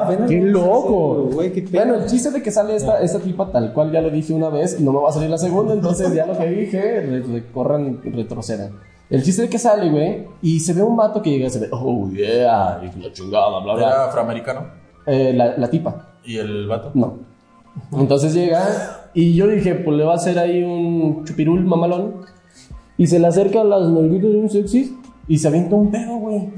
güey? 0.07 0.27
Qué 0.29 0.41
loco. 0.43 1.29
güey, 1.33 1.53
qué. 1.53 1.63
Bueno, 1.63 1.95
el 1.97 2.07
chiste 2.07 2.31
de 2.31 2.43
que 2.43 2.51
sale 2.51 2.77
esta, 2.77 3.01
esta 3.01 3.19
tipa 3.19 3.51
tal 3.51 3.73
cual 3.73 3.91
ya 3.93 4.01
lo 4.01 4.11
dije 4.11 4.33
una 4.33 4.49
vez 4.49 4.79
y 4.79 4.83
no 4.83 4.93
me 4.93 5.01
va 5.01 5.09
a 5.09 5.13
salir 5.13 5.31
la 5.31 5.39
segunda, 5.39 5.75
entonces 5.75 6.13
ya 6.15 6.27
lo 6.27 6.37
que 6.39 6.47
dije, 6.47 7.01
re- 7.01 7.23
recorran, 7.23 8.01
retrocedan. 8.05 8.73
El 9.09 9.25
chiste 9.25 9.43
de 9.43 9.49
que 9.49 9.59
sale, 9.59 9.91
güey, 9.91 10.25
y 10.41 10.61
se 10.61 10.73
ve 10.73 10.83
un 10.83 10.97
vato 10.97 11.21
que 11.21 11.31
llega 11.31 11.49
y 11.49 11.51
se 11.51 11.59
ve, 11.59 11.69
oh 11.73 12.09
yeah, 12.11 12.81
y 12.81 13.01
la 13.01 13.13
chingada, 13.13 13.59
bla, 13.61 13.75
bla. 13.75 13.87
Era 13.89 14.05
afroamericano. 14.07 14.67
Eh, 15.07 15.33
la, 15.35 15.57
la 15.57 15.69
tipa. 15.69 16.11
¿Y 16.25 16.37
el 16.39 16.69
vato? 16.69 16.93
No. 16.95 17.15
Entonces 17.93 18.35
llega 18.35 18.63
y 19.15 19.35
yo 19.35 19.49
dije, 19.49 19.75
pues 19.75 19.97
le 19.97 20.05
va 20.05 20.13
a 20.13 20.17
hacer 20.17 20.39
ahí 20.39 20.63
un 20.63 21.25
chupirul 21.25 21.65
mamalón. 21.65 22.17
Y 23.01 23.07
se 23.07 23.19
le 23.19 23.27
acerca 23.27 23.63
a 23.63 23.65
las 23.65 23.89
nalguitas 23.89 24.31
de 24.31 24.37
un 24.37 24.51
sexy 24.51 24.95
y 25.27 25.39
se 25.39 25.49
avienta 25.49 25.75
un 25.75 25.91
pedo, 25.91 26.17
güey. 26.19 26.51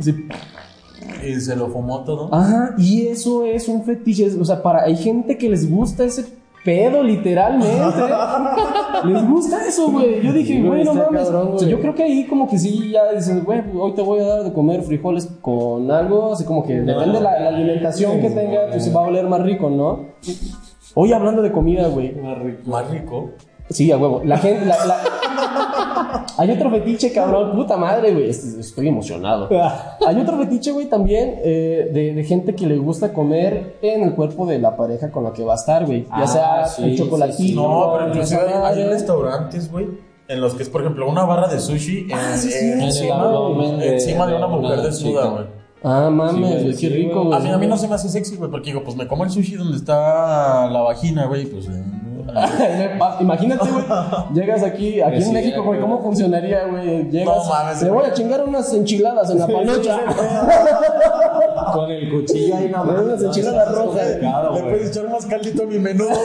Y 1.24 1.40
se 1.40 1.54
lo 1.54 1.68
fumó 1.68 2.00
todo. 2.02 2.34
Ajá, 2.34 2.74
y 2.78 3.06
eso 3.06 3.44
es 3.46 3.68
un 3.68 3.84
fetiche. 3.84 4.28
O 4.40 4.44
sea, 4.44 4.60
para 4.60 4.82
hay 4.82 4.96
gente 4.96 5.38
que 5.38 5.48
les 5.48 5.70
gusta 5.70 6.02
ese 6.04 6.24
pedo, 6.64 7.02
literalmente. 7.04 7.68
les 9.04 9.28
gusta 9.28 9.64
eso, 9.68 9.90
güey. 9.92 10.20
Yo 10.20 10.32
dije, 10.32 10.60
güey, 10.62 10.82
no 10.82 10.94
mames. 10.94 11.22
cabrón, 11.28 11.50
O 11.54 11.58
sea, 11.58 11.68
güey. 11.68 11.70
yo 11.70 11.80
creo 11.80 11.94
que 11.94 12.02
ahí 12.02 12.26
como 12.26 12.48
que 12.48 12.58
sí, 12.58 12.90
ya 12.90 13.12
dicen, 13.12 13.44
güey, 13.44 13.62
hoy 13.78 13.92
te 13.92 14.02
voy 14.02 14.18
a 14.18 14.24
dar 14.24 14.42
de 14.42 14.52
comer 14.52 14.82
frijoles 14.82 15.26
con 15.40 15.88
algo. 15.92 16.32
Así 16.32 16.44
como 16.44 16.64
que 16.64 16.80
depende 16.80 17.18
de 17.18 17.20
la, 17.24 17.38
la 17.38 17.48
alimentación 17.50 18.20
que 18.20 18.30
tenga, 18.30 18.66
pues 18.68 18.84
se 18.84 18.92
va 18.92 19.02
a 19.04 19.08
oler 19.08 19.28
más 19.28 19.42
rico, 19.42 19.70
¿no? 19.70 20.06
Hoy 20.94 21.12
hablando 21.12 21.40
de 21.40 21.52
comida, 21.52 21.86
güey. 21.86 22.16
Más 22.66 22.90
rico. 22.90 23.30
Sí, 23.70 23.90
a 23.92 23.96
huevo. 23.96 24.22
La 24.24 24.38
gente. 24.38 24.66
La, 24.66 24.84
la- 24.86 24.98
Hay 26.38 26.50
otro 26.50 26.70
fetiche, 26.70 27.12
cabrón. 27.12 27.52
Puta 27.54 27.76
madre, 27.76 28.12
güey. 28.12 28.30
Est- 28.30 28.58
Estoy 28.58 28.88
emocionado. 28.88 29.48
Hay 30.06 30.16
otro 30.20 30.38
fetiche, 30.38 30.70
güey, 30.72 30.86
también 30.86 31.36
eh, 31.44 31.90
de, 31.92 32.14
de 32.14 32.24
gente 32.24 32.54
que 32.54 32.66
le 32.66 32.76
gusta 32.78 33.12
comer 33.12 33.76
en 33.82 34.02
el 34.02 34.14
cuerpo 34.14 34.46
de 34.46 34.58
la 34.58 34.76
pareja 34.76 35.10
con 35.10 35.24
la 35.24 35.32
que 35.32 35.44
va 35.44 35.52
a 35.52 35.56
estar, 35.56 35.86
güey. 35.86 36.02
Ya 36.04 36.08
Ah, 36.10 36.26
sea 36.26 36.66
sí, 36.66 36.84
el 36.84 36.96
chocolatito. 36.98 37.60
No, 37.62 37.92
pero 37.94 38.08
inclusive 38.08 38.40
hay, 38.62 38.84
restaurantes, 38.84 39.70
güey, 39.70 39.86
en 40.28 40.40
los 40.40 40.54
que 40.54 40.62
es, 40.62 40.68
por 40.68 40.80
ejemplo, 40.80 41.08
una 41.08 41.24
barra 41.24 41.48
de 41.48 41.60
sushi 41.60 42.06
en- 42.10 42.12
Ah, 42.14 42.36
sí, 42.36 42.50
sí, 42.50 42.58
en- 42.58 42.72
en 42.72 42.78
el 42.80 42.84
encima, 42.86 43.14
abdomen 43.22 43.78
de- 43.78 43.94
encima 43.94 44.26
de 44.26 44.34
una 44.36 44.46
mujer 44.46 44.72
una 44.78 44.82
desnuda, 44.82 45.26
güey. 45.26 45.44
Ah, 45.84 46.06
Sí, 46.08 46.14
mames, 46.14 46.62
güey, 46.62 46.74
sí, 46.74 46.88
qué 46.88 46.94
rico, 46.94 47.14
güey. 47.24 47.26
güey. 47.26 47.38
A 47.38 47.42
mí, 47.42 47.50
a 47.50 47.58
mí 47.58 47.66
no 47.66 47.76
se 47.76 47.88
me 47.88 47.94
hace 47.96 48.08
sexy, 48.08 48.36
güey, 48.36 48.50
porque 48.50 48.66
digo, 48.70 48.84
pues 48.84 48.96
me 48.96 49.06
como 49.08 49.24
el 49.24 49.30
sushi 49.30 49.56
donde 49.56 49.76
está 49.76 50.68
la 50.70 50.80
vagina, 50.80 51.26
güey, 51.26 51.46
pues... 51.46 51.66
eh, 51.66 51.82
Imagínate, 53.20 53.68
güey. 53.70 53.84
Llegas 54.34 54.62
aquí, 54.62 55.00
aquí 55.00 55.20
Sí, 55.22 55.28
en 55.28 55.34
México, 55.34 55.62
güey, 55.62 55.80
¿cómo 55.80 56.02
funcionaría, 56.02 56.66
güey? 56.66 57.10
Llegas. 57.10 57.36
No 57.36 57.44
mames, 57.44 57.78
Te 57.80 57.88
güey. 57.88 58.00
voy 58.00 58.10
a 58.10 58.14
chingar 58.14 58.44
unas 58.44 58.72
enchiladas 58.72 59.30
en 59.30 59.38
la 59.38 59.46
panocha. 59.46 60.00
Con 61.72 61.90
el 61.90 62.10
cuchillo 62.10 62.56
ahí 62.56 62.68
nomás. 62.68 63.00
Unas 63.00 63.22
enchiladas 63.22 63.74
rojas. 63.74 64.06
Le 64.54 64.60
puedes 64.62 64.90
echar 64.90 65.10
más 65.10 65.26
caldito 65.26 65.62
a 65.62 65.66
mi 65.66 65.78
menudo. 65.78 66.10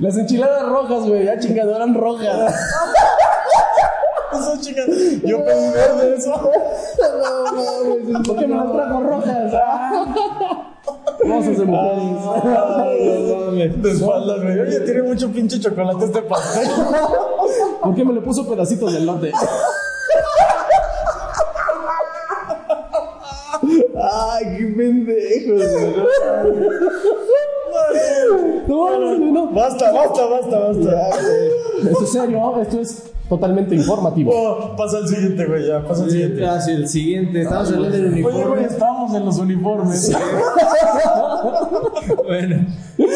Las 0.00 0.16
enchiladas 0.16 0.68
rojas, 0.68 1.06
güey, 1.06 1.24
ya 1.26 1.38
chingado, 1.38 1.76
eran 1.76 1.94
rojas. 1.94 2.54
Eso, 4.32 4.60
chica, 4.60 4.82
yo 5.24 5.44
pedí 5.44 5.70
verde 5.72 6.14
eso. 6.16 6.32
¿Por 8.26 8.36
qué 8.38 8.46
me 8.46 8.56
las 8.56 8.72
trajo 8.72 9.00
rojas? 9.00 9.52
Cosas 11.22 11.58
de 11.58 11.64
mujeres. 11.64 12.22
De 13.82 13.90
espaldas, 13.92 14.42
güey. 14.42 14.60
Oye, 14.60 14.80
tiene 14.80 15.02
mucho 15.02 15.28
pinche 15.30 15.60
chocolate 15.60 16.04
este 16.06 16.22
pastel. 16.22 16.68
¿Por 17.82 17.94
qué 17.94 18.04
me 18.04 18.12
le 18.14 18.20
puso 18.20 18.48
pedacitos 18.48 18.92
de 18.92 19.00
lote? 19.00 19.32
Ay, 24.02 24.56
qué 24.56 24.64
pendejo, 24.76 25.54
No, 28.66 28.98
no, 28.98 29.18
no, 29.18 29.32
no. 29.32 29.46
Basta, 29.52 29.92
basta, 29.92 30.26
basta, 30.26 30.58
basta. 30.58 31.10
Esto 31.82 32.04
es 32.04 32.12
serio, 32.12 32.60
esto 32.62 32.80
es 32.80 33.12
totalmente 33.30 33.74
informativo. 33.74 34.30
Oh, 34.34 34.76
pasa 34.76 34.98
al 34.98 35.08
siguiente, 35.08 35.46
güey, 35.46 35.66
ya, 35.66 35.82
pasa 35.82 36.02
al 36.04 36.10
siguiente. 36.10 36.44
Hacia 36.46 36.74
el 36.74 36.86
siguiente, 36.88 37.40
estamos 37.42 37.68
hablando 37.72 37.96
del 37.96 38.06
Oye, 38.12 38.22
güey, 38.22 38.34
uniforme. 38.34 38.64
estamos 38.66 39.14
en 39.14 39.24
los 39.24 39.38
uniformes. 39.38 40.12
Bueno, 42.26 42.66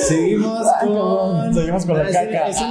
seguimos 0.06 0.66
con. 0.82 1.54
Seguimos 1.54 1.84
con 1.86 1.98
la 1.98 2.08
ese- 2.08 2.30
caca. 2.30 2.48
ese 2.48 2.68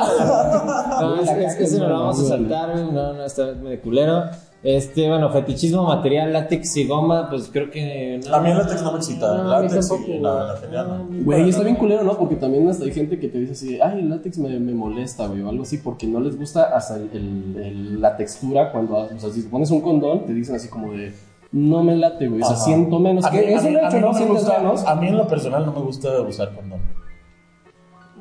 no, 1.79 1.87
lo 1.87 1.99
vamos 1.99 2.19
a 2.19 2.25
saltar, 2.27 2.71
güey. 2.71 2.91
No, 2.91 3.13
no, 3.13 3.25
esta 3.25 3.45
vez 3.45 3.57
me 3.57 3.69
de 3.71 3.79
culero. 3.79 4.23
Este, 4.63 5.09
bueno, 5.09 5.29
fetichismo 5.29 5.83
material, 5.83 6.31
látex 6.31 6.77
y 6.77 6.87
goma, 6.87 7.29
pues 7.29 7.49
creo 7.51 7.69
que. 7.69 8.21
No. 8.25 8.33
A 8.33 8.39
mí 8.39 8.49
el 8.49 8.57
látex 8.57 8.81
no 8.81 8.91
me 8.93 8.97
excita. 8.99 9.35
No, 9.37 9.43
látex 9.43 9.91
y 10.07 10.19
la, 10.19 10.57
la 10.71 10.83
no. 10.83 11.05
Güey, 11.25 11.49
está 11.49 11.63
bien 11.63 11.75
culero, 11.75 12.03
¿no? 12.03 12.17
Porque 12.17 12.37
también 12.37 12.69
hasta 12.69 12.85
hay 12.85 12.93
gente 12.93 13.19
que 13.19 13.27
te 13.27 13.39
dice 13.39 13.51
así, 13.51 13.81
ay, 13.81 13.99
el 13.99 14.09
látex 14.09 14.37
me, 14.37 14.57
me 14.59 14.73
molesta, 14.73 15.27
güey, 15.27 15.41
o 15.41 15.49
algo 15.49 15.63
así, 15.63 15.79
porque 15.79 16.07
no 16.07 16.21
les 16.21 16.37
gusta 16.37 16.63
hasta 16.75 16.95
el, 16.95 17.09
el- 17.11 17.61
el- 17.61 18.01
la 18.01 18.15
textura 18.15 18.71
cuando, 18.71 18.95
o 18.99 19.19
sea, 19.19 19.29
si 19.31 19.43
te 19.43 19.49
pones 19.49 19.69
un 19.69 19.81
condón, 19.81 20.25
te 20.25 20.33
dicen 20.33 20.55
así 20.55 20.69
como 20.69 20.93
de, 20.93 21.11
no 21.51 21.83
me 21.83 21.97
late, 21.97 22.29
güey, 22.29 22.41
o 22.41 22.45
sea, 22.45 22.55
siento 22.55 22.99
menos. 22.99 23.25
A 23.25 23.31
mí, 23.31 23.39
que 23.39 23.53
a 23.53 23.57
es 23.57 23.63
mí- 23.63 23.69
un 23.71 23.75
a 23.75 23.87
hecho, 23.89 23.95
mí 23.97 24.01
¿no? 24.01 24.07
no 24.07 24.13
me 24.13 24.17
Sientes 24.17 24.43
gusta, 24.45 24.59
menos. 24.59 24.83
a 24.85 24.95
mí 24.95 25.07
en 25.07 25.17
lo 25.17 25.27
personal 25.27 25.65
no 25.65 25.73
me 25.73 25.81
gusta 25.81 26.21
usar 26.21 26.55
condón. 26.55 26.79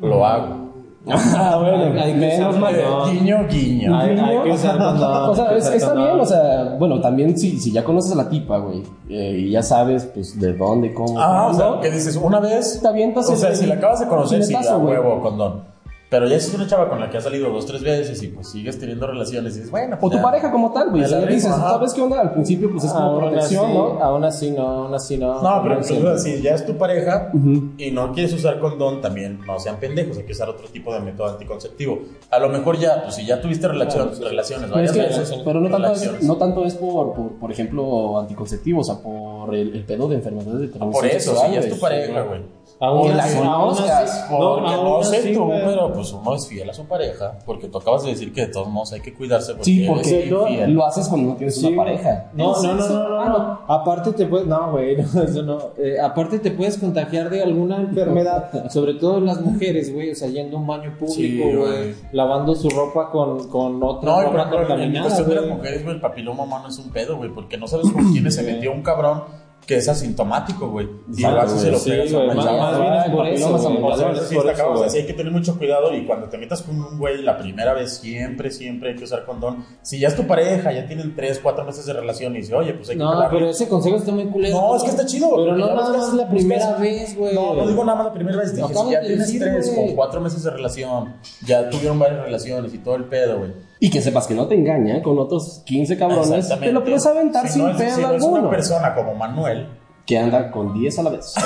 Lo 0.00 0.26
hago. 0.26 0.61
Ah, 1.34 1.58
bueno, 1.60 2.00
Hay 2.00 2.12
que 2.12 2.18
menos 2.18 2.58
mal. 2.58 2.74
Guiño, 3.10 3.46
guiño. 3.50 3.98
Hay, 3.98 4.10
hay 4.18 4.38
que 4.44 4.52
usar 4.52 4.78
condón. 4.78 5.30
O 5.30 5.34
sea, 5.34 5.48
hay 5.50 5.58
es- 5.58 5.66
está 5.70 5.88
condón. 5.88 6.04
bien, 6.04 6.20
o 6.20 6.24
sea, 6.26 6.76
bueno, 6.78 7.00
también 7.00 7.36
si, 7.36 7.58
si 7.58 7.72
ya 7.72 7.82
conoces 7.82 8.12
a 8.12 8.14
la 8.14 8.28
tipa, 8.28 8.58
güey, 8.58 8.82
eh, 9.08 9.36
y 9.46 9.50
ya 9.50 9.62
sabes, 9.62 10.04
pues, 10.06 10.38
de 10.40 10.52
dónde, 10.52 10.94
cómo. 10.94 11.18
Ah, 11.20 11.48
o 11.50 11.54
sea, 11.54 11.80
que 11.80 11.90
dices, 11.90 12.16
una 12.16 12.38
vez. 12.38 12.78
te 12.80 12.86
avientas 12.86 13.28
O 13.28 13.32
el- 13.32 13.38
sea, 13.38 13.54
si 13.54 13.66
la 13.66 13.74
acabas 13.74 13.98
de 14.00 14.06
conocer, 14.06 14.42
sí, 14.44 14.52
chiletazo, 14.52 14.74
a 14.74 14.78
güey. 14.78 14.94
huevo, 14.96 15.20
condón. 15.20 15.71
Pero 16.12 16.28
ya 16.28 16.38
si 16.38 16.48
es 16.48 16.54
una 16.54 16.66
chava 16.66 16.90
con 16.90 17.00
la 17.00 17.08
que 17.08 17.16
has 17.16 17.24
salido 17.24 17.48
dos, 17.50 17.64
tres 17.64 17.82
veces 17.82 18.22
y 18.22 18.28
pues 18.28 18.46
sigues 18.50 18.78
teniendo 18.78 19.06
relaciones 19.06 19.54
y 19.54 19.60
dices, 19.60 19.70
bueno. 19.70 19.96
O 19.96 19.98
pues 19.98 20.10
tu 20.10 20.18
ya. 20.18 20.22
pareja 20.22 20.52
como 20.52 20.70
tal, 20.70 20.90
güey. 20.90 21.02
Ya 21.08 21.18
dices, 21.24 21.46
ajá. 21.50 21.70
¿sabes 21.70 21.94
qué 21.94 22.02
onda? 22.02 22.20
Al 22.20 22.32
principio, 22.34 22.70
pues 22.70 22.84
es 22.84 22.92
como 22.92 23.06
Aún 23.06 23.20
protección, 23.30 23.64
así- 23.64 23.74
¿no? 23.74 24.04
Aún 24.04 24.24
así 24.24 24.50
no, 24.50 24.62
aún 24.68 24.94
así 24.94 25.16
no. 25.16 25.42
No, 25.42 25.62
pero 25.62 25.76
No 25.76 25.80
incluso 25.80 26.18
si 26.18 26.42
ya 26.42 26.54
es 26.54 26.66
tu 26.66 26.76
pareja 26.76 27.30
y 27.78 27.90
no 27.92 28.12
quieres 28.12 28.34
usar 28.34 28.60
condón, 28.60 29.00
también 29.00 29.40
no 29.46 29.58
sean 29.58 29.76
pendejos, 29.80 30.18
hay 30.18 30.24
que 30.24 30.32
usar 30.32 30.50
otro 30.50 30.68
tipo 30.68 30.92
de 30.92 31.00
método 31.00 31.28
anticonceptivo. 31.30 32.00
A 32.30 32.38
lo 32.38 32.50
mejor 32.50 32.76
ya, 32.78 33.04
pues 33.04 33.14
si 33.14 33.24
ya 33.24 33.40
tuviste 33.40 33.66
relación- 33.66 34.10
relaciones 34.20 34.68
Pero, 34.70 34.84
es 34.84 34.90
varias 34.92 34.92
que- 35.14 35.18
veces, 35.20 35.40
pero 35.42 35.60
no, 35.60 35.70
tanto 35.70 35.86
es, 35.92 36.00
relaciones. 36.00 36.22
no 36.24 36.36
tanto 36.36 36.64
es 36.66 36.74
por, 36.74 37.14
por, 37.14 37.30
por 37.40 37.50
ejemplo, 37.50 38.18
anticonceptivos, 38.20 38.86
o 38.90 38.92
sea, 38.94 39.02
por 39.02 39.54
el, 39.54 39.74
el 39.74 39.84
pedo 39.86 40.08
de 40.08 40.16
enfermedades 40.16 40.60
de 40.60 40.68
transmisión 40.68 40.92
Por 40.92 41.06
eso, 41.06 41.30
sexual, 41.30 41.48
si 41.48 41.54
ya 41.54 41.60
es 41.60 41.68
tu 41.72 41.80
pareja, 41.80 42.20
güey. 42.20 42.40
Aún 42.84 43.16
la 43.16 43.22
así- 43.24 43.38
así- 43.38 44.20
Porque 44.28 44.60
no, 44.62 44.68
aún 44.68 45.04
sé 45.04 45.32
tú, 45.32 45.48
pero 45.48 45.92
pues 45.92 46.12
uno 46.12 46.34
es 46.34 46.48
fiel 46.48 46.68
a 46.68 46.74
su 46.74 46.84
pareja. 46.86 47.38
Porque 47.46 47.68
tú 47.68 47.78
acabas 47.78 48.02
de 48.02 48.10
decir 48.10 48.32
que 48.32 48.42
de 48.42 48.46
todos 48.48 48.68
modos 48.68 48.92
hay 48.92 49.00
que 49.00 49.14
cuidarse. 49.14 49.52
Porque 49.54 49.64
Sí, 49.64 49.86
porque 49.88 50.66
lo 50.66 50.84
haces 50.84 51.06
cuando 51.08 51.28
no 51.30 51.36
tienes 51.36 51.54
Sí, 51.54 51.66
una 51.66 51.76
pareja. 51.84 52.30
No, 52.34 52.60
no, 52.60 52.74
no, 52.74 52.88
no, 52.88 53.08
no, 53.08 53.20
Ah, 53.22 53.28
no. 53.68 53.74
Aparte 53.74 54.12
te 54.12 54.26
puedes, 54.26 54.48
no, 54.48 54.72
güey, 54.72 54.96
no, 55.14 55.22
eso 55.22 55.42
no. 55.42 55.58
Eh, 55.78 56.00
aparte 56.00 56.40
te 56.40 56.50
puedes 56.50 56.76
contagiar 56.76 57.30
de 57.30 57.42
alguna 57.42 57.76
enfermedad, 57.76 58.68
sobre 58.70 58.94
todo 58.94 59.20
las 59.20 59.40
mujeres, 59.40 59.94
güey, 59.94 60.10
o 60.10 60.14
sea, 60.16 60.28
yendo 60.28 60.56
a 60.56 60.60
un 60.60 60.66
baño 60.66 60.96
público, 60.98 61.44
güey, 61.60 61.94
lavando 62.10 62.54
su 62.56 62.68
ropa 62.68 63.10
con, 63.10 63.46
con 63.48 63.80
otra 63.82 64.10
No, 64.10 64.20
ejemplo, 64.22 64.42
en- 64.42 64.50
contaminada, 64.66 65.04
cuestión 65.06 65.28
de 65.28 65.34
las 65.36 65.46
mujeres, 65.46 65.84
güey, 65.84 65.94
el 65.94 66.00
papiloma 66.00 66.42
humano 66.42 66.68
es 66.68 66.78
un 66.80 66.90
pedo, 66.90 67.16
güey, 67.16 67.30
porque 67.30 67.56
no 67.56 67.68
sabes 67.68 67.92
con 67.92 68.02
quiénes 68.12 68.34
se 68.34 68.42
metió 68.42 68.72
un 68.72 68.82
cabrón 68.82 69.22
que 69.66 69.76
es 69.76 69.88
asintomático, 69.88 70.68
güey. 70.70 70.88
Y 71.08 71.22
Exacto, 71.22 71.36
vas 71.36 71.54
y 71.54 71.58
se 71.60 71.70
lo 71.70 71.78
Sí, 71.78 71.90
pegas 71.90 72.12
a 72.12 72.16
güey, 72.16 72.30
una 72.30 72.34
más, 72.52 72.80
bien 72.80 72.94
es 72.94 73.10
por 73.10 73.26
eso, 73.28 73.54
O 73.54 73.58
sea, 73.96 74.14
sí 74.26 74.36
o 74.36 74.76
sea, 74.76 74.88
sí 74.88 74.98
hay 74.98 75.06
que 75.06 75.12
tener 75.12 75.32
mucho 75.32 75.56
cuidado 75.56 75.94
y 75.94 76.04
cuando 76.04 76.28
te 76.28 76.36
metas 76.36 76.62
con 76.62 76.80
un 76.80 76.98
güey 76.98 77.22
la 77.22 77.38
primera 77.38 77.72
vez, 77.72 77.98
siempre, 77.98 78.50
siempre 78.50 78.90
hay 78.90 78.96
que 78.96 79.04
usar 79.04 79.24
condón. 79.24 79.64
Si 79.82 80.00
ya 80.00 80.08
es 80.08 80.16
tu 80.16 80.26
pareja, 80.26 80.72
ya 80.72 80.86
tienen 80.86 81.14
3, 81.14 81.38
4 81.42 81.64
meses 81.64 81.86
de 81.86 81.92
relación 81.92 82.34
y 82.34 82.40
dice, 82.40 82.54
oye, 82.54 82.74
pues 82.74 82.88
hay 82.90 82.96
que 82.96 83.02
No, 83.04 83.12
pelarle". 83.12 83.38
pero 83.38 83.50
ese 83.50 83.68
consejo 83.68 83.96
está 83.96 84.10
muy 84.10 84.26
culero. 84.26 84.56
No, 84.60 84.76
es 84.76 84.82
que 84.82 84.90
está 84.90 85.06
chido. 85.06 85.30
Pero 85.36 85.56
no 85.56 85.66
nada 85.66 85.90
más 85.96 86.12
la 86.14 86.28
primera 86.28 86.76
vez, 86.76 87.16
güey. 87.16 87.34
No, 87.34 87.54
no 87.54 87.66
digo 87.68 87.84
nada 87.84 87.96
más 87.98 88.06
la 88.06 88.12
primera 88.12 88.38
vez. 88.38 88.54
Dije, 88.56 88.68
si 88.74 88.90
ya 88.90 89.00
tienes 89.00 89.18
decir, 89.20 89.40
3 89.42 89.74
güey. 89.76 89.92
o 89.92 89.96
4 89.96 90.20
meses 90.20 90.42
de 90.42 90.50
relación, 90.50 91.14
ya 91.46 91.70
tuvieron 91.70 91.98
varias 92.00 92.24
relaciones 92.24 92.74
y 92.74 92.78
todo 92.78 92.96
el 92.96 93.04
pedo, 93.04 93.38
güey. 93.38 93.52
Y 93.84 93.90
que 93.90 94.00
sepas 94.00 94.28
que 94.28 94.34
no 94.34 94.46
te 94.46 94.54
engañan 94.54 95.02
con 95.02 95.18
otros 95.18 95.60
15 95.66 95.98
cabrones. 95.98 96.48
Te 96.48 96.70
lo 96.70 96.84
puedes 96.84 97.04
aventar 97.04 97.48
Si 97.48 97.54
sin 97.54 97.64
no 97.64 97.70
es- 97.72 97.76
pedo 97.76 97.96
si 97.96 98.00
no 98.02 98.12
es 98.12 98.22
alguno. 98.22 98.40
una 98.42 98.50
persona 98.50 98.94
como 98.94 99.12
Manuel, 99.16 99.66
Que 100.06 100.18
anda 100.18 100.52
con 100.52 100.72
10 100.72 101.00
a 101.00 101.02
la 101.02 101.10
vez. 101.10 101.34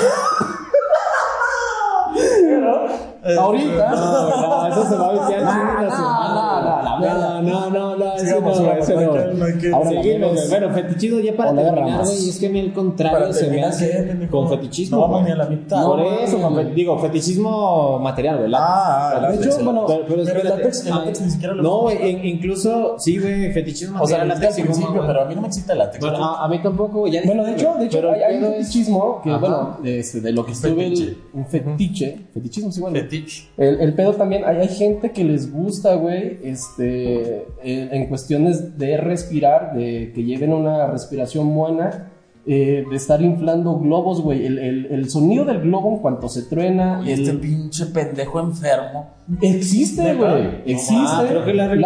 Ahorita. 3.39 3.89
No, 3.91 4.29
no, 4.41 4.67
eso 4.67 4.85
se 4.87 4.95
va 4.95 5.07
a 5.07 5.11
viciar 5.13 5.41
No, 5.43 5.51
chingas, 5.51 5.75
no, 5.77 5.83
hermano. 5.83 6.46
No, 6.67 7.41
no, 7.41 7.69
no, 7.69 7.95
no, 7.95 8.15
eso 8.15 8.25
Sigamos, 8.25 8.61
no, 8.61 8.73
eso 8.73 9.01
no 9.01 9.75
Ahora 9.75 9.89
Seguimos. 9.89 10.49
Bueno, 10.49 10.69
fetichismo 10.73 11.19
ya 11.19 11.35
para 11.35 11.55
terminar, 11.55 12.03
güey. 12.03 12.29
Es 12.29 12.37
que 12.39 12.47
a 12.47 12.49
mí 12.49 12.59
el 12.59 12.73
contrario 12.73 13.33
se 13.33 13.49
me 13.49 13.63
hace 13.63 14.27
con 14.29 14.49
fetichismo. 14.49 14.97
No 14.97 15.07
güey. 15.07 15.23
ni 15.23 15.31
a 15.31 15.35
la 15.35 15.45
mitad. 15.45 15.83
Por 15.83 16.01
eso, 16.01 16.49
güey. 16.49 16.73
digo, 16.73 16.97
fetichismo 16.99 17.99
material, 17.99 18.39
¿verdad? 18.39 18.59
Ah, 18.61 19.29
el 19.31 19.39
De 19.39 19.45
hecho, 19.45 19.63
bueno, 19.63 19.85
pero, 19.87 20.23
látex, 20.43 21.21
ni 21.21 21.29
siquiera 21.31 21.53
lo 21.53 21.63
No, 21.63 21.81
güey, 21.81 22.09
in- 22.09 22.25
incluso, 22.25 22.95
sí, 22.99 23.17
güey, 23.17 23.51
fetichismo 23.51 24.01
O 24.01 24.07
sea, 24.07 24.19
material, 24.19 24.27
lo 24.27 24.33
al 24.33 24.39
látex 24.41 24.61
principio, 24.61 24.93
güey. 24.93 25.07
pero 25.07 25.21
a 25.21 25.25
mí 25.25 25.35
no 25.35 25.41
me 25.41 25.47
excita 25.47 25.75
látex. 25.75 25.99
Bueno, 25.99 26.35
a, 26.35 26.47
mí 26.47 26.61
tampoco, 26.61 26.99
güey, 26.99 27.25
Bueno, 27.25 27.43
de 27.43 27.53
hecho, 27.53 27.75
de 27.77 27.85
hecho 27.85 28.11
hay, 28.11 28.37
un 28.37 28.51
fetichismo 28.53 29.21
que, 29.23 29.35
bueno, 29.35 29.77
de, 29.81 29.99
este, 29.99 30.21
de 30.21 30.31
lo 30.31 30.45
que 30.45 30.51
estuve, 30.51 31.15
un 31.33 31.45
fetiche, 31.45 32.27
fetichismo, 32.33 32.71
sí, 32.71 32.81
bueno. 32.81 32.99
Fetiche. 32.99 33.49
El, 33.57 33.93
pedo 33.93 34.13
también, 34.13 34.43
hay 34.45 34.67
gente 34.67 35.11
que 35.11 35.23
les 35.23 35.51
gusta, 35.51 35.95
güey, 35.95 36.39
este, 36.57 37.47
en, 37.63 37.93
en 37.93 38.07
cuestiones 38.07 38.77
de 38.77 38.97
respirar, 38.97 39.73
de 39.73 40.11
que 40.13 40.23
lleven 40.23 40.53
una 40.53 40.87
respiración 40.87 41.53
buena, 41.53 42.11
eh, 42.49 42.85
de 42.89 42.95
estar 42.95 43.21
inflando 43.21 43.77
globos, 43.77 44.21
güey. 44.21 44.45
El, 44.45 44.57
el, 44.59 44.85
el 44.87 45.09
sonido 45.09 45.43
del 45.45 45.59
globo 45.61 45.89
en 45.93 45.97
cuanto 45.99 46.29
se 46.29 46.43
truena, 46.43 46.99
Oye, 47.01 47.13
el- 47.13 47.21
este 47.21 47.33
pinche 47.37 47.85
pendejo 47.87 48.39
enfermo. 48.39 49.09
existe, 49.41 50.13
güey, 50.15 50.43
No, 50.43 50.49
existe. 50.65 50.95
ah, 50.97 51.25
creo 51.27 51.43
que 51.43 51.53
Larry- 51.53 51.79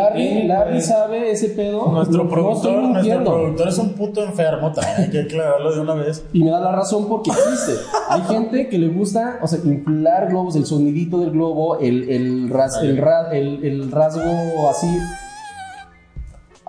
Larry, 0.45 0.77
eh, 0.77 0.81
sabe 0.81 1.31
ese 1.31 1.49
pedo. 1.49 1.91
Nuestro 1.91 2.25
no 2.25 2.29
productor, 2.29 2.83
nuestro 2.83 3.23
productor 3.23 3.67
es 3.69 3.77
un 3.79 3.93
puto 3.93 4.23
enfermo, 4.23 4.71
también 4.71 4.95
hay 4.99 5.09
que 5.09 5.19
aclararlo 5.21 5.73
de 5.73 5.79
una 5.81 5.95
vez. 5.95 6.23
Y 6.33 6.43
me 6.43 6.51
da 6.51 6.59
la 6.59 6.71
razón 6.71 7.07
porque 7.09 7.31
existe. 7.31 7.81
Hay 8.09 8.21
gente 8.21 8.69
que 8.69 8.77
le 8.77 8.89
gusta, 8.89 9.39
o 9.41 9.47
sea, 9.47 9.59
inflar 9.65 10.27
globos, 10.29 10.55
el 10.55 10.65
sonidito 10.65 11.19
del 11.19 11.31
globo, 11.31 11.79
el, 11.79 12.07
el, 12.09 12.49
ras- 12.49 12.79
el, 12.83 12.97
ra- 12.97 13.31
el, 13.31 13.63
el 13.65 13.91
rasgo 13.91 14.69
así. 14.69 14.87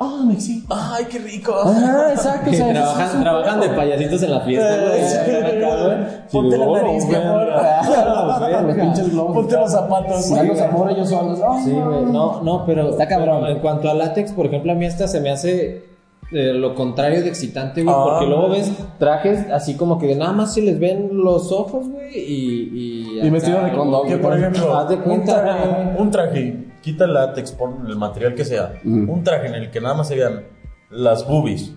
Ah, 0.05 0.24
me 0.26 0.34
excita. 0.34 0.74
Ay, 0.94 1.05
qué 1.11 1.18
rico. 1.18 1.55
Ah, 1.64 2.09
exacto. 2.11 2.50
O 2.50 2.55
sea, 2.55 2.72
trabajan, 2.72 3.16
un 3.16 3.22
trabajan 3.22 3.61
de 3.61 3.68
payasitos 3.68 4.22
en 4.24 4.30
la 4.32 4.40
fiesta, 4.40 4.76
güey. 4.76 5.00
Eh. 5.00 6.22
Ponte 6.32 6.59
la 6.59 6.64
Sí, 6.66 6.72
nariz, 6.72 7.07
mi 7.07 7.14
amor. 7.14 7.48
Ah, 7.55 8.62
los 8.66 8.74
pinches 8.76 9.11
globos. 9.12 9.34
Ponte 9.36 9.57
los 9.57 9.70
zapatos. 9.70 10.30
Ya 10.30 10.42
los 10.42 10.61
amor 10.61 10.90
ellos 10.90 11.09
solos. 11.09 11.38
Ay, 11.48 11.64
Sí, 11.64 11.70
güey. 11.72 12.05
No, 12.07 12.42
no, 12.42 12.64
pero. 12.66 12.90
Está 12.90 13.07
cabrón. 13.07 13.46
En 13.46 13.59
cuanto 13.61 13.88
a 13.90 13.94
látex, 13.94 14.32
por 14.32 14.46
ejemplo, 14.46 14.72
a 14.72 14.74
mí 14.74 14.86
hasta 14.86 15.07
se 15.07 15.20
me 15.20 15.30
hace 15.30 15.84
eh, 16.32 16.53
lo 16.55 16.74
contrario 16.74 17.20
de 17.22 17.28
excitante, 17.28 17.82
güey. 17.82 17.94
Ah. 17.96 18.05
Porque 18.09 18.26
luego 18.26 18.48
ves 18.48 18.72
trajes 18.98 19.46
así 19.53 19.74
como 19.76 19.98
que 19.98 20.07
de 20.07 20.16
nada 20.16 20.32
más 20.32 20.55
se 20.55 20.62
les 20.62 20.78
ven 20.80 21.11
los 21.12 21.53
ojos, 21.53 21.88
güey. 21.88 22.16
Y. 22.16 23.18
Y, 23.20 23.20
Y 23.26 23.30
vestido 23.30 23.62
de 23.62 23.72
condón, 23.72 24.09
Que 24.09 24.16
por 24.16 24.36
ejemplo, 24.36 24.76
Haz 24.76 24.88
de 24.88 24.96
un 24.96 25.03
cuenta, 25.03 25.42
traje, 25.42 25.68
güey. 25.68 25.96
un 25.98 26.11
traje, 26.11 26.61
quita 26.83 27.05
el 27.05 27.14
látex, 27.14 27.53
pon 27.53 27.87
el 27.87 27.97
material 27.97 28.35
que 28.35 28.45
sea. 28.45 28.74
Mm. 28.85 29.09
Un 29.09 29.24
traje 29.24 29.47
en 29.47 29.55
el 29.55 29.70
que 29.70 29.80
nada 29.80 29.95
más 29.95 30.09
se 30.09 30.16
vean 30.16 30.45
las 30.91 31.26
boobies 31.26 31.72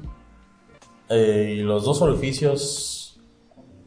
eh, 1.09 1.55
y 1.57 1.61
los 1.61 1.85
dos 1.85 2.01
orificios 2.01 3.01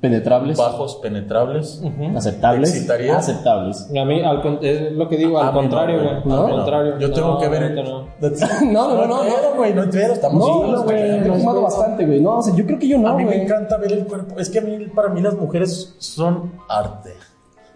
Penetrables. 0.00 0.56
bajos 0.56 0.94
penetrables. 1.02 1.82
Aceptables. 2.14 2.70
¿Te 2.70 2.76
excitaría? 2.76 3.18
Aceptables. 3.18 3.88
A 3.90 4.04
mí, 4.04 4.22
al 4.22 4.58
es 4.62 4.92
lo 4.92 5.08
que 5.08 5.16
digo, 5.16 5.40
A 5.40 5.48
al 5.48 5.52
contrario, 5.54 5.96
no, 5.96 6.02
güey. 6.04 6.14
a 6.14 6.16
Al 6.18 6.28
no. 6.28 6.48
contrario. 6.56 6.98
Yo 7.00 7.12
tengo 7.12 7.28
No, 7.32 7.38
que 7.40 7.48
ver. 7.48 7.74
no. 7.74 7.82
No, 7.82 8.94
no, 8.94 9.06
no, 9.08 9.24
no. 9.24 9.54
güey, 9.56 9.74
no 9.74 9.82
estamos 9.82 10.38
No, 10.46 10.66
no, 10.70 10.82
güey. 10.84 11.18
Me 11.20 11.26
he 11.26 11.38
fumado 11.40 11.62
bastante, 11.62 12.06
güey. 12.06 12.20
No, 12.20 12.38
o 12.38 12.42
sea, 12.42 12.54
yo 12.54 12.64
creo 12.64 12.78
que 12.78 12.86
yo 12.86 12.96
no, 12.96 13.08
A 13.08 13.16
mí 13.16 13.24
me 13.24 13.42
encanta 13.42 13.76
ver 13.76 13.90
el 13.92 14.04
cuerpo. 14.06 14.38
Es 14.38 14.48
que 14.50 14.60
a 14.60 14.62
mí, 14.62 14.86
para 14.94 15.08
mí, 15.08 15.20
las 15.20 15.34
mujeres 15.34 15.96
son 15.98 16.52
arte. 16.68 17.14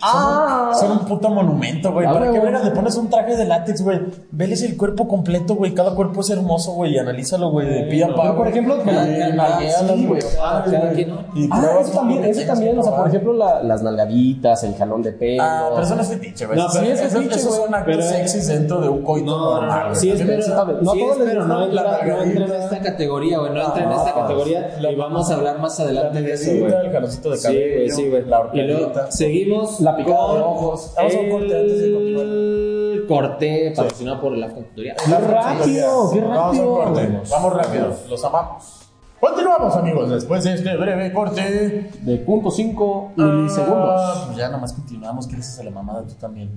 Ah. 0.05 0.72
Son 0.78 0.90
un 0.92 0.98
puto 1.07 1.28
monumento, 1.30 1.92
güey. 1.92 2.07
Ah, 2.07 2.12
¿Para 2.12 2.26
qué 2.26 2.38
güey. 2.38 2.53
verga 2.53 2.64
le 2.64 2.70
pones 2.72 2.96
un 2.96 3.09
traje 3.09 3.36
de 3.36 3.44
látex, 3.44 3.82
güey? 3.82 4.00
Veles 4.30 4.62
el 4.62 4.76
cuerpo 4.76 5.07
completo, 5.07 5.55
güey. 5.55 5.74
Cada 5.74 5.94
cuerpo 5.94 6.20
es 6.22 6.30
hermoso, 6.30 6.72
güey. 6.72 6.94
Y 6.94 6.98
analízalo, 6.98 7.50
güey. 7.50 7.68
De 7.68 7.82
pie 7.84 8.05
a 8.05 8.09
pa. 8.09 8.22
Pero, 8.22 8.28
por 8.36 8.36
güey. 8.38 8.50
ejemplo, 8.50 8.76
sí, 8.76 8.82
güey. 8.84 10.07
güey. 10.07 10.22
Ah, 10.42 10.62
cada 10.64 10.78
güey. 10.80 10.94
quien, 10.94 11.09
¿no? 11.11 11.18
Y 11.34 11.48
Ah, 11.50 11.78
eso 11.80 11.92
también, 11.92 12.24
eso 12.24 12.46
también, 12.46 12.78
o 12.78 12.82
sea, 12.82 12.96
por 12.96 13.09
ejemplo, 13.09 13.32
la- 13.32 13.62
las 13.62 13.82
nalgaditas, 13.82 14.64
el 14.64 14.74
jalón 14.74 15.03
de 15.03 15.12
pelo. 15.12 15.42
Ah, 15.42 15.68
pero 15.70 15.82
eso 15.86 15.94
no 15.94 16.03
es 16.03 16.09
fetiche, 16.09 16.46
güey. 16.46 16.59
No, 16.59 16.66
Eso- 16.66 16.78
pero 16.80 16.92
es 16.92 17.00
eso- 17.00 17.18
fetiche, 17.18 17.36
Esos 17.36 17.48
güey. 17.57 17.62
son 17.64 17.74
actos 17.74 17.96
Pero- 17.96 18.09
sexys 18.09 18.46
dentro 18.48 18.80
de 18.80 18.88
un 18.88 19.03
coito 19.03 19.38
normal, 19.38 19.82
güey. 19.88 19.96
Sí, 19.96 20.11
es, 20.11 20.18
sí. 20.18 20.24
No 20.24 20.92
sí, 20.92 20.98
todos 21.00 21.18
es, 21.18 21.24
pero 21.24 21.46
no 21.46 21.64
entra, 21.64 21.82
la 21.82 22.05
no 22.05 22.22
entra 22.22 22.44
en 22.46 22.53
esta 22.62 22.80
categoría, 22.80 23.38
güey. 23.38 23.53
No 23.53 23.62
entra 23.64 23.84
en 23.84 23.92
esta 23.92 24.11
Ah, 24.11 24.14
categoría 24.14 24.70
y 24.90 24.94
vamos 24.96 25.30
a 25.30 25.34
hablar 25.34 25.59
más 25.61 25.78
adelante 25.80 26.20
de 26.22 26.32
eso, 26.32 26.50
güey. 26.59 26.72
El 26.72 26.90
jaloncito 26.92 27.30
de 27.30 27.36
Sí, 27.36 27.42
cabello. 27.44 27.74
güey, 27.76 27.90
sí, 27.90 28.09
güey. 28.09 28.24
La 28.26 28.50
Y 28.53 28.62
luego 28.62 28.86
horcadita. 28.86 29.11
seguimos 29.11 29.80
La 29.80 29.91
picada 29.97 30.26
con 30.26 30.36
de 30.36 30.43
ojos. 30.43 30.93
Vamos 30.97 31.14
a 31.14 31.18
un 31.20 31.30
corte 31.30 31.61
antes 31.61 31.82
de 31.82 31.93
continuar. 31.93 32.26
el 32.26 33.07
corte 33.07 33.72
patrocinado 33.76 34.20
por 34.20 34.34
el 34.34 34.45
Afton 34.45 34.64
Tutorial. 34.64 34.97
¡Qué 35.05 35.14
rápido! 35.14 36.11
¡Qué 36.12 36.20
Vamos 36.20 36.59
a 36.59 36.62
un 36.62 36.95
rápido! 36.95 37.22
Vamos 37.30 37.53
rápido. 37.53 37.97
Los 38.09 38.24
amamos. 38.24 38.78
Continuamos, 39.20 39.76
amigos, 39.76 40.11
después 40.11 40.43
de 40.43 40.55
este 40.55 40.76
breve 40.76 41.12
corte. 41.12 41.90
De 42.01 42.16
punto 42.18 42.51
cinco 42.51 43.12
milisegundos. 43.16 44.01
Ah, 44.01 44.22
pues 44.26 44.36
ya 44.36 44.49
nomás 44.49 44.72
continuamos. 44.72 45.26
¿Qué 45.26 45.32
le 45.32 45.38
dices 45.38 45.61
a 45.61 45.62
la 45.62 45.70
mamada 45.70 46.05
tú 46.05 46.14
también? 46.14 46.51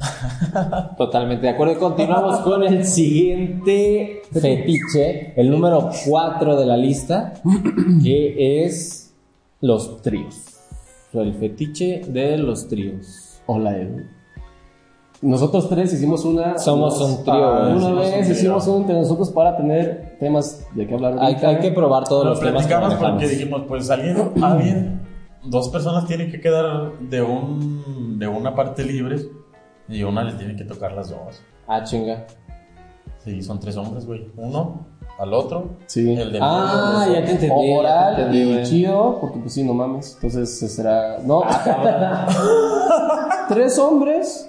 Totalmente 0.96 1.46
de 1.46 1.52
acuerdo. 1.52 1.78
Continuamos 1.78 2.40
con 2.40 2.62
el 2.64 2.84
siguiente 2.84 4.22
fetiche, 4.32 5.40
el 5.40 5.50
número 5.50 5.90
4 6.08 6.56
de 6.56 6.66
la 6.66 6.76
lista, 6.76 7.34
que 8.02 8.64
es 8.64 9.14
los 9.60 10.02
tríos. 10.02 10.57
El 11.12 11.34
fetiche 11.34 12.02
de 12.06 12.36
los 12.36 12.68
tríos. 12.68 13.40
Hola, 13.46 13.76
Edu. 13.78 14.02
Nosotros 15.22 15.68
tres 15.68 15.92
hicimos 15.92 16.24
una. 16.24 16.58
Somos 16.58 17.00
un 17.00 17.24
trío, 17.24 17.34
Ah. 17.34 17.72
Una 17.74 17.88
un 17.88 17.96
vez 17.98 18.12
trío. 18.20 18.32
hicimos 18.32 18.66
uno 18.68 18.78
entre 18.82 18.94
nosotros 18.96 19.30
para 19.30 19.56
tener 19.56 20.16
temas 20.20 20.66
de 20.74 20.86
qué 20.86 20.94
hablar. 20.94 21.16
Hay, 21.18 21.34
hay 21.34 21.58
que 21.58 21.72
probar 21.72 22.04
todos 22.04 22.24
Lo 22.24 22.30
los 22.30 22.40
temas 22.40 22.62
que 22.66 22.68
platicamos 22.68 22.88
manejamos. 22.94 23.12
porque 23.22 23.28
dijimos, 23.28 23.62
pues 23.66 23.90
alguien, 23.90 24.16
alguien, 24.42 25.00
dos 25.44 25.68
personas 25.70 26.06
tienen 26.06 26.30
que 26.30 26.40
quedar 26.40 26.98
de 27.00 27.22
un 27.22 28.18
de 28.18 28.28
una 28.28 28.54
parte 28.54 28.84
libres 28.84 29.28
y 29.88 30.02
una 30.04 30.22
le 30.22 30.34
tiene 30.34 30.54
que 30.54 30.64
tocar 30.64 30.92
las 30.92 31.10
dos. 31.10 31.42
Ah, 31.66 31.82
chinga. 31.82 32.26
Sí, 33.28 33.42
son 33.42 33.60
tres 33.60 33.76
hombres, 33.76 34.06
güey. 34.06 34.30
Uno 34.36 34.86
al 35.18 35.34
otro. 35.34 35.70
Sí. 35.86 36.14
El 36.14 36.32
de 36.32 36.38
Ah, 36.40 37.04
medio, 37.06 37.20
ya 37.20 37.24
te 37.26 37.32
entendí. 37.32 37.54
O 37.54 37.60
te 37.60 37.78
oral 37.78 38.14
entendí, 38.18 38.38
y 38.38 38.52
güey. 38.52 38.64
chido, 38.64 39.18
porque 39.20 39.38
pues 39.40 39.52
sí, 39.52 39.64
no 39.64 39.74
mames. 39.74 40.14
Entonces 40.14 40.62
eh, 40.62 40.68
será. 40.68 41.18
No. 41.24 41.42
Tres 43.48 43.78
hombres. 43.78 44.48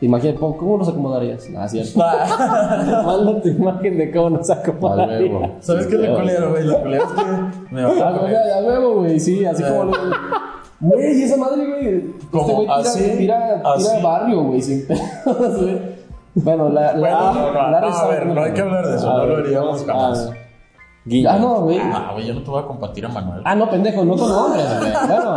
Imagínate, 0.00 0.38
¿cómo 0.38 0.76
los 0.76 0.88
acomodarías? 0.88 1.46
Ah, 1.56 1.66
cierto. 1.68 1.98
Manda 1.98 3.40
tu 3.40 3.48
imagen 3.48 3.96
de 3.96 4.10
cómo 4.12 4.30
nos 4.30 4.50
Al 4.50 4.58
acomodaría. 4.58 5.32
huevo. 5.32 5.54
¿Sabes 5.60 5.86
qué 5.86 5.94
es 5.94 6.00
lo 6.02 6.16
culero, 6.16 6.50
güey? 6.50 6.64
Lo 6.64 6.80
culero 6.82 7.04
es 7.04 7.12
que 7.12 7.74
me 7.74 7.82
va 7.82 8.08
A 8.08 8.62
huevo, 8.62 8.94
güey, 9.00 9.18
sí, 9.20 9.44
así 9.46 9.62
como. 9.62 9.84
lo- 9.84 9.92
Güey, 10.78 11.20
y 11.20 11.22
esa 11.22 11.38
madre, 11.38 11.66
güey. 11.66 11.96
Este 11.96 12.52
güey 12.52 12.66
tira, 12.66 12.92
tira, 13.16 13.62
tira 13.78 13.98
barrio, 14.02 14.42
güey, 14.44 14.60
sin 14.60 14.86
pedos, 14.86 15.62
güey. 15.62 15.95
Bueno, 16.36 16.68
la. 16.68 16.92
la 16.92 16.98
Bueno, 16.98 17.32
no, 17.32 17.52
no, 17.52 17.70
la 17.70 17.80
no, 17.80 17.86
a 17.88 18.06
ver, 18.08 18.26
no 18.26 18.42
hay 18.42 18.52
que 18.52 18.60
hablar 18.60 18.86
de 18.86 18.96
eso, 18.96 19.10
no 19.16 19.26
lo 19.26 19.36
haríamos 19.38 19.84
jamás. 19.84 20.30
Guilla. 21.04 21.34
Ah, 21.34 21.38
no, 21.38 21.60
güey. 21.62 21.78
Ah, 21.80 22.10
güey, 22.14 22.26
yo 22.26 22.34
no 22.34 22.42
te 22.42 22.50
voy 22.50 22.62
a 22.62 22.66
compartir 22.66 23.06
a 23.06 23.08
Manuel. 23.08 23.40
Ah, 23.44 23.54
no, 23.54 23.70
pendejo, 23.70 24.04
no 24.04 24.16
con 24.16 24.30
hombres, 24.30 24.66
güey. 24.80 24.90
Bueno, 25.06 25.34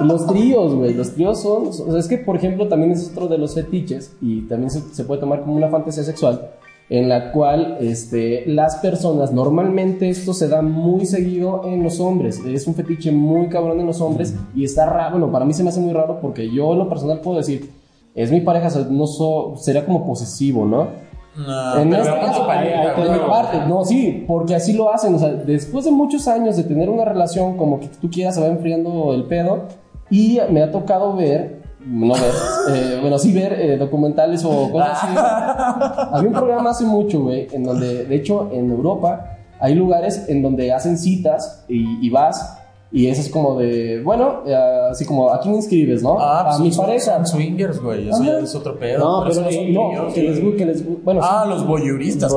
los 0.00 0.26
tríos, 0.26 0.74
güey. 0.74 0.94
Los 0.94 1.14
tríos 1.14 1.40
son. 1.42 1.72
son- 1.72 1.96
es 1.96 2.06
que, 2.08 2.18
por 2.18 2.36
ejemplo, 2.36 2.68
también 2.68 2.92
es 2.92 3.10
otro 3.10 3.26
de 3.26 3.38
los 3.38 3.54
fetiches 3.54 4.14
y 4.20 4.42
también 4.42 4.70
se, 4.70 4.80
se 4.94 5.04
puede 5.04 5.20
tomar 5.20 5.40
como 5.40 5.54
una 5.56 5.68
fantasía 5.68 6.04
sexual 6.04 6.50
en 6.90 7.08
la 7.08 7.32
cual 7.32 7.78
este, 7.80 8.44
las 8.46 8.76
personas, 8.76 9.32
normalmente 9.32 10.10
esto 10.10 10.34
se 10.34 10.46
da 10.48 10.60
muy 10.60 11.06
seguido 11.06 11.62
en 11.64 11.82
los 11.82 11.98
hombres. 12.00 12.38
Es 12.44 12.66
un 12.66 12.74
fetiche 12.74 13.10
muy 13.12 13.48
cabrón 13.48 13.80
en 13.80 13.86
los 13.86 14.00
hombres 14.02 14.34
y 14.54 14.64
está 14.64 14.84
raro. 14.84 15.12
Bueno, 15.12 15.32
para 15.32 15.46
mí 15.46 15.54
se 15.54 15.62
me 15.62 15.70
hace 15.70 15.80
muy 15.80 15.94
raro 15.94 16.18
porque 16.20 16.50
yo 16.50 16.72
en 16.74 16.80
lo 16.80 16.88
personal 16.90 17.20
puedo 17.20 17.38
decir, 17.38 17.70
es 18.14 18.30
mi 18.30 18.40
pareja, 18.40 18.68
o 18.68 18.70
sea, 18.70 18.86
no 18.90 19.06
so, 19.06 19.54
sería 19.56 19.84
como 19.84 20.06
posesivo, 20.06 20.64
¿no? 20.66 20.88
No, 21.34 21.76
En 21.78 21.94
este 21.94 22.10
caso, 22.10 22.46
parte. 22.46 23.58
No, 23.66 23.84
sí, 23.84 24.24
porque 24.26 24.54
así 24.54 24.74
lo 24.74 24.92
hacen. 24.92 25.14
O 25.14 25.18
sea, 25.18 25.30
después 25.30 25.86
de 25.86 25.90
muchos 25.90 26.28
años 26.28 26.56
de 26.56 26.64
tener 26.64 26.90
una 26.90 27.06
relación, 27.06 27.56
como 27.56 27.80
que 27.80 27.88
tú 27.88 28.10
quieras, 28.10 28.34
se 28.34 28.42
va 28.42 28.48
enfriando 28.48 29.14
el 29.14 29.24
pedo. 29.24 29.68
Y 30.10 30.40
me 30.50 30.62
ha 30.62 30.70
tocado 30.70 31.16
ver, 31.16 31.62
no 31.86 32.12
ver, 32.12 32.34
eh, 32.70 32.98
bueno, 33.00 33.18
sí 33.18 33.32
ver 33.32 33.54
eh, 33.54 33.76
documentales 33.78 34.44
o 34.44 34.70
cosas 34.70 35.04
así. 35.04 35.14
Había 36.12 36.28
un 36.28 36.34
programa 36.34 36.70
hace 36.70 36.84
mucho, 36.84 37.22
güey, 37.22 37.48
en 37.50 37.64
donde, 37.64 38.04
de 38.04 38.14
hecho, 38.14 38.50
en 38.52 38.70
Europa 38.70 39.38
hay 39.58 39.74
lugares 39.74 40.28
en 40.28 40.42
donde 40.42 40.72
hacen 40.72 40.98
citas 40.98 41.64
y, 41.66 42.04
y 42.06 42.10
vas 42.10 42.61
Y 42.94 43.06
eso 43.06 43.22
es 43.22 43.30
como 43.30 43.58
de, 43.58 44.02
bueno, 44.02 44.42
eh, 44.46 44.54
así 44.90 45.06
como, 45.06 45.30
¿a 45.30 45.40
quién 45.40 45.54
inscribes, 45.54 46.02
no? 46.02 46.18
Ah, 46.20 46.40
a 46.42 46.44
pues 46.48 46.60
mi 46.60 46.70
pareja. 46.70 47.24
swingers, 47.24 47.80
güey. 47.80 48.10
Eso 48.10 48.22
ya 48.22 48.38
es 48.38 48.54
otro 48.54 48.78
pedo. 48.78 48.98
No, 48.98 49.24
pero, 49.26 49.40
no, 49.40 50.12
que 50.12 50.22
les, 50.22 50.38
que 50.56 50.66
les, 50.66 51.02
bueno, 51.02 51.20
Ah, 51.22 51.46
los 51.48 51.66
voyeuristas. 51.66 52.30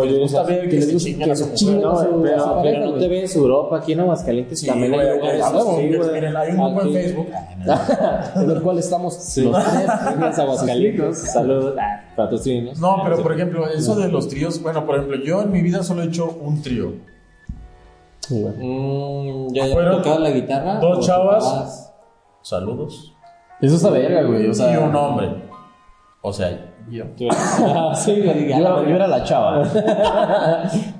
Ver 0.47 0.69
que 0.69 0.77
les 0.77 0.93
gusta- 0.93 1.25
que 1.25 1.35
se 1.35 1.53
chingan 1.55 1.81
pero, 2.23 2.61
pero 2.63 2.85
no 2.85 2.93
te 2.93 3.07
ves 3.09 3.35
Europa, 3.35 3.77
aquí 3.77 3.91
en 3.91 3.99
Aguascalientes 3.99 4.65
también 4.65 4.93
hay 4.93 5.17
lugares 5.17 5.45
miren, 6.13 6.37
hay 6.37 6.51
un 6.51 6.57
grupo 6.57 6.81
en 6.83 6.93
Facebook. 6.93 7.27
en 8.35 8.51
el 8.51 8.61
cual 8.61 8.79
estamos 8.79 9.35
los 9.37 9.63
tres. 9.63 9.89
Aguascalientes. 10.39 11.17
Saludos. 11.33 11.75
Ah, 11.77 12.01
Patrocinios. 12.15 12.79
No, 12.79 13.01
pero 13.03 13.21
por 13.21 13.33
ejemplo, 13.33 13.67
eso 13.67 13.95
de 13.95 14.07
los 14.07 14.29
tríos, 14.29 14.61
bueno, 14.61 14.85
por 14.85 14.95
ejemplo, 14.95 15.17
yo 15.21 15.41
en 15.41 15.51
mi 15.51 15.61
vida 15.61 15.83
solo 15.83 16.03
he 16.03 16.05
hecho 16.05 16.29
un 16.41 16.61
trío. 16.61 16.93
Sí, 18.27 18.41
güey. 18.41 18.53
Mm, 18.57 19.53
ya, 19.53 19.67
ya 19.67 19.73
Fueron 19.73 19.97
tocaba 20.01 20.19
la 20.19 20.29
guitarra. 20.31 20.75
dos 20.79 20.97
¿O 20.97 21.01
chavas. 21.01 21.43
tocabas? 21.43 21.93
Saludos. 22.41 23.13
Eso 23.61 23.75
está 23.75 23.89
verga, 23.89 24.23
güey. 24.23 24.47
O 24.49 24.53
sea, 24.53 24.73
y 24.73 24.77
un 24.77 24.95
hombre. 24.95 25.43
O 26.21 26.33
sea, 26.33 26.73
yo. 26.89 27.05
Ah, 27.29 27.93
sí, 27.95 28.15
Yo 28.23 28.31
era, 28.31 28.81
yo 28.83 28.95
era 28.95 29.07
la 29.07 29.23
chava. 29.23 29.63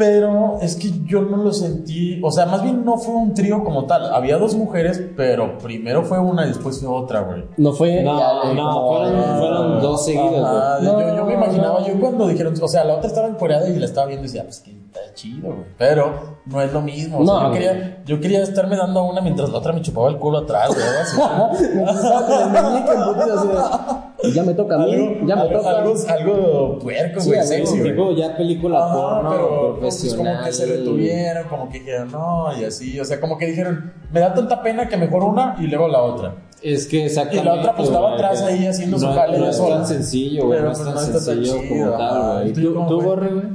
Pero 0.00 0.58
es 0.62 0.76
que 0.76 0.90
yo 1.04 1.20
no 1.20 1.36
lo 1.36 1.52
sentí, 1.52 2.18
o 2.24 2.30
sea, 2.30 2.46
más 2.46 2.62
bien 2.62 2.86
no 2.86 2.96
fue 2.96 3.14
un 3.14 3.34
trío 3.34 3.62
como 3.62 3.84
tal. 3.84 4.14
Había 4.14 4.38
dos 4.38 4.54
mujeres, 4.54 4.98
pero 5.14 5.58
primero 5.58 6.02
fue 6.04 6.18
una 6.18 6.46
y 6.46 6.48
después 6.48 6.80
fue 6.80 6.88
otra, 6.88 7.20
güey. 7.20 7.44
No 7.58 7.74
fue. 7.74 8.02
No, 8.02 8.18
ya, 8.18 8.54
no, 8.54 8.86
fueron, 8.88 9.38
fueron 9.38 9.80
dos 9.82 10.02
seguidos, 10.06 10.42
Ajá, 10.42 10.78
güey. 10.78 10.86
yo, 11.10 11.16
yo 11.16 11.24
me 11.26 11.34
imaginaba, 11.34 11.80
no. 11.80 11.86
yo 11.86 12.00
cuando 12.00 12.28
dijeron, 12.28 12.54
o 12.58 12.68
sea, 12.68 12.82
la 12.84 12.94
otra 12.94 13.08
estaba 13.08 13.28
encuerada 13.28 13.68
y 13.68 13.78
la 13.78 13.84
estaba 13.84 14.06
viendo 14.06 14.24
y 14.24 14.28
decía, 14.28 14.44
pues 14.44 14.60
que 14.60 14.70
está 14.70 15.00
chido, 15.14 15.48
güey. 15.52 15.66
Pero 15.76 16.38
no 16.46 16.62
es 16.62 16.72
lo 16.72 16.80
mismo. 16.80 17.18
O 17.18 17.26
sea, 17.26 17.34
No, 17.34 17.46
yo, 17.48 17.52
quería, 17.52 18.02
yo 18.06 18.20
quería 18.20 18.42
estarme 18.42 18.76
dando 18.76 19.00
a 19.00 19.02
una 19.02 19.20
mientras 19.20 19.50
la 19.50 19.58
otra 19.58 19.74
me 19.74 19.82
chupaba 19.82 20.08
el 20.08 20.16
culo 20.16 20.38
atrás, 20.38 20.70
güey. 20.70 20.80
ya 24.34 24.42
me 24.42 24.54
toca 24.54 24.74
a 24.74 24.78
mí. 24.78 25.18
Ya 25.26 25.36
me 25.36 25.42
algo, 25.42 25.58
toca. 25.58 25.78
algo, 25.78 25.94
algo 26.08 26.78
puerco, 26.78 27.20
güey, 27.24 27.42
sexy. 27.42 27.82
Tipo 27.82 28.12
ya 28.12 28.36
película 28.36 28.92
porno 28.92 29.30
pero 29.30 29.89
pues, 29.98 30.14
como 30.14 30.42
que 30.44 30.52
se 30.52 30.66
detuvieron, 30.66 31.48
como 31.48 31.68
que 31.68 31.80
dijeron, 31.80 32.10
no, 32.12 32.46
y 32.58 32.64
así, 32.64 32.98
o 33.00 33.04
sea, 33.04 33.20
como 33.20 33.36
que 33.38 33.46
dijeron, 33.46 33.92
me 34.12 34.20
da 34.20 34.34
tanta 34.34 34.62
pena 34.62 34.88
que 34.88 34.96
mejor 34.96 35.24
una 35.24 35.56
y 35.58 35.66
luego 35.66 35.88
la 35.88 36.02
otra. 36.02 36.34
Es 36.62 36.86
que 36.86 37.06
exactamente. 37.06 37.42
Y 37.42 37.44
la 37.46 37.54
otra, 37.60 37.74
pues, 37.74 37.88
estaba 37.88 38.08
güey, 38.10 38.14
atrás 38.22 38.42
ahí 38.42 38.66
haciendo 38.66 38.98
su 38.98 39.06
no, 39.06 39.14
jale 39.14 39.38
No 39.38 39.46
es 39.48 39.56
sola. 39.56 39.76
tan 39.76 39.86
sencillo, 39.86 40.46
güey. 40.46 40.58
Pero, 40.58 40.66
No 40.68 40.72
es 40.72 40.78
pues, 40.78 40.88
tan 40.88 40.94
no 40.94 41.00
está 41.00 41.12
tan 41.12 41.22
sencillo 41.22 41.60
chido, 41.62 41.68
como 41.68 41.98
tal, 41.98 42.32
güey. 42.34 42.48
¿Y 42.48 42.52
tú 42.52 42.60
¿Tú, 42.74 42.86
tú? 42.86 43.00
Borre, 43.00 43.28
güey? 43.32 43.46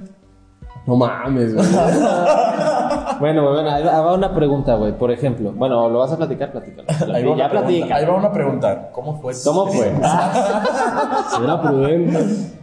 No 0.88 0.96
mames, 0.96 1.54
güey. 1.56 1.66
Bueno, 3.20 3.52
bueno, 3.52 3.70
ahí 3.70 3.84
va 3.84 4.14
una 4.14 4.34
pregunta, 4.34 4.76
güey. 4.76 4.92
Por 4.98 5.12
ejemplo, 5.12 5.52
bueno, 5.56 5.90
¿lo 5.90 6.00
vas 6.00 6.12
a 6.12 6.18
platicar? 6.18 6.52
Platícalo. 6.52 6.88
Ahí 7.14 7.24
va, 7.24 7.36
ya 7.36 7.46
una 7.46 7.50
pregunta, 7.50 7.62
platica. 7.62 7.96
ahí 7.96 8.06
va 8.06 8.16
una 8.16 8.32
pregunta, 8.32 8.90
¿cómo 8.92 9.22
fue? 9.22 9.34
¿Cómo 9.44 9.68
fue? 9.68 9.86
Será 11.38 11.62
prudente. 11.62 12.20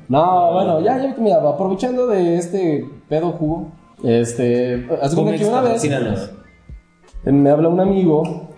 No, 0.09 0.53
bueno, 0.53 0.81
ya, 0.81 0.99
ya, 0.99 1.15
mira, 1.19 1.37
aprovechando 1.37 2.07
de 2.07 2.37
este 2.37 2.89
pedo 3.09 3.33
jugo, 3.33 3.69
este, 4.03 4.87
cuenta 4.87 5.37
que 5.37 5.45
una 5.47 5.61
vez 5.63 6.33
me 7.25 7.51
habla 7.51 7.69
un 7.69 7.81
amigo 7.81 8.52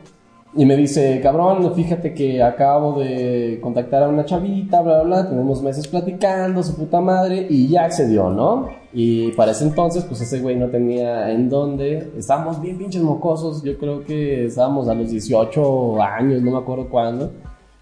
y 0.56 0.64
me 0.64 0.76
dice, 0.76 1.20
cabrón, 1.20 1.74
fíjate 1.74 2.14
que 2.14 2.42
acabo 2.42 3.00
de 3.00 3.58
contactar 3.60 4.04
a 4.04 4.08
una 4.08 4.24
chavita, 4.24 4.82
bla, 4.82 5.02
bla, 5.02 5.22
bla, 5.22 5.28
tenemos 5.28 5.60
meses 5.62 5.88
platicando, 5.88 6.62
su 6.62 6.76
puta 6.76 7.00
madre, 7.00 7.46
y 7.50 7.66
ya 7.68 7.84
accedió, 7.84 8.30
¿no? 8.30 8.68
Y 8.92 9.32
para 9.32 9.50
ese 9.50 9.64
entonces, 9.64 10.04
pues 10.04 10.20
ese 10.20 10.40
güey 10.40 10.54
no 10.54 10.68
tenía 10.68 11.32
en 11.32 11.48
dónde, 11.48 12.12
estábamos 12.16 12.60
bien 12.60 12.78
pinches 12.78 13.02
mocosos, 13.02 13.64
yo 13.64 13.76
creo 13.78 14.04
que 14.04 14.46
estábamos 14.46 14.88
a 14.88 14.94
los 14.94 15.10
18 15.10 16.00
años, 16.00 16.40
no 16.40 16.52
me 16.52 16.58
acuerdo 16.58 16.88
cuándo. 16.88 17.32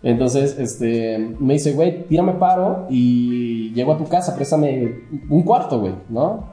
Entonces, 0.02 0.58
este, 0.58 1.18
me 1.38 1.54
dice, 1.54 1.74
güey, 1.74 2.06
tírame 2.06 2.32
paro 2.32 2.86
y 2.88 3.72
llego 3.74 3.92
a 3.92 3.98
tu 3.98 4.06
casa, 4.06 4.34
préstame 4.34 5.02
un 5.28 5.42
cuarto, 5.42 5.78
güey, 5.78 5.94
¿no? 6.08 6.52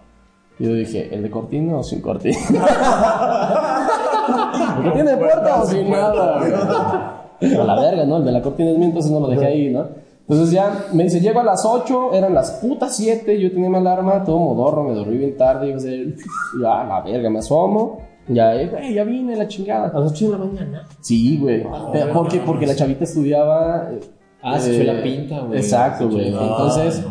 Y 0.60 0.66
yo 0.66 0.74
dije, 0.74 1.16
¿el 1.16 1.24
de 1.24 1.32
cortina 1.32 1.78
o 1.78 1.84
sin 1.84 2.02
cortina? 2.02 2.38
Porque 4.76 4.92
tiene 4.92 5.18
puerta 5.18 5.62
o 5.62 5.66
sin 5.66 5.90
nada, 5.90 6.40
güey. 6.40 7.56
A 7.56 7.64
la 7.64 7.80
verga, 7.80 8.06
¿no? 8.06 8.18
El 8.18 8.26
de 8.26 8.32
la 8.32 8.42
cortina 8.42 8.72
es 8.72 8.78
mío, 8.78 8.88
entonces 8.88 9.12
no 9.12 9.20
lo 9.20 9.28
dejé 9.28 9.46
ahí, 9.46 9.70
¿no? 9.70 9.86
Entonces 10.28 10.52
ya 10.52 10.86
me 10.94 11.04
dice, 11.06 11.20
llego 11.22 11.40
a 11.40 11.44
las 11.44 11.66
8, 11.66 12.14
eran 12.14 12.34
las 12.36 12.52
putas 12.52 12.96
7, 12.96 13.40
yo 13.40 13.52
tenía 13.52 13.70
mi 13.70 13.78
alarma, 13.78 14.24
todo 14.24 14.38
modorro, 14.38 14.84
me 14.84 14.94
dormí 14.94 15.18
bien 15.18 15.36
tarde, 15.38 15.70
iba 15.70 15.78
a 15.78 15.80
ser, 15.80 15.94
y 15.94 16.16
ya, 16.62 16.84
la 16.84 17.02
verga, 17.02 17.30
me 17.32 17.40
asomo, 17.40 18.02
ya, 18.28 18.54
eh, 18.56 18.68
güey, 18.68 18.94
ya 18.94 19.04
vine, 19.06 19.36
la 19.36 19.48
chingada. 19.48 19.88
A 19.92 20.00
las 20.00 20.12
8 20.12 20.26
de 20.26 20.32
la 20.38 20.38
mañana. 20.46 20.84
Sí, 21.02 21.40
güey. 21.40 21.62
Eh, 21.94 22.06
porque, 22.14 22.40
porque 22.42 22.68
la 22.68 22.76
chavita 22.76 23.06
estudiaba. 23.06 23.90
eh, 23.92 24.00
Ah, 24.42 24.58
se 24.60 24.76
echó 24.82 24.94
la 24.94 25.02
pinta, 25.04 25.40
güey. 25.40 25.60
Exacto, 25.60 26.08
güey. 26.10 26.28
Entonces, 26.30 27.04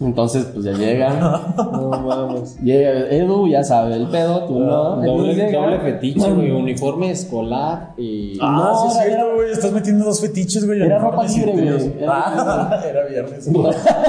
entonces, 0.00 0.46
pues 0.52 0.64
ya 0.64 0.72
llega. 0.72 1.10
No 1.56 1.90
mames. 1.90 2.56
Llega 2.62 2.90
Edu, 3.10 3.46
ya 3.48 3.62
sabe 3.64 3.94
el 3.96 4.08
pedo, 4.08 4.44
tú 4.46 4.58
no. 4.60 4.96
Doble, 4.96 5.34
llega- 5.34 5.60
doble 5.60 5.78
fetiche, 5.80 6.32
güey. 6.32 6.50
Uniforme 6.50 7.10
escolar 7.10 7.92
y. 7.96 8.38
Ah, 8.40 8.52
No, 8.74 8.80
sí 8.90 8.98
es 8.98 9.04
cierto, 9.06 9.34
güey, 9.34 9.50
estás 9.52 9.72
metiendo 9.72 10.04
dos 10.04 10.20
fetiches, 10.20 10.66
güey. 10.66 10.82
Era 10.82 10.98
ropa 10.98 11.24
libre, 11.24 11.52
güey. 11.52 11.92
Era- 11.98 12.12
Ah, 12.12 12.80
era 12.88 13.06
viernes. 13.06 13.48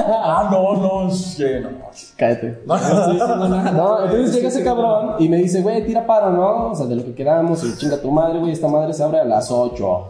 ah, 0.08 0.48
no, 0.50 0.76
no, 0.76 1.10
sí, 1.10 1.44
no. 1.62 1.68
Cállate. 2.16 2.58
No, 2.66 2.76
No, 3.72 4.04
entonces 4.04 4.34
llega 4.34 4.48
ese 4.48 4.62
cabrón 4.64 5.16
y 5.18 5.28
me 5.28 5.36
dice, 5.38 5.60
güey, 5.62 5.84
tira 5.84 6.06
paro, 6.06 6.30
¿no? 6.32 6.70
O 6.70 6.74
sea, 6.74 6.86
de 6.86 6.96
lo 6.96 7.04
que 7.04 7.14
quedamos, 7.14 7.62
y 7.64 7.76
chinga 7.76 8.00
tu 8.00 8.10
madre, 8.10 8.38
güey, 8.38 8.52
esta 8.52 8.68
madre 8.68 8.92
se 8.92 9.02
abre 9.02 9.20
a 9.20 9.24
las 9.24 9.50
8. 9.50 10.08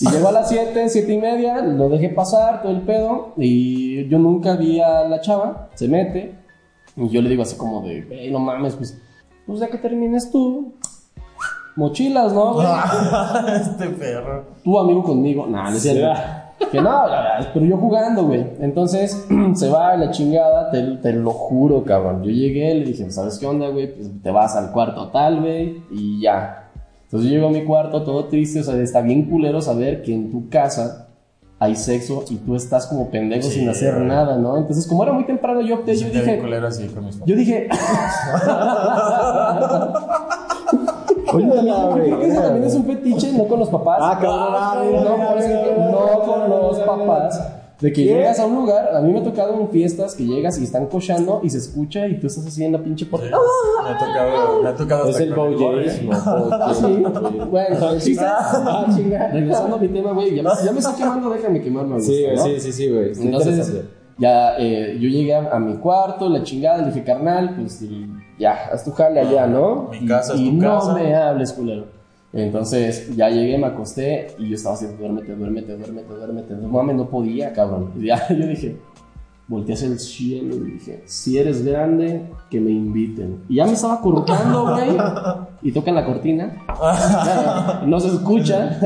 Y 0.00 0.10
llegó 0.10 0.28
a 0.28 0.32
las 0.32 0.48
7, 0.48 0.88
7 0.88 1.12
y 1.12 1.18
media, 1.18 1.62
lo 1.62 1.88
dejé 1.88 2.08
pasar, 2.10 2.62
todo 2.62 2.72
el 2.72 2.80
pedo, 2.82 3.32
y 3.36 4.08
yo 4.08 4.18
nunca 4.18 4.56
vi 4.56 4.79
a 4.80 5.08
la 5.08 5.20
chava, 5.20 5.70
se 5.74 5.88
mete, 5.88 6.34
y 6.96 7.08
yo 7.08 7.22
le 7.22 7.28
digo 7.28 7.42
así 7.42 7.56
como 7.56 7.82
de, 7.82 8.02
güey, 8.02 8.30
no 8.30 8.38
mames, 8.38 8.74
pues, 8.76 9.00
pues 9.46 9.60
ya 9.60 9.68
que 9.68 9.78
termines 9.78 10.30
tú, 10.30 10.74
mochilas, 11.76 12.32
¿no? 12.32 12.54
güey? 12.54 12.66
este 13.60 13.86
perro. 13.90 14.44
tu 14.62 14.78
amigo 14.78 15.02
conmigo. 15.02 15.46
Nah, 15.46 15.70
no 15.70 15.76
es 15.76 15.82
cierto. 15.82 16.20
Que 16.70 16.80
no, 16.80 17.08
ya, 17.08 17.50
pero 17.54 17.64
yo 17.64 17.78
jugando, 17.78 18.24
güey. 18.24 18.46
Entonces 18.60 19.26
se 19.54 19.68
va 19.70 19.90
a 19.90 19.96
la 19.96 20.10
chingada, 20.10 20.70
te, 20.70 20.82
te 20.98 21.12
lo 21.12 21.30
juro, 21.30 21.82
cabrón. 21.84 22.22
Yo 22.22 22.30
llegué, 22.30 22.74
le 22.74 22.84
dije, 22.84 23.10
¿sabes 23.10 23.38
qué 23.38 23.46
onda, 23.46 23.68
güey? 23.68 23.94
Pues 23.94 24.10
te 24.22 24.30
vas 24.30 24.56
al 24.56 24.70
cuarto 24.72 25.08
tal, 25.08 25.40
güey, 25.40 25.82
y 25.90 26.20
ya. 26.20 26.68
Entonces 27.04 27.30
yo 27.30 27.36
llego 27.36 27.48
a 27.48 27.50
mi 27.50 27.64
cuarto 27.64 28.02
todo 28.04 28.26
triste, 28.26 28.60
o 28.60 28.62
sea, 28.62 28.76
está 28.80 29.00
bien 29.00 29.28
culero 29.28 29.60
saber 29.62 30.02
que 30.02 30.14
en 30.14 30.30
tu 30.30 30.48
casa 30.48 31.08
hay 31.62 31.76
sexo 31.76 32.24
y 32.30 32.36
tú 32.36 32.56
estás 32.56 32.86
como 32.86 33.10
pendejo 33.10 33.42
Sí, 33.42 33.60
sin 33.60 33.68
hacer 33.68 33.98
nada, 33.98 34.38
¿no? 34.38 34.56
Entonces, 34.56 34.86
como 34.86 35.02
era 35.02 35.12
muy 35.12 35.24
temprano, 35.24 35.60
yo 35.60 35.74
opté, 35.76 35.94
yo 35.94 36.08
dije, 36.08 36.38
culero 36.38 36.66
así 36.66 36.86
con 36.88 37.04
mis 37.04 37.22
yo 37.22 37.36
dije. 37.36 37.68
Oye, 41.32 41.46
también, 41.46 41.76
creo 41.92 42.18
que 42.18 42.26
eso 42.28 42.40
también 42.40 42.64
es 42.64 42.74
un 42.74 42.84
fetiche, 42.86 43.32
no 43.34 43.44
con 43.44 43.60
los 43.60 43.68
papás. 43.68 43.98
Ah, 44.02 44.18
cabrón, 44.20 44.52
no, 45.04 45.36
eso, 45.36 45.48
mira, 45.48 45.90
no 45.90 46.20
con 46.22 46.50
los 46.50 46.78
papás. 46.80 47.59
De 47.80 47.92
que 47.92 48.04
llegas 48.04 48.38
a 48.38 48.44
un 48.46 48.56
lugar, 48.56 48.94
a 48.94 49.00
mí 49.00 49.10
me 49.12 49.20
ha 49.20 49.22
tocado 49.24 49.58
en 49.58 49.68
fiestas 49.70 50.14
que 50.14 50.24
llegas 50.26 50.58
y 50.60 50.64
están 50.64 50.86
cochando 50.86 51.40
y 51.42 51.48
se 51.48 51.58
escucha 51.58 52.06
y 52.06 52.20
tú 52.20 52.26
estás 52.26 52.46
así 52.46 52.62
en 52.62 52.72
la 52.72 52.78
pinche 52.82 53.06
puerta. 53.06 53.28
Me 53.82 53.88
ha 53.90 53.98
tocado, 53.98 54.62
me 54.62 54.68
ha 54.68 54.74
tocado 54.74 55.04
Es 55.04 55.10
hasta 55.16 55.24
el 55.24 55.34
voyeurismo. 55.34 56.12
Ah, 56.52 56.74
sí. 56.74 57.02
Bueno, 57.50 57.76
ah, 57.80 58.86
chinga. 58.94 59.28
Regresando 59.32 59.76
a 59.76 59.78
mi 59.78 59.88
tema, 59.88 60.12
güey, 60.12 60.34
ya, 60.36 60.42
me- 60.42 60.50
ya 60.64 60.72
me 60.72 60.78
estoy 60.78 60.94
quemando, 60.94 61.30
déjame 61.30 61.60
quemarme. 61.62 62.00
Sí, 62.00 62.24
¿no? 62.36 62.42
sí, 62.44 62.60
sí, 62.60 62.72
sí, 62.72 62.88
güey. 62.90 63.12
Entonces, 63.18 63.72
ya 64.18 64.56
eh, 64.58 64.98
yo 65.00 65.08
llegué 65.08 65.34
a, 65.34 65.50
a 65.50 65.58
mi 65.58 65.76
cuarto, 65.78 66.28
la 66.28 66.42
chingada, 66.42 66.78
le 66.78 66.88
dije, 66.88 67.02
carnal, 67.04 67.54
pues 67.58 67.80
y 67.80 68.06
ya, 68.38 68.68
haz 68.72 68.84
tu 68.84 68.90
jale 68.92 69.20
allá, 69.20 69.46
¿no? 69.46 69.88
Mi 69.90 69.98
Y- 70.04 70.06
casa 70.06 70.34
es 70.34 70.40
y 70.40 70.50
tu 70.50 70.56
no 70.56 70.78
casa. 70.78 70.92
me 70.94 71.14
hables, 71.14 71.52
culero. 71.54 71.86
Entonces 72.32 73.14
ya 73.16 73.28
llegué, 73.28 73.58
me 73.58 73.66
acosté 73.66 74.28
y 74.38 74.48
yo 74.48 74.54
estaba 74.54 74.76
así, 74.76 74.86
duérmete, 74.86 75.34
duérmete, 75.34 75.76
duérmete, 75.76 76.14
duérmete. 76.14 76.54
No 76.54 76.68
mames, 76.68 76.96
no 76.96 77.08
podía, 77.08 77.52
cabrón. 77.52 77.92
Y 77.98 78.06
ya 78.06 78.28
yo 78.28 78.46
dije, 78.46 78.76
volteé 79.48 79.74
hacia 79.74 79.88
el 79.88 79.98
cielo 79.98 80.54
y 80.54 80.72
dije, 80.72 81.02
si 81.06 81.38
eres 81.38 81.64
grande, 81.64 82.30
que 82.48 82.60
me 82.60 82.70
inviten. 82.70 83.42
Y 83.48 83.56
ya 83.56 83.66
me 83.66 83.72
estaba 83.72 83.94
acurrucando, 83.94 84.62
güey, 84.74 84.96
y 85.62 85.72
tocan 85.72 85.94
la 85.96 86.06
cortina. 86.06 86.56
No 87.86 87.98
se 87.98 88.08
escucha. 88.08 88.78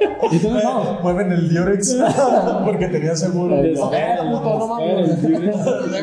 Entonces, 0.00 0.64
no. 0.64 0.98
Mueven 1.02 1.32
el 1.32 1.48
Diorex 1.48 1.96
porque 2.64 2.86
tenía 2.88 3.14
seguro. 3.16 3.56
Eh, 3.56 3.74
No, 3.76 3.92
eh, 3.92 4.16
puto, 4.30 4.58
no 4.58 4.66
mames. 4.68 5.10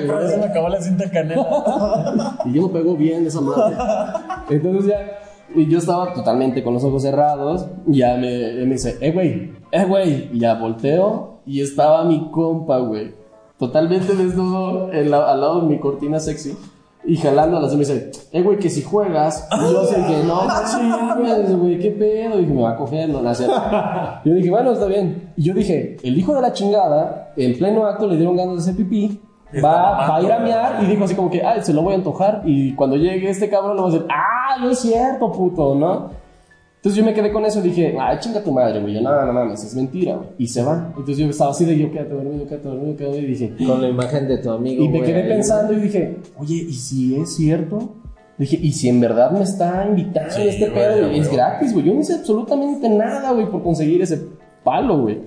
Por 0.07 0.21
eso 0.23 0.37
me 0.37 0.45
acabó 0.45 0.69
la 0.69 0.81
cinta 0.81 1.09
canela. 1.09 2.37
Y 2.45 2.53
yo 2.53 2.61
no 2.63 2.71
pegó 2.71 2.95
bien 2.95 3.25
esa 3.25 3.41
madre. 3.41 3.75
Entonces 4.49 4.85
ya, 4.91 5.19
y 5.55 5.67
yo 5.67 5.77
estaba 5.79 6.13
totalmente 6.13 6.63
con 6.63 6.73
los 6.73 6.83
ojos 6.83 7.01
cerrados. 7.01 7.65
Y 7.87 7.97
ya 7.99 8.15
me, 8.15 8.53
me 8.65 8.73
dice, 8.73 8.97
eh, 9.01 9.11
güey, 9.11 9.53
eh, 9.71 9.85
güey. 9.85 10.29
Y 10.33 10.39
ya 10.39 10.55
volteo 10.55 11.39
y 11.45 11.61
estaba 11.61 12.03
mi 12.03 12.29
compa, 12.31 12.77
güey. 12.79 13.13
Totalmente 13.57 14.13
desnudo 14.15 14.89
la- 14.91 15.31
al 15.31 15.41
lado 15.41 15.61
de 15.61 15.67
mi 15.67 15.79
cortina 15.79 16.19
sexy. 16.19 16.55
Y 17.07 17.15
jalándolas, 17.15 17.71
y 17.71 17.75
me 17.75 17.79
dice, 17.79 18.11
eh, 18.33 18.41
güey, 18.41 18.59
que 18.59 18.69
si 18.69 18.81
juegas. 18.81 19.47
Y 19.53 19.71
yo 19.71 19.81
así 19.81 19.95
que, 19.95 20.23
no, 20.25 21.57
güey, 21.57 21.79
qué 21.79 21.91
pedo. 21.91 22.37
Y 22.37 22.41
dije, 22.41 22.53
me 22.53 22.61
va 22.61 22.71
a 22.71 22.75
coger, 22.75 23.07
no, 23.07 23.33
cierto. 23.33 23.55
Yo 24.25 24.33
dije, 24.33 24.49
bueno, 24.49 24.73
está 24.73 24.87
bien. 24.87 25.31
Y 25.37 25.43
yo 25.43 25.53
dije, 25.53 25.95
el 26.03 26.17
hijo 26.17 26.35
de 26.35 26.41
la 26.41 26.51
chingada, 26.51 27.31
en 27.37 27.57
pleno 27.57 27.85
acto 27.85 28.07
le 28.07 28.17
dieron 28.17 28.35
ganas 28.35 28.55
de 28.55 28.59
hacer 28.59 28.75
pipí. 28.75 29.21
Va, 29.63 29.91
va 29.91 30.17
a 30.17 30.21
ir 30.21 30.31
a 30.31 30.39
mear 30.39 30.83
y 30.83 30.87
dijo 30.87 31.05
así 31.05 31.15
como 31.15 31.29
que, 31.29 31.41
ay, 31.41 31.61
se 31.63 31.73
lo 31.73 31.81
voy 31.81 31.93
a 31.93 31.95
antojar. 31.95 32.41
Y 32.43 32.73
cuando 32.73 32.97
llegue 32.97 33.29
este 33.29 33.49
cabrón, 33.49 33.77
le 33.77 33.81
voy 33.81 33.91
a 33.91 33.93
decir, 33.93 34.07
ah, 34.11 34.57
no 34.59 34.69
es 34.69 34.79
cierto, 34.79 35.31
puto, 35.31 35.75
¿no? 35.75 36.09
Entonces 36.77 36.95
yo 36.99 37.03
me 37.03 37.13
quedé 37.13 37.31
con 37.33 37.43
eso 37.43 37.59
y 37.59 37.63
dije, 37.63 37.97
ay, 37.99 38.17
chinga 38.19 38.41
tu 38.43 38.51
madre, 38.51 38.79
güey. 38.79 38.93
Yo, 38.93 39.01
no, 39.01 39.25
no 39.25 39.33
mames, 39.33 39.63
es 39.63 39.75
mentira, 39.75 40.15
güey. 40.15 40.29
Y 40.37 40.47
se 40.47 40.63
va. 40.63 40.87
Entonces 40.89 41.17
yo 41.17 41.27
estaba 41.29 41.51
así 41.51 41.65
de, 41.65 41.77
yo 41.77 41.91
quédate 41.91 42.13
dormido, 42.13 42.45
quédate 42.47 42.67
dormido, 42.67 42.95
quédate 42.95 43.03
dormido. 43.17 43.27
Y 43.27 43.31
dije, 43.31 43.53
Con 43.65 43.81
la 43.81 43.89
imagen 43.89 44.27
de 44.27 44.37
tu 44.37 44.51
amigo. 44.51 44.83
y 44.83 44.87
me 44.87 44.99
güey, 44.99 45.09
quedé 45.11 45.23
ahí, 45.23 45.29
pensando 45.29 45.73
y 45.73 45.77
dije, 45.77 46.17
oye, 46.37 46.53
¿y 46.55 46.73
si 46.73 47.15
es 47.15 47.35
cierto? 47.35 47.95
Dije, 48.37 48.59
¿y 48.61 48.71
si 48.71 48.87
en 48.89 48.99
verdad 49.01 49.31
me 49.31 49.41
está 49.41 49.85
invitando 49.89 50.29
Sí, 50.31 50.47
este 50.47 50.69
güey, 50.69 50.73
pedo? 50.81 51.07
güey. 51.07 51.19
Es 51.19 51.31
gratis, 51.31 51.73
güey. 51.73 51.85
Yo 51.87 51.93
no 51.95 51.99
hice 52.01 52.13
absolutamente 52.13 52.87
nada, 52.87 53.31
güey, 53.33 53.49
por 53.49 53.63
conseguir 53.63 54.01
ese 54.03 54.21
palo, 54.63 54.99
güey. 55.01 55.21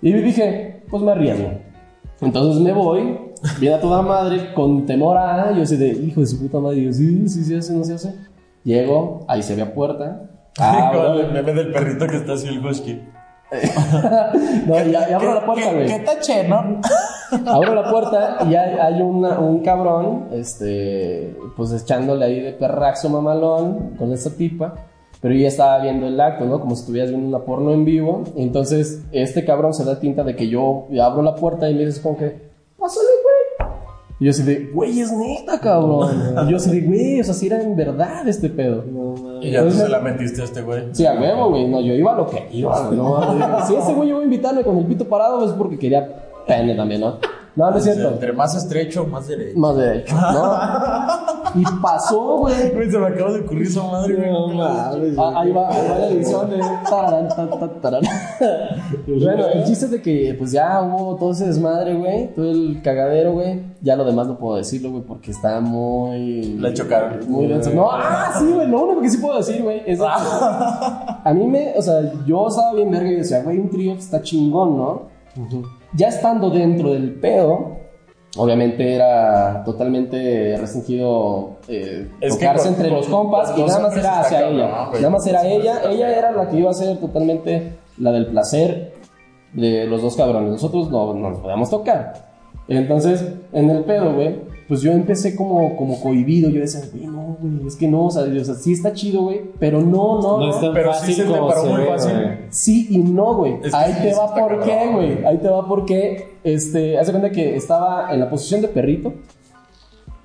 Y 0.00 0.12
dije, 0.12 0.82
pues 0.88 1.02
me 1.02 1.10
arriesgo. 1.12 1.50
Entonces 2.22 2.60
me 2.62 2.72
voy, 2.72 3.16
viene 3.60 3.76
a 3.76 3.80
toda 3.80 4.00
madre, 4.02 4.52
con 4.54 4.86
temor 4.86 5.18
a, 5.18 5.52
yo 5.54 5.62
así 5.62 5.76
de, 5.76 5.88
hijo 5.88 6.20
de 6.22 6.26
su 6.26 6.40
puta 6.40 6.58
madre, 6.58 6.78
y 6.78 6.84
yo, 6.86 6.92
sí, 6.92 7.28
sí 7.28 7.44
se 7.44 7.56
hace, 7.58 7.72
no 7.74 7.84
se 7.84 7.92
hace. 7.94 8.14
Llego, 8.64 9.24
ahí 9.28 9.42
se 9.42 9.54
ve 9.54 9.62
a 9.62 9.72
puerta. 9.74 10.27
Ah, 10.58 10.90
Con 10.94 11.18
el 11.18 11.32
meme 11.32 11.52
del 11.54 11.72
perrito 11.72 12.06
que 12.06 12.16
está 12.16 12.32
así 12.34 12.48
el 12.48 12.64
husky. 12.64 13.02
no, 14.66 14.76
ya, 14.84 15.08
ya 15.08 15.16
abro 15.16 15.34
la 15.34 15.46
puerta, 15.46 15.70
¿Qué- 15.70 15.74
güey. 15.74 15.86
¿Qué 15.86 15.98
taché, 16.00 16.48
no? 16.48 16.80
Abro 17.46 17.74
la 17.74 17.90
puerta 17.90 18.38
y 18.48 18.54
hay, 18.54 18.78
hay 18.78 19.02
una- 19.02 19.38
un 19.38 19.62
cabrón, 19.62 20.28
este, 20.32 21.36
pues 21.56 21.72
echándole 21.72 22.24
ahí 22.24 22.40
de 22.40 22.52
perraxo 22.52 23.08
mamalón 23.10 23.96
con 23.98 24.12
esa 24.12 24.30
tipa. 24.36 24.74
Pero 25.20 25.34
yo 25.34 25.40
ya 25.40 25.48
estaba 25.48 25.78
viendo 25.82 26.06
el 26.06 26.18
acto, 26.20 26.44
¿no? 26.44 26.60
Como 26.60 26.74
si 26.76 26.82
estuvieras 26.82 27.10
viendo 27.10 27.26
una 27.28 27.44
porno 27.44 27.72
en 27.72 27.84
vivo. 27.84 28.22
Entonces, 28.36 29.02
este 29.12 29.44
cabrón 29.44 29.74
se 29.74 29.84
da 29.84 29.98
tinta 29.98 30.22
de 30.22 30.36
que 30.36 30.48
yo 30.48 30.86
abro 31.02 31.22
la 31.22 31.34
puerta 31.34 31.68
y 31.68 31.74
me 31.74 31.84
dice 31.84 32.00
como 32.00 32.16
que, 32.16 32.50
pásale, 32.78 33.06
güey. 33.24 33.70
Y 34.20 34.24
yo 34.26 34.30
así 34.30 34.42
de, 34.44 34.70
güey, 34.72 35.00
es 35.00 35.10
neta, 35.12 35.58
cabrón. 35.58 36.10
Y 36.46 36.50
yo 36.52 36.56
así 36.56 36.70
de, 36.70 36.86
güey, 36.86 37.20
o 37.20 37.24
sea, 37.24 37.34
si 37.34 37.46
era 37.48 37.60
en 37.60 37.74
verdad 37.76 38.26
este 38.28 38.48
pedo. 38.48 38.84
Y 39.40 39.50
ya 39.50 39.60
tú 39.60 39.66
Entonces- 39.66 39.82
se 39.82 39.88
la 39.88 39.98
metiste 40.00 40.40
a 40.42 40.44
este 40.44 40.62
güey. 40.62 40.82
Sí, 40.92 41.06
a 41.06 41.12
huevo, 41.14 41.50
güey. 41.50 41.66
No, 41.68 41.80
yo 41.80 41.94
iba 41.94 42.12
a 42.12 42.16
lo 42.16 42.26
que 42.26 42.48
iba. 42.52 42.90
No, 42.92 43.20
si 43.66 43.74
ese 43.74 43.92
güey 43.94 44.08
iba 44.10 44.20
a 44.20 44.22
invitarme 44.24 44.62
con 44.62 44.78
el 44.78 44.84
pito 44.86 45.04
parado 45.08 45.44
es 45.44 45.52
porque 45.52 45.78
quería 45.78 46.08
pene 46.46 46.74
también, 46.74 47.00
¿no? 47.00 47.16
No, 47.58 47.72
no 47.72 47.76
es 47.76 47.82
cierto. 47.82 48.08
Entre 48.10 48.32
más 48.32 48.54
estrecho, 48.54 49.04
más 49.04 49.26
derecho. 49.26 49.58
Más 49.58 49.76
derecho, 49.76 50.14
¿no? 50.14 50.58
Y 51.54 51.64
pasó, 51.82 52.38
güey. 52.40 52.54
Se 52.54 52.98
me 52.98 53.06
acaba 53.06 53.32
de 53.32 53.40
ocurrir 53.40 53.66
esa 53.66 53.82
madre, 53.82 54.14
güey. 54.14 54.30
No 54.30 54.62
Ah, 54.62 54.92
Ahí 55.40 55.50
va, 55.50 55.68
ahí 55.68 55.88
va 55.88 55.98
la 55.98 56.08
edición 56.08 56.50
de 56.50 56.58
tararán, 56.88 57.28
ta, 57.28 57.48
ta, 57.48 57.68
tararán. 57.80 58.10
Bueno, 59.06 59.46
el 59.48 59.64
chiste 59.64 59.86
es 59.86 59.90
de 59.90 60.02
que 60.02 60.34
pues 60.38 60.52
ya 60.52 60.80
hubo 60.82 61.16
todo 61.16 61.32
ese 61.32 61.46
desmadre, 61.46 61.94
güey, 61.94 62.34
todo 62.34 62.50
el 62.50 62.80
cagadero, 62.82 63.32
güey. 63.32 63.62
Ya 63.80 63.96
lo 63.96 64.04
demás 64.04 64.26
no 64.28 64.38
puedo 64.38 64.56
decirlo, 64.56 64.90
güey, 64.90 65.02
porque 65.02 65.30
está 65.30 65.60
muy 65.60 66.56
La 66.58 66.72
chocaron. 66.72 67.18
Muy 67.28 67.46
denso. 67.46 67.70
No, 67.74 67.90
ah, 67.90 68.34
sí, 68.38 68.44
güey, 68.52 68.68
lo 68.68 68.82
único 68.84 69.00
que 69.00 69.10
sí 69.10 69.18
puedo 69.18 69.38
decir, 69.38 69.62
güey, 69.62 69.82
es 69.86 69.98
que 69.98 70.04
a 70.06 71.32
mí 71.34 71.46
me, 71.46 71.72
o 71.76 71.82
sea, 71.82 72.12
yo 72.26 72.46
estaba 72.46 72.74
bien 72.74 72.90
verga 72.90 73.10
y 73.10 73.16
decía, 73.16 73.42
güey, 73.42 73.58
un 73.58 73.70
trío 73.70 73.94
está 73.94 74.22
chingón, 74.22 74.76
¿no? 74.76 75.07
Ya 75.94 76.08
estando 76.08 76.50
dentro 76.50 76.92
del 76.92 77.14
pedo, 77.14 77.76
obviamente 78.36 78.94
era 78.94 79.62
totalmente 79.64 80.56
restringido 80.58 81.58
eh, 81.68 82.08
que 82.20 82.28
tocarse 82.28 82.68
entre 82.68 82.90
los 82.90 83.06
compas 83.08 83.52
y 83.56 83.60
nada 83.62 83.78
dos 83.78 83.82
más 83.82 83.96
era 83.96 84.20
hacia 84.20 84.48
ella. 84.48 84.90
Nada 84.92 85.10
más 85.10 85.26
era 85.26 85.46
ella. 85.46 85.82
Ella 85.88 86.16
era 86.16 86.32
la 86.32 86.48
que 86.48 86.58
iba 86.58 86.70
a 86.70 86.74
ser 86.74 86.98
totalmente 86.98 87.78
la 87.98 88.12
del 88.12 88.26
placer 88.26 88.94
de 89.52 89.86
los 89.86 90.02
dos 90.02 90.16
cabrones. 90.16 90.50
Nosotros 90.50 90.90
no, 90.90 91.14
no 91.14 91.30
nos 91.30 91.40
podíamos 91.40 91.70
tocar. 91.70 92.27
Entonces, 92.68 93.24
en 93.52 93.70
el 93.70 93.84
pedo, 93.84 94.14
güey, 94.14 94.36
pues 94.68 94.82
yo 94.82 94.92
empecé 94.92 95.34
como, 95.34 95.74
como 95.76 95.98
cohibido. 96.00 96.50
Yo 96.50 96.60
decía, 96.60 96.82
güey, 96.92 97.06
no, 97.06 97.36
güey, 97.40 97.66
es 97.66 97.76
que 97.76 97.88
no, 97.88 98.04
o 98.06 98.10
sea, 98.10 98.24
o 98.24 98.44
sea, 98.44 98.54
sí 98.54 98.72
está 98.74 98.92
chido, 98.92 99.22
güey, 99.22 99.40
pero 99.58 99.80
no, 99.80 100.20
no, 100.20 100.38
No 100.38 100.50
es 100.50 100.60
tan 100.60 100.74
Pero 100.74 100.92
sí 100.92 100.98
fácil 101.00 101.14
se 101.14 101.22
te 101.22 101.28
como 101.28 101.48
paró 101.48 101.62
se 101.62 101.68
muy 101.70 101.84
fácil. 101.86 102.12
güey. 102.14 102.28
Sí 102.50 102.86
y 102.90 102.98
no, 102.98 103.34
güey. 103.36 103.54
Es 103.64 103.70
que 103.70 103.76
Ahí 103.76 103.92
sí, 103.94 104.02
te 104.02 104.10
sí 104.12 104.18
va 104.18 104.34
por 104.34 104.62
qué, 104.62 104.90
güey. 104.92 105.24
Ahí 105.24 105.38
te 105.38 105.48
va 105.48 105.66
por 105.66 105.86
qué. 105.86 106.36
Este, 106.44 106.98
hace 106.98 107.10
cuenta 107.10 107.30
que 107.30 107.56
estaba 107.56 108.12
en 108.12 108.20
la 108.20 108.28
posición 108.28 108.60
de 108.60 108.68
perrito. 108.68 109.14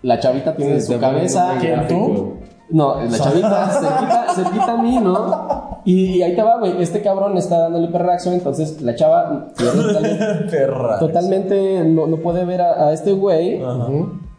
La 0.02 0.20
chavita 0.20 0.54
tiene 0.56 0.82
Sí, 0.82 0.94
su 0.94 1.00
cabeza. 1.00 1.58
¿Quién, 1.62 1.88
tú? 1.88 2.34
No, 2.70 2.95
la 3.01 3.18
chavita 3.20 3.70
cerquita, 3.70 4.26
cerquita 4.34 4.72
a 4.74 4.78
mí, 4.82 4.97
¿no? 4.99 5.80
Y, 5.86 6.05
y 6.18 6.24
ahí 6.24 6.36
te 6.36 6.41
va, 6.41 6.59
güey. 6.59 6.82
Este 6.82 7.01
cabrón 7.01 7.38
está 7.38 7.59
dándole 7.59 7.89
perraxo, 7.89 8.32
entonces 8.32 8.82
la 8.82 8.95
chava 8.95 9.47
totalmente, 9.57 10.68
totalmente 10.99 11.84
no, 11.84 12.07
no 12.07 12.18
puede 12.18 12.45
ver 12.45 12.61
a, 12.61 12.88
a 12.88 12.93
este 12.93 13.11
güey. 13.14 13.61
Ajá. 13.61 13.88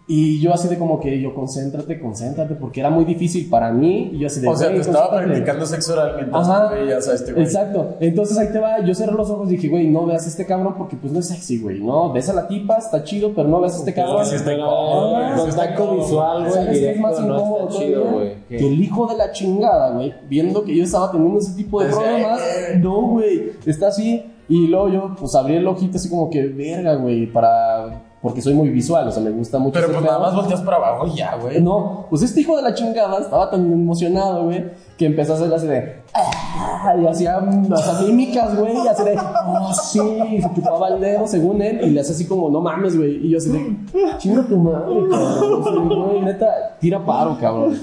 Y 0.07 0.39
yo 0.39 0.53
así 0.53 0.69
de 0.69 0.77
como 0.77 1.01
que 1.01 1.19
yo, 1.19 1.35
concéntrate, 1.35 1.99
concéntrate, 1.99 2.55
porque 2.57 2.81
era 2.81 2.91
muy 2.91 3.07
difícil 3.07 3.49
para 3.49 3.73
mí. 3.73 4.11
Y 4.13 4.19
yo 4.19 4.27
así 4.27 4.39
de, 4.41 4.49
O 4.49 4.55
sea, 4.55 4.69
te 4.69 4.77
estaba 4.77 5.09
concéntrate. 5.09 5.27
practicando 5.29 5.65
sexo 5.67 5.93
oral 5.95 6.13
mientras 6.17 6.47
Ajá. 6.47 6.69
veías 6.75 7.09
a 7.09 7.15
este 7.15 7.33
güey. 7.33 7.45
Exacto. 7.47 7.95
Entonces 8.01 8.37
ahí 8.37 8.49
te 8.53 8.59
va. 8.59 8.85
Yo 8.85 8.95
cerré 8.95 9.13
los 9.13 9.31
ojos 9.31 9.49
y 9.49 9.53
dije, 9.57 9.69
güey, 9.69 9.89
no 9.89 10.05
veas 10.05 10.27
a 10.27 10.29
este 10.29 10.45
cabrón 10.45 10.75
porque 10.77 10.97
pues 10.97 11.11
no 11.11 11.21
es 11.21 11.29
sexy, 11.29 11.59
güey. 11.59 11.81
No, 11.81 12.13
ves 12.13 12.29
a 12.29 12.35
la 12.35 12.47
tipa, 12.47 12.77
está 12.77 13.03
chido, 13.03 13.33
pero 13.35 13.49
no 13.49 13.61
veas 13.61 13.77
a 13.77 13.79
este 13.79 13.95
cabrón. 13.95 14.27
sí 14.27 14.35
está 14.35 14.53
incómodo, 14.53 15.37
contacto 15.39 15.97
visual, 15.97 16.41
güey, 16.43 16.53
¿Sabes 16.53 16.67
qué 16.69 16.73
es 16.75 16.81
directo, 16.81 17.01
más 17.03 17.21
no 17.21 17.27
incómodo 17.37 17.69
está 17.71 17.79
chido, 17.81 18.03
todavía? 18.03 18.21
güey. 18.49 18.59
Que 18.59 18.69
el 18.69 18.83
hijo 18.83 19.07
de 19.07 19.17
la 19.17 19.33
chingada, 19.33 19.91
güey, 19.93 20.15
viendo 20.29 20.65
que 20.65 20.77
yo 20.77 20.85
estaba 20.85 21.11
teniendo 21.13 21.39
ese 21.39 21.55
tipo 21.57 21.81
de 21.81 21.87
Decía, 21.87 22.03
problemas, 22.03 22.41
"Eh". 22.43 22.79
no, 22.79 23.01
güey, 23.09 23.53
está 23.65 23.89
así. 23.89 24.23
Y 24.51 24.67
luego 24.67 24.91
yo, 24.91 25.17
pues 25.19 25.35
abrí 25.35 25.57
el 25.57 25.67
ojito 25.67 25.97
así 25.97 26.11
como 26.11 26.29
que, 26.29 26.47
verga, 26.47 26.97
güey, 26.97 27.25
para. 27.33 28.03
Porque 28.25 28.41
soy 28.41 28.55
muy 28.55 28.71
visual, 28.71 29.07
o 29.07 29.11
sea, 29.13 29.23
me 29.23 29.31
gusta 29.33 29.59
mucho. 29.59 29.75
Pero 29.79 29.93
pues 29.93 30.03
nada 30.03 30.19
más 30.19 30.35
volteas 30.35 30.63
para 30.63 30.79
abajo 30.79 31.07
y 31.09 31.15
ya, 31.19 31.37
güey. 31.37 31.61
No, 31.61 32.07
pues 32.09 32.23
este 32.23 32.41
hijo 32.41 32.57
de 32.57 32.63
la 32.63 32.73
chingada 32.73 33.19
estaba 33.19 33.51
tan 33.51 33.71
emocionado, 33.71 34.45
güey, 34.45 34.65
que 34.97 35.05
empezó 35.05 35.35
a 35.35 35.37
hacer 35.37 35.53
así 35.53 35.67
de. 35.67 35.97
"Ah", 36.15 36.95
Y 36.99 37.07
hacía 37.07 37.39
sea, 37.77 38.01
mímicas, 38.01 38.59
güey, 38.59 38.73
y 38.83 38.89
así 38.89 39.05
de. 39.05 39.19
Oh, 39.47 39.75
sí, 39.75 40.01
y 40.37 40.41
se 40.41 40.51
chupaba 40.55 40.89
el 40.89 41.01
dedo 41.03 41.27
según 41.27 41.61
él, 41.61 41.81
y 41.85 41.91
le 41.91 42.01
hace 42.01 42.13
así 42.13 42.27
como, 42.27 42.49
no 42.49 42.63
mames, 42.63 42.97
güey. 42.97 43.27
Y 43.27 43.29
yo 43.33 43.37
así 43.37 43.51
de. 43.51 43.77
Chinga 44.17 44.43
tu 44.47 44.57
madre, 44.57 44.87
cabrón. 45.11 45.89
Güey, 46.09 46.21
neta, 46.23 46.77
tira 46.81 47.05
paro, 47.05 47.37
cabrón. 47.39 47.79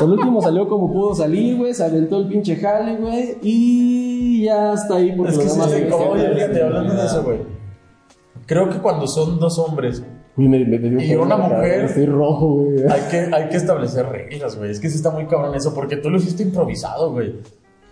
El 0.00 0.10
último 0.10 0.40
salió 0.40 0.66
como 0.66 0.90
pudo 0.90 1.14
salir, 1.14 1.58
güey, 1.58 1.74
se 1.74 1.84
aventó 1.84 2.16
el 2.16 2.28
pinche 2.28 2.56
jale, 2.56 2.96
güey, 2.96 3.36
y 3.42 4.44
ya 4.46 4.72
está 4.72 4.94
ahí 4.96 5.12
porque 5.14 5.32
Es 5.32 5.38
que 5.38 5.48
sí 5.50 5.60
se- 5.60 6.62
hablando 6.62 6.94
de 6.94 7.04
eso, 7.04 7.22
güey. 7.22 7.59
Creo 8.50 8.68
que 8.68 8.78
cuando 8.78 9.06
son 9.06 9.38
dos 9.38 9.60
hombres, 9.60 10.02
Uy, 10.36 10.48
me, 10.48 10.58
me, 10.64 10.76
me 10.76 10.88
dio 10.90 11.00
Y 11.00 11.14
una 11.14 11.36
mujer- 11.36 11.84
Estoy 11.84 12.06
rojo, 12.06 12.46
güey. 12.64 12.82
hay 12.90 13.00
que, 13.08 13.32
hay 13.32 13.48
que 13.48 13.56
establecer 13.56 14.06
reglas, 14.06 14.56
güey. 14.56 14.72
Es 14.72 14.80
que 14.80 14.90
sí 14.90 14.96
está 14.96 15.10
muy 15.10 15.26
cabrón 15.26 15.54
eso, 15.54 15.72
porque 15.72 15.96
tú 15.96 16.10
lo 16.10 16.16
hiciste 16.18 16.42
improvisado, 16.42 17.12
güey. 17.12 17.34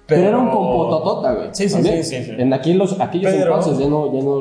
Pero, 0.06 0.22
era 0.28 0.38
un 0.38 0.50
compototota, 0.50 1.32
güey. 1.34 1.48
Sí, 1.52 1.68
sí, 1.68 1.80
sí, 1.80 2.02
sí, 2.02 2.24
sí. 2.24 2.32
En 2.36 2.52
aquellos, 2.52 2.98
aquellos 2.98 3.30
Pero- 3.32 3.54
entonces 3.56 3.78
ya 3.78 3.88
no, 3.88 4.12
ya 4.12 4.20
no, 4.24 4.40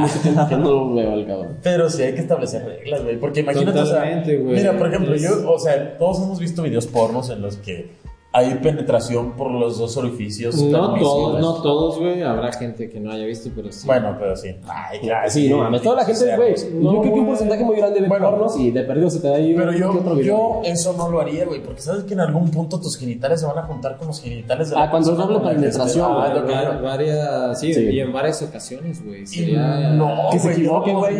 mucho 0.00 0.18
tiempo 0.20 0.48
que 0.48 0.56
no 0.56 0.68
lo 0.70 0.94
veo 0.96 1.12
al 1.12 1.26
cabrón. 1.28 1.56
Pero 1.62 1.88
sí 1.90 2.02
hay 2.02 2.14
que 2.14 2.22
establecer 2.22 2.64
reglas, 2.64 3.04
güey. 3.04 3.16
Porque 3.20 3.40
imagínate, 3.40 3.78
Totalmente, 3.78 4.36
o 4.42 4.50
sea, 4.50 4.52
mira, 4.56 4.76
por 4.76 4.88
ejemplo, 4.88 5.14
Es- 5.14 5.22
yo, 5.22 5.48
o 5.48 5.58
sea, 5.60 5.96
todos 5.96 6.22
hemos 6.22 6.40
visto 6.40 6.62
videos 6.64 6.88
pornos 6.88 7.30
en 7.30 7.40
los 7.42 7.56
que 7.58 7.90
hay 8.38 8.54
penetración 8.56 9.32
por 9.32 9.50
los 9.50 9.78
dos 9.78 9.96
orificios. 9.96 10.60
No 10.62 10.94
todos, 10.94 11.40
no 11.40 11.54
todos, 11.62 11.98
güey. 11.98 12.22
Habrá 12.22 12.52
gente 12.52 12.90
que 12.90 13.00
no 13.00 13.10
haya 13.12 13.24
visto, 13.24 13.48
pero 13.54 13.72
sí. 13.72 13.86
Bueno, 13.86 14.14
pero 14.18 14.36
sí. 14.36 14.54
Ay, 14.68 15.00
ya, 15.02 15.28
Sí, 15.28 15.48
no 15.48 15.58
mames, 15.58 15.80
toda 15.82 15.96
la 15.96 16.04
gente, 16.04 16.36
güey. 16.36 16.54
yo 16.54 17.00
creo 17.00 17.14
que 17.14 17.20
un 17.20 17.26
porcentaje 17.26 17.64
muy 17.64 17.76
grande 17.76 18.00
de 18.00 18.08
Bueno. 18.08 18.30
pornos 18.30 18.58
y 18.60 18.70
de 18.70 18.82
perdidos 18.82 19.14
se 19.14 19.20
te 19.20 19.28
da 19.28 19.36
ahí 19.36 19.54
Pero 19.56 19.70
un 19.70 19.76
yo, 19.76 19.90
que 19.92 19.98
otro 19.98 20.14
video. 20.14 20.62
yo 20.62 20.70
eso 20.70 20.92
no 20.96 21.10
lo 21.10 21.20
haría, 21.20 21.44
güey, 21.46 21.62
porque 21.62 21.80
sabes 21.80 22.04
que 22.04 22.14
en 22.14 22.20
algún 22.20 22.50
punto 22.50 22.78
tus 22.80 22.96
genitales 22.98 23.40
se 23.40 23.46
van 23.46 23.58
a 23.58 23.62
juntar 23.62 23.96
con 23.96 24.08
los 24.08 24.20
genitales 24.20 24.68
de 24.70 24.76
la 24.76 24.84
Ah, 24.84 24.90
cuando 24.90 25.16
que 25.16 25.22
estés. 25.22 25.54
penetración, 25.54 26.06
Ah, 26.12 26.32
güey. 26.42 26.54
yo- 26.76 26.82
varias, 26.82 27.60
sí, 27.60 27.72
Sí. 27.74 27.80
y 27.90 28.00
en 28.00 28.12
varias 28.12 28.42
ocasiones, 28.42 29.04
güey. 29.04 29.26
Sería. 29.26 29.90
no, 29.92 30.28
Que 30.30 30.38
se 30.38 30.48
no 30.48 30.52
equivoquen, 30.52 30.96
güey. 30.98 31.16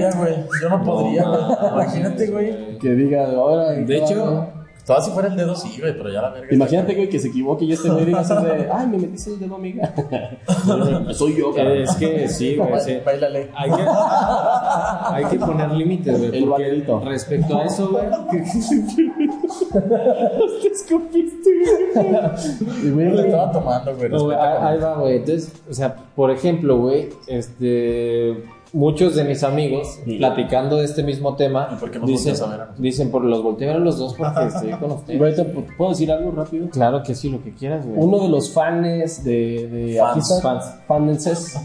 Yo 0.63 0.69
no 0.69 0.83
podría, 0.85 1.25
güey. 1.25 1.73
Imagínate, 1.73 2.27
güey. 2.31 2.79
Que 2.79 2.91
diga, 2.95 3.27
ahora. 3.31 3.71
De 3.73 3.97
hecho, 3.97 4.49
Todavía 4.87 5.05
si 5.05 5.11
fuera 5.11 5.29
el 5.29 5.37
dedo, 5.37 5.57
sí, 5.57 5.81
güey, 5.81 5.97
pero 5.97 6.13
ya 6.13 6.23
la 6.23 6.31
verga. 6.31 6.55
Imagínate, 6.55 6.95
güey, 6.95 7.09
que 7.09 7.19
se 7.19 7.27
equivoque 7.27 7.65
y 7.65 7.73
este 7.73 7.91
güey 7.91 8.05
diga 8.05 8.21
así 8.21 8.35
de, 8.35 8.71
ay, 8.73 8.87
me 8.87 8.99
metiste 8.99 9.31
el 9.31 9.41
dedo, 9.41 9.57
amiga. 9.57 9.93
Soy 11.13 11.37
yo, 11.37 11.53
cabrón. 11.53 11.79
es 11.79 11.97
que 11.97 12.29
sí, 12.29 12.55
güey. 12.55 12.81
sí. 12.81 12.99
Bailale. 13.05 13.51
Hay 13.57 13.69
que, 13.69 13.83
hay 13.83 15.25
que 15.25 15.39
poner 15.41 15.73
límites, 15.73 16.17
güey. 16.17 16.27
El 16.27 16.45
porque 16.45 16.63
valerito. 16.63 17.01
Respecto 17.01 17.59
a 17.59 17.65
eso, 17.65 17.91
güey. 17.91 18.05
Te 20.63 20.69
escupiste, 20.69 21.51
güey. 21.93 22.07
Y, 22.85 22.91
güey, 22.91 23.11
Le 23.11 23.23
estaba 23.23 23.51
tomando, 23.51 23.97
güey. 23.97 24.09
No, 24.09 24.31
ahí, 24.31 24.79
va, 24.79 25.01
güey. 25.01 25.17
Entonces, 25.17 25.53
o 25.69 25.75
sea, 25.75 25.97
por 26.15 26.31
ejemplo, 26.31 26.79
güey, 26.79 27.09
este. 27.27 28.37
Muchos 28.73 29.15
de 29.15 29.25
mis 29.25 29.43
amigos, 29.43 29.99
Sí. 30.05 30.19
platicando 30.19 30.77
de 30.77 30.85
este 30.85 31.03
mismo 31.03 31.35
tema, 31.37 31.69
¿Y 31.73 31.77
por 31.77 31.91
qué 31.91 31.99
nos 31.99 32.09
dicen, 32.09 32.33
volteas 32.33 32.43
a 32.43 32.47
ver 32.51 32.55
a 32.55 32.65
nosotros? 32.65 32.81
dicen, 32.83 33.11
por 33.11 33.25
los 33.25 33.43
volteo 33.43 33.69
a 33.71 33.73
ver 33.73 33.81
a 33.83 33.85
los 33.85 33.99
dos 33.99 34.15
porque 34.15 34.45
estoy 34.47 34.71
con 34.73 34.91
ustedes. 34.93 35.41
¿Puedo 35.79 35.91
decir 35.91 36.11
algo 36.13 36.31
rápido? 36.31 36.69
Claro 36.71 37.03
que 37.03 37.15
sí, 37.15 37.29
lo 37.31 37.43
que 37.43 37.53
quieras, 37.55 37.87
güey. 37.87 37.99
Uno 37.99 38.19
de 38.21 38.29
los 38.29 38.53
fans 38.53 39.25
de, 39.25 39.69
de 39.69 39.97
Fans, 39.99 40.11
aquí 40.11 40.21
está, 40.21 40.41
fans. 40.41 40.65
fanenses, 40.87 41.59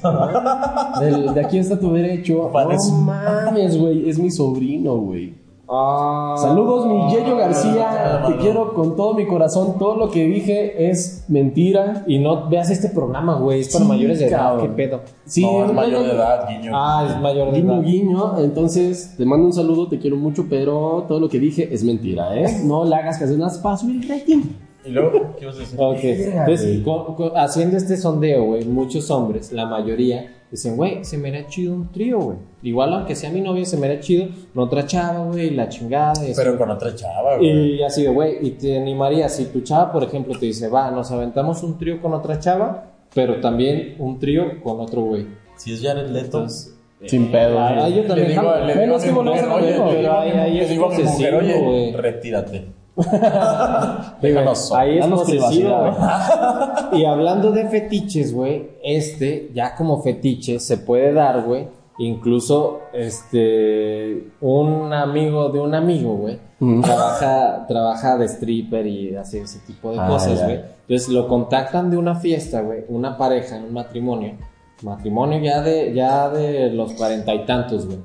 del- 0.99 1.33
de 1.33 1.41
aquí 1.45 1.57
está 1.57 1.79
tu 1.79 1.91
derecho. 1.93 2.51
No 2.53 2.95
mames, 3.01 3.77
güey, 3.77 4.09
es 4.09 4.17
mi 4.19 4.31
sobrino, 4.31 4.95
güey. 4.97 5.40
Ah. 5.73 6.35
Saludos, 6.37 6.85
mi 6.85 7.09
Yeyo 7.15 7.37
García. 7.37 8.23
Te 8.27 8.35
quiero 8.37 8.73
con 8.73 8.95
todo 8.97 9.13
mi 9.13 9.25
corazón. 9.25 9.77
Todo 9.79 9.95
lo 9.95 10.09
que 10.11 10.25
dije 10.25 10.89
es 10.89 11.23
mentira. 11.29 12.03
Y 12.07 12.19
no 12.19 12.49
veas 12.49 12.69
este 12.69 12.89
programa, 12.89 13.35
güey, 13.35 13.61
es 13.61 13.69
para 13.71 13.85
Sí, 13.85 13.89
mayores 13.89 14.19
de 14.19 14.27
edad, 14.27 14.37
cabrón. 14.37 14.67
qué 14.67 14.73
pedo. 14.73 14.99
Sí, 15.25 15.41
no, 15.43 15.61
es 15.61 15.67
no, 15.67 15.73
mayor 15.73 16.01
no, 16.01 16.07
de 16.07 16.13
edad, 16.13 16.47
guiño. 16.49 16.71
Ah, 16.75 17.07
es 17.09 17.21
mayor 17.21 17.51
de 17.53 17.59
edad. 17.59 17.81
Guiño, 17.81 17.81
guiño. 17.83 18.39
Entonces, 18.39 19.15
te 19.17 19.25
mando 19.25 19.45
un 19.45 19.53
saludo, 19.53 19.87
te 19.87 19.97
quiero 19.97 20.17
mucho, 20.17 20.45
pero 20.49 21.05
todo 21.07 21.19
lo 21.21 21.29
que 21.29 21.39
dije 21.39 21.73
es 21.73 21.83
mentira, 21.85 22.35
¿eh? 22.37 22.61
No 22.65 22.83
le 22.83 22.93
hagas 22.95 23.17
caso, 23.17 23.31
nada 23.33 23.45
más 23.45 23.57
para 23.59 23.77
subir 23.77 24.03
el 24.03 24.09
rating. 24.09 24.41
Y 24.83 24.89
luego, 24.89 25.35
¿qué 25.39 25.45
vas 25.45 25.55
a 25.55 25.59
decir? 25.59 25.79
Ok, 25.79 25.99
entonces, 26.03 26.83
güey. 26.83 26.83
con- 27.05 27.15
con- 27.15 27.37
haciendo 27.37 27.77
este 27.77 27.95
sondeo, 27.97 28.43
güey, 28.45 28.65
muchos 28.65 29.09
hombres, 29.11 29.51
la 29.53 29.67
mayoría, 29.67 30.25
dicen, 30.51 30.75
güey, 30.75 31.03
se 31.05 31.17
me 31.17 31.29
hará 31.29 31.47
chido 31.47 31.73
un 31.73 31.91
trío, 31.91 32.19
güey. 32.19 32.37
Igual, 32.61 32.93
aunque 32.93 33.15
sea 33.15 33.29
mi 33.31 33.41
novia, 33.41 33.65
se 33.65 33.77
me 33.77 33.87
hará 33.87 33.99
chido 33.99 34.27
con 34.53 34.63
otra 34.63 34.85
chava, 34.85 35.25
güey, 35.25 35.51
la 35.51 35.69
chingada. 35.69 36.13
y 36.25 36.31
así. 36.31 36.33
Pero 36.35 36.57
con 36.57 36.69
otra 36.69 36.93
chava, 36.93 37.37
güey. 37.37 37.75
Y 37.77 37.83
así 37.83 38.03
de, 38.03 38.09
güey, 38.09 38.45
y 38.45 38.51
te 38.51 38.77
animaría, 38.77 39.29
si 39.29 39.45
tu 39.45 39.61
chava, 39.61 39.91
por 39.91 40.03
ejemplo, 40.03 40.37
te 40.37 40.45
dice, 40.45 40.67
va, 40.67 40.91
nos 40.91 41.09
aventamos 41.11 41.63
un 41.63 41.77
trío 41.77 42.01
con 42.01 42.13
otra 42.13 42.39
chava, 42.39 42.91
pero 43.13 43.39
también 43.39 43.95
un 43.99 44.19
trío 44.19 44.61
con 44.61 44.79
otro 44.79 45.01
güey. 45.01 45.25
Si 45.55 45.73
es 45.73 45.81
Jared 45.81 46.09
Leto. 46.09 46.39
Entonces, 46.39 46.75
Sin 47.05 47.31
pedo. 47.31 47.57
ah, 47.59 47.75
güey. 47.79 47.95
yo 47.95 48.03
también. 48.03 48.27
le 48.27 48.33
digo, 48.33 48.53
le 48.65 48.73
digo 48.75 48.95
a 48.95 50.89
mi 50.95 51.03
mujer, 51.03 51.35
oye, 51.35 51.93
retírate. 51.97 52.65
Déjanos 54.21 54.71
Ahí 54.73 54.99
es 54.99 55.05
privacidad. 55.25 56.89
güey. 56.91 57.01
Y 57.01 57.05
hablando 57.05 57.51
de 57.51 57.67
fetiches, 57.67 58.33
güey, 58.33 58.69
este 58.83 59.51
ya 59.53 59.75
como 59.75 60.01
fetiche 60.01 60.59
se 60.59 60.77
puede 60.77 61.13
dar, 61.13 61.43
güey. 61.43 61.67
Incluso, 61.99 62.79
este, 62.93 64.31
un 64.41 64.91
amigo 64.91 65.49
de 65.49 65.59
un 65.59 65.75
amigo, 65.75 66.15
güey, 66.15 66.39
trabaja, 66.81 67.65
trabaja 67.67 68.17
de 68.17 68.25
stripper 68.27 68.87
y 68.87 69.15
hace 69.15 69.41
ese 69.41 69.59
tipo 69.67 69.91
de 69.91 69.99
Ah, 69.99 70.07
cosas, 70.07 70.43
güey. 70.43 70.61
Entonces 70.87 71.09
lo 71.09 71.27
contactan 71.27 71.91
de 71.91 71.97
una 71.97 72.15
fiesta, 72.15 72.61
güey, 72.61 72.85
una 72.89 73.17
pareja, 73.17 73.57
un 73.57 73.73
matrimonio, 73.73 74.33
matrimonio 74.81 75.39
ya 75.41 75.61
de, 75.61 75.93
ya 75.93 76.29
de 76.29 76.71
los 76.71 76.93
cuarenta 76.93 77.35
y 77.35 77.45
tantos, 77.45 77.85
güey. 77.85 77.99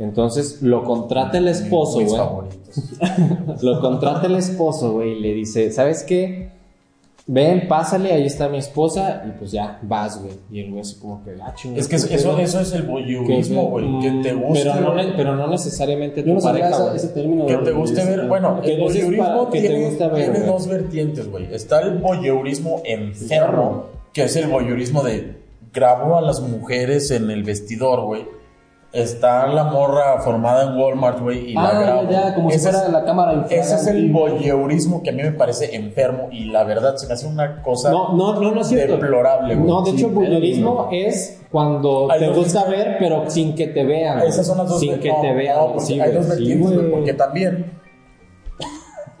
Entonces 0.00 0.62
lo 0.62 0.82
contrata 0.82 1.38
el 1.38 1.46
esposo, 1.48 2.00
güey. 2.00 2.08
favoritos. 2.16 2.60
Lo 3.62 3.80
contrata 3.80 4.26
el 4.26 4.36
esposo, 4.36 4.92
güey, 4.92 5.18
y 5.18 5.20
le 5.20 5.34
dice, 5.34 5.70
¿sabes 5.72 6.04
qué? 6.04 6.48
Ven, 7.26 7.68
pásale, 7.68 8.12
ahí 8.12 8.24
está 8.26 8.48
mi 8.48 8.58
esposa, 8.58 9.22
y 9.28 9.38
pues 9.38 9.52
ya, 9.52 9.78
vas, 9.82 10.20
güey. 10.20 10.32
Y 10.50 10.60
el 10.60 10.70
güey 10.70 10.80
así 10.80 10.98
como 10.98 11.22
que, 11.22 11.32
ah, 11.40 11.54
Es 11.76 11.86
que 11.86 11.96
¿qué 12.08 12.14
eso, 12.14 12.60
es 12.60 12.72
el 12.72 12.82
voyeurismo, 12.82 13.68
güey. 13.68 14.00
Que 14.00 14.10
te 14.22 14.32
guste. 14.34 14.64
Pero 14.64 14.80
no, 14.80 15.16
pero 15.16 15.36
no 15.36 15.46
necesariamente 15.48 16.22
tu 16.22 16.32
no 16.32 16.40
pareja, 16.40 16.70
esa- 16.70 16.96
ese 16.96 17.08
término. 17.08 17.46
Que 17.46 17.56
te 17.58 17.70
guste 17.72 18.04
ver, 18.04 18.26
bueno, 18.26 18.60
Que 18.62 18.74
el 18.74 18.86
te 18.86 18.92
tiene, 18.92 19.84
gusta 19.86 20.08
ver, 20.08 20.32
tiene 20.32 20.46
dos 20.46 20.66
vertientes, 20.66 21.30
güey. 21.30 21.54
Está 21.54 21.82
el 21.82 21.98
voyeurismo 21.98 22.80
enfermo, 22.84 23.84
que 24.12 24.24
es 24.24 24.34
el 24.36 24.48
voyeurismo 24.48 25.02
de 25.02 25.36
grabo 25.72 26.16
a 26.16 26.22
las 26.22 26.40
mujeres 26.40 27.10
en 27.10 27.30
el 27.30 27.44
vestidor, 27.44 28.06
güey. 28.06 28.39
Está 28.92 29.46
la 29.46 29.64
morra 29.64 30.18
formada 30.20 30.64
en 30.64 30.76
Walmart, 30.80 31.20
güey, 31.20 31.50
y 31.50 31.54
la 31.54 31.68
Ah, 31.68 31.80
grabo. 31.80 32.02
ya, 32.10 32.10
ya, 32.30 32.34
como 32.34 32.50
si 32.50 32.56
Ese 32.56 32.70
fuera 32.72 32.86
es- 32.86 32.92
la 32.92 33.04
cámara 33.04 33.46
Ese 33.48 33.74
es 33.76 33.86
el 33.86 34.10
voyeurismo 34.10 35.00
que 35.04 35.10
a 35.10 35.12
mí 35.12 35.22
me 35.22 35.30
parece 35.30 35.76
enfermo 35.76 36.28
y 36.32 36.46
la 36.46 36.64
verdad 36.64 36.96
se 36.96 37.06
me 37.06 37.12
hace 37.14 37.28
una 37.28 37.62
cosa 37.62 37.92
No, 37.92 38.16
no, 38.16 38.34
no, 38.40 38.50
no 38.52 38.60
es 38.62 38.66
cierto. 38.66 38.94
deplorable, 38.94 39.54
güey. 39.54 39.68
No, 39.68 39.82
de 39.82 39.92
Sí, 39.92 39.96
hecho, 39.98 40.08
voyeurismo 40.08 40.88
es 40.90 41.40
cuando 41.52 42.10
Hay 42.10 42.18
te 42.18 42.26
dos- 42.26 42.36
gusta 42.38 42.64
ver, 42.64 42.96
pero 42.98 43.30
sin 43.30 43.54
que 43.54 43.68
te 43.68 43.84
vean. 43.84 44.18
güey. 44.18 44.28
Esas 44.28 44.44
son 44.44 44.58
las 44.58 44.68
dos 44.68 44.80
Sin 44.80 44.90
ver- 44.92 45.00
que 45.00 45.08
no, 45.12 45.20
te 45.20 45.32
vean. 45.34 45.56
no, 45.56 45.78
Sí, 45.80 46.00
hay 46.00 46.12
dos 46.12 46.24
Sí, 46.24 46.30
vertientes, 46.30 46.72
güey, 46.76 46.90
porque 46.90 47.14
también 47.14 47.72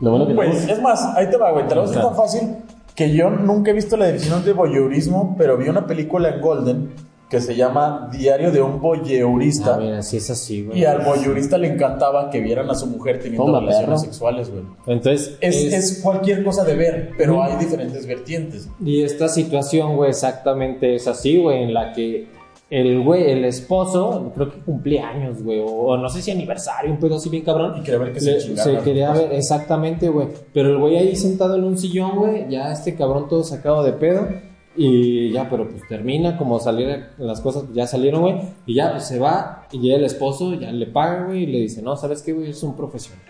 Lo 0.00 0.10
bueno 0.10 0.26
que 0.26 0.34
Pues 0.34 0.68
es 0.68 0.80
más, 0.82 1.04
ahí 1.16 1.28
te 1.30 1.36
va, 1.36 1.52
güey. 1.52 1.68
Te 1.68 1.74
lo 1.74 1.84
tan 1.88 2.14
fácil 2.16 2.56
que 2.96 3.12
yo 3.14 3.30
nunca 3.30 3.70
he 3.70 3.74
visto 3.74 3.96
la 3.96 4.06
definición 4.06 4.44
de 4.44 4.52
voyeurismo, 4.52 5.34
pero 5.38 5.56
vi 5.56 5.68
una 5.68 5.86
película 5.86 6.30
en 6.30 6.40
Golden 6.40 7.11
que 7.32 7.40
se 7.40 7.56
llama 7.56 8.08
Diario 8.12 8.52
de 8.52 8.60
un 8.62 8.80
voyeurista. 8.80 9.74
Ah, 9.74 9.78
mira, 9.80 10.02
sí 10.02 10.18
es 10.18 10.28
así, 10.30 10.62
güey. 10.64 10.78
y 10.80 10.84
al 10.84 11.00
voyeurista 11.04 11.58
le 11.58 11.68
encantaba 11.72 12.30
que 12.30 12.40
vieran 12.40 12.70
a 12.70 12.74
su 12.74 12.86
mujer 12.86 13.18
teniendo 13.20 13.46
Toma, 13.46 13.60
relaciones 13.60 13.88
perro. 13.88 13.98
sexuales, 13.98 14.50
güey. 14.50 14.62
Entonces, 14.86 15.38
Es, 15.40 15.56
es- 15.56 15.72
es 15.72 16.00
cualquier 16.02 16.44
cosa 16.44 16.62
de 16.62 16.76
ver, 16.76 17.10
pero 17.16 17.42
hay 17.42 17.56
diferentes 17.56 18.06
vertientes. 18.06 18.68
Y 18.84 19.02
esta 19.02 19.28
situación, 19.28 19.96
güey, 19.96 20.10
exactamente 20.10 20.94
es 20.94 21.08
así, 21.08 21.38
güey, 21.38 21.62
en 21.64 21.74
la 21.74 21.92
que 21.92 22.26
el 22.68 23.02
güey, 23.02 23.30
el 23.30 23.44
esposo, 23.44 24.30
creo 24.34 24.50
que 24.50 24.58
cumplía 24.60 25.08
años, 25.08 25.42
güey, 25.42 25.58
o, 25.60 25.66
o 25.66 25.96
no 25.98 26.08
sé 26.08 26.22
si 26.22 26.30
aniversario, 26.30 26.90
un 26.92 26.98
pedo 26.98 27.16
así 27.16 27.28
bien 27.30 27.44
cabrón. 27.44 27.74
Y 27.78 27.82
quería 27.82 27.98
ver 27.98 28.12
que 28.12 28.20
se 28.20 28.38
chingara. 28.38 28.78
se 28.78 28.84
quería 28.84 29.12
ver, 29.12 29.32
exactamente, 29.32 30.08
güey. 30.08 30.28
Pero 30.54 30.68
el 30.70 30.78
güey 30.78 30.96
ahí 30.96 31.16
sentado 31.16 31.56
en 31.56 31.64
un 31.64 31.76
sillón, 31.78 32.16
güey, 32.18 32.46
ya 32.50 32.70
este 32.72 32.94
cabrón 32.94 33.26
todo 33.28 33.42
sacado 33.42 33.82
de 33.84 33.92
pedo. 33.92 34.26
Y 34.74 35.30
ya, 35.32 35.50
pero 35.50 35.68
pues 35.68 35.86
termina 35.86 36.38
como 36.38 36.58
salir 36.58 37.06
las 37.18 37.40
cosas, 37.40 37.64
ya 37.74 37.86
salieron, 37.86 38.22
güey. 38.22 38.40
Y 38.66 38.74
ya, 38.74 38.92
pues 38.92 39.04
se 39.04 39.18
va. 39.18 39.66
Y 39.70 39.88
ya 39.88 39.96
el 39.96 40.04
esposo 40.04 40.54
ya 40.54 40.72
le 40.72 40.86
paga, 40.86 41.26
güey. 41.26 41.42
Y 41.42 41.46
le 41.46 41.58
dice, 41.58 41.82
no, 41.82 41.96
¿sabes 41.96 42.22
qué, 42.22 42.32
güey? 42.32 42.50
Es 42.50 42.62
un 42.62 42.74
profesional. 42.74 43.22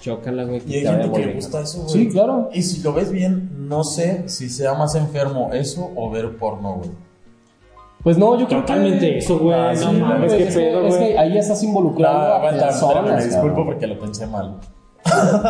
Chócala, 0.00 0.44
güey. 0.44 0.60
que 0.60 0.70
Y 0.70 0.74
hay 0.76 0.86
gente 0.86 1.10
que 1.10 1.26
le 1.26 1.34
gusta 1.34 1.62
eso, 1.62 1.82
güey. 1.82 1.92
Sí, 1.92 2.08
claro. 2.08 2.48
Y 2.52 2.62
si 2.62 2.82
lo 2.82 2.92
ves 2.92 3.10
bien, 3.10 3.50
no 3.68 3.82
sé 3.82 4.28
si 4.28 4.48
sea 4.48 4.74
más 4.74 4.94
enfermo 4.94 5.50
eso 5.52 5.90
o 5.96 6.10
ver 6.10 6.36
porno, 6.36 6.74
güey. 6.74 6.90
Pues 8.04 8.18
no, 8.18 8.38
yo 8.38 8.46
creo 8.46 8.60
Totalmente 8.60 9.12
que. 9.12 9.18
eso, 9.18 9.38
güey. 9.38 9.54
Ah, 9.58 9.72
no 9.72 9.90
sí, 9.90 9.96
mames, 9.96 10.32
qué 10.34 10.42
es, 10.42 10.54
que, 10.54 10.60
pedo, 10.60 10.86
es 10.86 10.96
güey. 10.96 11.08
que 11.08 11.18
ahí 11.18 11.32
ya 11.32 11.40
estás 11.40 11.62
involucrando 11.62 12.18
No, 12.18 12.24
a 12.26 12.36
aguanta, 12.36 13.16
me 13.16 13.24
disculpo 13.24 13.64
porque 13.64 13.86
lo 13.86 13.98
pensé 13.98 14.26
mal. 14.26 14.60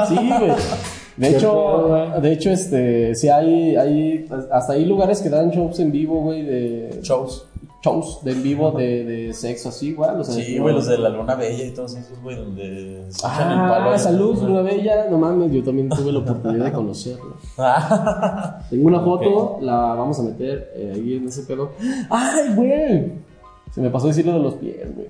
Sí, 0.09 0.15
güey. 0.17 0.53
De 1.17 1.29
hecho, 1.29 1.87
güey. 1.89 2.21
de 2.23 2.33
hecho, 2.33 2.51
este, 2.51 3.15
sí 3.15 3.29
hay, 3.29 3.77
hay, 3.77 4.27
hasta 4.51 4.73
hay 4.73 4.85
lugares 4.85 5.21
que 5.23 5.29
dan 5.31 5.51
shows 5.51 5.79
en 5.81 5.93
vivo, 5.93 6.21
güey, 6.23 6.43
de 6.43 7.01
Shows. 7.03 7.47
shows 7.83 8.21
de 8.25 8.33
en 8.33 8.43
vivo 8.43 8.73
de, 8.73 9.05
de 9.05 9.33
sexo 9.35 9.69
así, 9.69 9.93
sea, 10.25 10.43
Sí, 10.43 10.59
güey, 10.59 10.75
los 10.75 10.87
de 10.87 10.99
la 10.99 11.11
luna 11.11 11.35
bella 11.37 11.65
y 11.67 11.71
todos 11.71 11.95
esos, 11.95 12.21
güey, 12.23 12.35
donde 12.37 13.05
se 13.11 13.19
echan 13.27 13.53
el 13.53 13.59
Ah, 13.59 13.69
palo 13.69 13.91
ahí. 13.91 13.99
salud, 13.99 14.43
Luna 14.43 14.63
Bella, 14.63 15.07
no 15.11 15.19
mames, 15.19 15.53
yo 15.53 15.63
también 15.63 15.89
tuve 15.91 16.11
la 16.11 16.19
oportunidad 16.21 16.65
de 16.65 16.73
conocerlo. 16.81 17.37
Ah, 17.59 18.59
Tengo 18.71 18.89
una 18.89 19.01
foto, 19.01 19.59
la 19.61 19.95
vamos 19.95 20.19
a 20.19 20.23
meter 20.23 20.73
eh, 20.75 20.93
ahí 20.95 21.15
en 21.17 21.29
ese 21.29 21.43
pedo. 21.43 21.71
¡Ay, 22.11 22.55
güey! 22.57 23.13
Se 23.73 23.81
me 23.81 23.91
pasó 23.91 24.07
decir 24.09 24.25
lo 24.27 24.33
de 24.33 24.39
los 24.41 24.55
pies, 24.55 24.95
güey. 24.95 25.09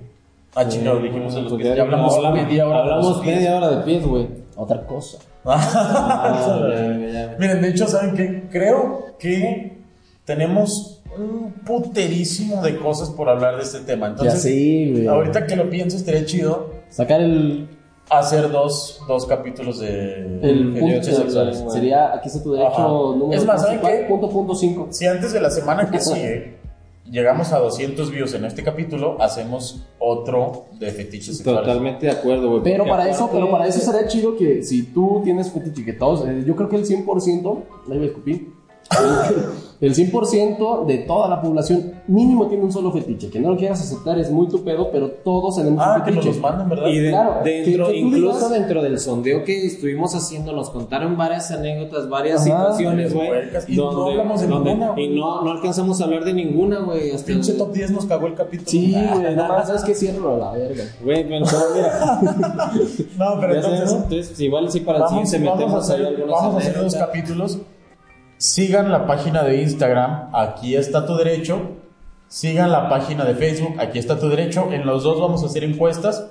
ah 0.55 0.67
chingado, 0.67 0.99
dijimos 0.99 1.33
de 1.33 1.41
los 1.43 1.51
Pues 1.53 1.63
pies. 1.63 1.75
Ya 1.77 1.81
hablamos 1.83 2.15
media 2.33 2.67
hora 2.67 2.77
de 2.77 2.91
Hablamos 2.91 3.25
media 3.25 3.57
hora 3.57 3.69
de 3.71 3.83
pies, 3.85 4.05
güey. 4.05 4.44
Otra 4.55 4.85
cosa. 4.85 5.17
Miren, 7.39 7.61
de 7.61 7.69
hecho, 7.69 7.87
¿saben 7.87 8.15
qué? 8.15 8.43
Creo 8.49 9.15
que 9.19 9.77
tenemos 10.23 11.01
un 11.17 11.51
puterísimo 11.65 12.61
de 12.61 12.77
cosas 12.77 13.09
por 13.09 13.29
hablar 13.29 13.57
de 13.57 13.63
este 13.63 13.79
tema. 13.79 14.07
Ya 14.07 14.11
Entonces, 14.11 14.41
sí, 14.41 14.91
güey. 14.91 15.07
ahorita 15.07 15.45
que 15.45 15.55
lo 15.55 15.69
pienso, 15.69 15.97
estaría 15.97 16.25
chido 16.25 16.71
Sacar 16.89 17.21
el, 17.21 17.67
hacer 18.09 18.51
dos, 18.51 19.01
dos 19.07 19.25
capítulos 19.25 19.79
de 19.79 20.39
el 20.41 20.73
punto. 20.79 21.03
sexuales. 21.03 21.63
Sería, 21.69 22.13
aquí 22.13 22.27
está 22.27 22.41
tu 22.43 22.53
derecho 22.53 23.15
número. 23.17 23.39
Es 23.39 23.45
más, 23.45 23.61
¿saben 23.61 23.79
qué? 23.81 24.05
Punto, 24.07 24.29
punto 24.29 24.55
cinco. 24.55 24.87
Si 24.91 25.05
antes 25.05 25.33
de 25.33 25.41
la 25.41 25.49
semana 25.49 25.89
que 25.89 25.99
sigue 26.01 26.54
llegamos 27.09 27.51
a 27.51 27.59
200 27.59 28.11
views 28.11 28.33
en 28.33 28.45
este 28.45 28.63
capítulo, 28.63 29.21
hacemos 29.21 29.85
otro 29.99 30.65
de 30.73 30.91
fetiches 30.91 31.37
sexuales. 31.37 31.63
Totalmente 31.63 32.05
de 32.07 32.11
acuerdo, 32.11 32.49
güey. 32.49 32.63
Pero 32.63 32.85
para 32.85 33.09
eso, 33.09 33.29
pero 33.31 33.49
para 33.49 33.67
eso 33.67 33.79
sería 33.79 34.07
chido 34.07 34.35
que 34.35 34.63
si 34.63 34.83
tú 34.83 35.21
tienes 35.23 35.51
fetiche, 35.51 35.85
que 35.85 35.93
todos, 35.93 36.27
eh, 36.27 36.43
yo 36.45 36.55
creo 36.55 36.69
que 36.69 36.77
el 36.77 36.85
100%, 36.85 37.63
ahí 37.91 37.99
me 37.99 38.05
escupí, 38.07 38.53
el 39.81 39.93
100% 39.95 40.85
de 40.85 40.97
toda 40.99 41.27
la 41.29 41.41
población 41.41 41.93
mínimo 42.07 42.47
tiene 42.47 42.63
un 42.63 42.71
solo 42.71 42.91
fetiche. 42.91 43.29
Que 43.29 43.39
no 43.39 43.51
lo 43.51 43.57
quieras 43.57 43.81
aceptar 43.81 44.17
es 44.19 44.31
muy 44.31 44.47
tu 44.47 44.63
pedo, 44.63 44.89
pero 44.91 45.09
todos 45.09 45.55
tenemos 45.57 45.83
Ah, 45.85 45.95
un 45.97 46.03
que 46.03 46.11
nos 46.11 46.23
fetiche. 46.25 46.41
los 46.41 46.51
manden, 46.51 46.69
¿verdad? 46.69 46.87
Y 46.87 46.99
de- 46.99 47.09
Claro, 47.09 47.35
dentro, 47.43 47.87
que- 47.87 47.93
que 47.93 48.01
tú 48.01 48.07
incluso 48.07 48.37
digas- 48.37 48.51
dentro 48.51 48.83
del 48.83 48.99
sondeo 48.99 49.43
que 49.43 49.65
estuvimos 49.65 50.15
haciendo, 50.15 50.51
nos 50.53 50.69
contaron 50.69 51.17
varias 51.17 51.51
anécdotas, 51.51 52.09
varias 52.09 52.41
Ajá. 52.47 52.73
situaciones, 52.73 53.13
güey. 53.13 53.29
Y 53.67 53.75
no 53.77 54.05
hablamos 54.07 54.41
de 54.41 54.47
donde- 54.47 54.71
ninguna, 54.75 54.91
Y 54.91 55.07
güey. 55.07 55.19
no, 55.19 55.41
no 55.43 55.51
alcanzamos 55.51 55.99
a 56.01 56.05
hablar 56.05 56.23
de 56.25 56.33
ninguna, 56.33 56.79
güey. 56.79 57.11
Hasta 57.11 57.27
Pinche 57.27 57.53
top 57.53 57.71
10 57.73 57.91
nos 57.91 58.05
cagó 58.05 58.27
el 58.27 58.33
capítulo. 58.35 58.69
Sí, 58.69 58.91
güey, 58.93 59.35
nada 59.35 59.47
más, 59.49 59.67
¿sabes 59.67 59.83
qué? 59.83 59.93
Cierro 59.95 60.35
a 60.35 60.37
la 60.37 60.51
verga. 60.51 60.83
Güey, 61.03 61.27
pero 61.27 61.45
mira. 61.75 62.21
No, 63.17 63.39
pero 63.39 63.55
entonces 63.55 63.91
entonces, 63.91 64.39
igual 64.39 64.69
sí 64.71 64.79
para 64.81 64.97
el 64.99 65.03
vamos, 65.05 65.29
siguiente 65.29 65.49
vamos 65.49 65.59
a 65.59 65.65
metemos 65.65 65.89
ahí 65.89 65.95
hacer, 65.95 66.07
algunas 66.07 66.41
vamos 66.41 66.55
a 66.55 66.57
hacer 66.57 66.83
dos 66.83 66.95
capítulos. 66.95 67.57
Sigan 68.37 68.91
la 68.91 69.07
página 69.07 69.43
de 69.43 69.61
Instagram, 69.61 70.29
aquí 70.33 70.75
está 70.75 71.05
tu 71.05 71.15
derecho. 71.15 71.77
Sigan 72.27 72.71
la 72.71 72.89
página 72.89 73.23
de 73.23 73.35
Facebook, 73.35 73.79
aquí 73.79 73.99
está 73.99 74.19
tu 74.19 74.29
derecho. 74.29 74.71
En 74.71 74.85
los 74.85 75.03
dos 75.03 75.19
vamos 75.21 75.43
a 75.43 75.45
hacer 75.45 75.63
encuestas. 75.63 76.27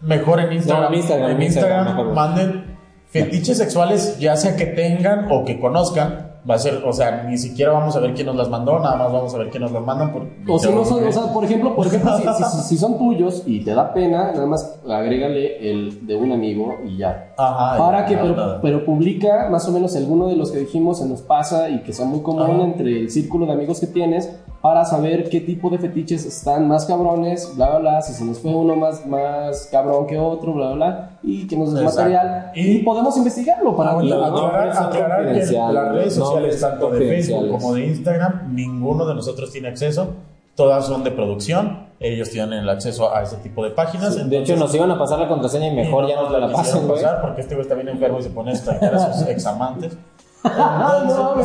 Mejor 0.00 0.40
en 0.40 0.52
Instagram. 0.52 0.82
No, 0.82 0.88
en 0.88 0.94
Instagram, 0.94 1.30
En 1.30 1.42
Instagram, 1.42 2.14
manden 2.14 2.78
fetiches 3.10 3.58
sexuales, 3.58 4.18
ya 4.18 4.36
sea 4.36 4.56
que 4.56 4.66
tengan 4.66 5.28
o 5.30 5.44
que 5.44 5.58
conozcan. 5.60 6.27
Va 6.48 6.54
a 6.54 6.58
ser, 6.58 6.82
o 6.86 6.92
sea, 6.92 7.24
ni 7.28 7.36
siquiera 7.36 7.72
vamos 7.72 7.94
a 7.96 8.00
ver 8.00 8.14
quién 8.14 8.26
nos 8.26 8.36
las 8.36 8.48
mandó, 8.48 8.78
nada 8.78 8.96
más 8.96 9.12
vamos 9.12 9.34
a 9.34 9.38
ver 9.38 9.50
quién 9.50 9.62
nos 9.62 9.72
las 9.72 9.82
mandan. 9.84 10.12
Por, 10.12 10.22
O 10.48 10.58
si 10.58 10.70
no 10.72 10.84
son, 10.84 11.04
o 11.06 11.12
sea, 11.12 11.32
por 11.32 11.44
ejemplo, 11.44 11.74
por 11.74 11.86
ejemplo, 11.86 12.16
si, 12.16 12.22
si- 12.22 12.44
si- 12.44 12.62
si 12.68 12.76
son 12.78 12.96
tuyos 12.98 13.42
y 13.46 13.64
te 13.64 13.74
da 13.74 13.92
pena, 13.92 14.32
nada 14.32 14.46
más 14.46 14.78
agrégale 14.88 15.70
el 15.70 16.06
de 16.06 16.16
un 16.16 16.32
amigo 16.32 16.76
y 16.86 16.96
ya. 16.96 17.32
Ajá, 17.36 17.76
Para 17.78 18.00
ya, 18.00 18.06
que, 18.06 18.16
pero, 18.16 18.34
nada. 18.36 18.60
pero 18.62 18.84
publica 18.84 19.48
más 19.50 19.68
o 19.68 19.72
menos 19.72 19.94
alguno 19.96 20.28
de 20.28 20.36
los 20.36 20.50
que 20.50 20.58
dijimos 20.58 20.98
se 20.98 21.06
nos 21.08 21.22
pasa 21.22 21.68
y 21.68 21.82
que 21.82 21.92
sea 21.92 22.06
muy 22.06 22.20
común 22.20 22.42
Ajá. 22.60 22.64
entre 22.64 22.98
el 23.00 23.10
círculo 23.10 23.46
de 23.46 23.52
amigos 23.52 23.80
que 23.80 23.86
tienes 23.86 24.30
para 24.60 24.84
saber 24.84 25.28
qué 25.30 25.40
tipo 25.40 25.70
de 25.70 25.78
fetiches 25.78 26.24
están 26.26 26.66
más 26.66 26.84
cabrones, 26.84 27.52
bla, 27.56 27.70
bla, 27.70 27.78
bla, 27.78 28.02
si 28.02 28.12
se 28.12 28.24
nos 28.24 28.40
fue 28.40 28.52
uno 28.54 28.74
más, 28.74 29.06
más 29.06 29.68
cabrón 29.70 30.06
que 30.06 30.18
otro, 30.18 30.52
bla, 30.52 30.66
bla, 30.72 30.74
bla, 30.74 31.10
y 31.22 31.46
que 31.46 31.56
nos 31.56 31.72
des 31.72 31.84
material 31.84 32.50
y, 32.54 32.78
Y- 32.78 32.78
podemos 32.82 33.16
investigarlo 33.16 33.76
para 33.76 33.92
aclarar, 33.92 34.72
que 34.92 35.52
las 35.52 35.92
redes 35.92 36.18
no, 36.18 36.24
sociales, 36.26 36.60
tanto 36.60 36.90
de 36.90 37.08
Facebook 37.08 37.50
como 37.50 37.74
de 37.74 37.86
Instagram, 37.86 38.54
ninguno 38.54 39.06
de 39.06 39.14
nosotros 39.14 39.52
tiene 39.52 39.68
acceso. 39.68 40.08
Todas 40.54 40.86
son 40.86 41.04
de 41.04 41.12
producción. 41.12 41.86
Ellos 42.00 42.30
tienen 42.30 42.60
el 42.60 42.68
acceso 42.68 43.14
a 43.14 43.22
ese 43.22 43.36
tipo 43.36 43.62
de 43.62 43.70
páginas. 43.70 44.16
De 44.16 44.22
entonces- 44.22 44.50
hecho, 44.50 44.56
nos 44.58 44.74
iban 44.74 44.90
a 44.90 44.98
pasar 44.98 45.20
la 45.20 45.28
contraseña 45.28 45.68
y 45.68 45.74
mejor 45.74 46.04
y 46.04 46.08
ya 46.08 46.16
nos 46.16 46.32
la, 46.32 46.48
quisieron 46.48 46.88
pasan, 46.88 46.88
pasar 46.88 47.20
porque 47.22 47.40
este 47.42 47.54
güey 47.54 47.62
está 47.62 47.74
bien 47.76 47.88
enfermo 47.88 48.18
y 48.18 48.22
se 48.24 48.30
pone 48.30 48.50
a 48.50 48.56
stalkear 48.56 48.94
a 48.94 49.12
sus 49.12 49.28
examantes. 49.28 49.96
Ah, 50.44 51.04
no. 51.06 51.42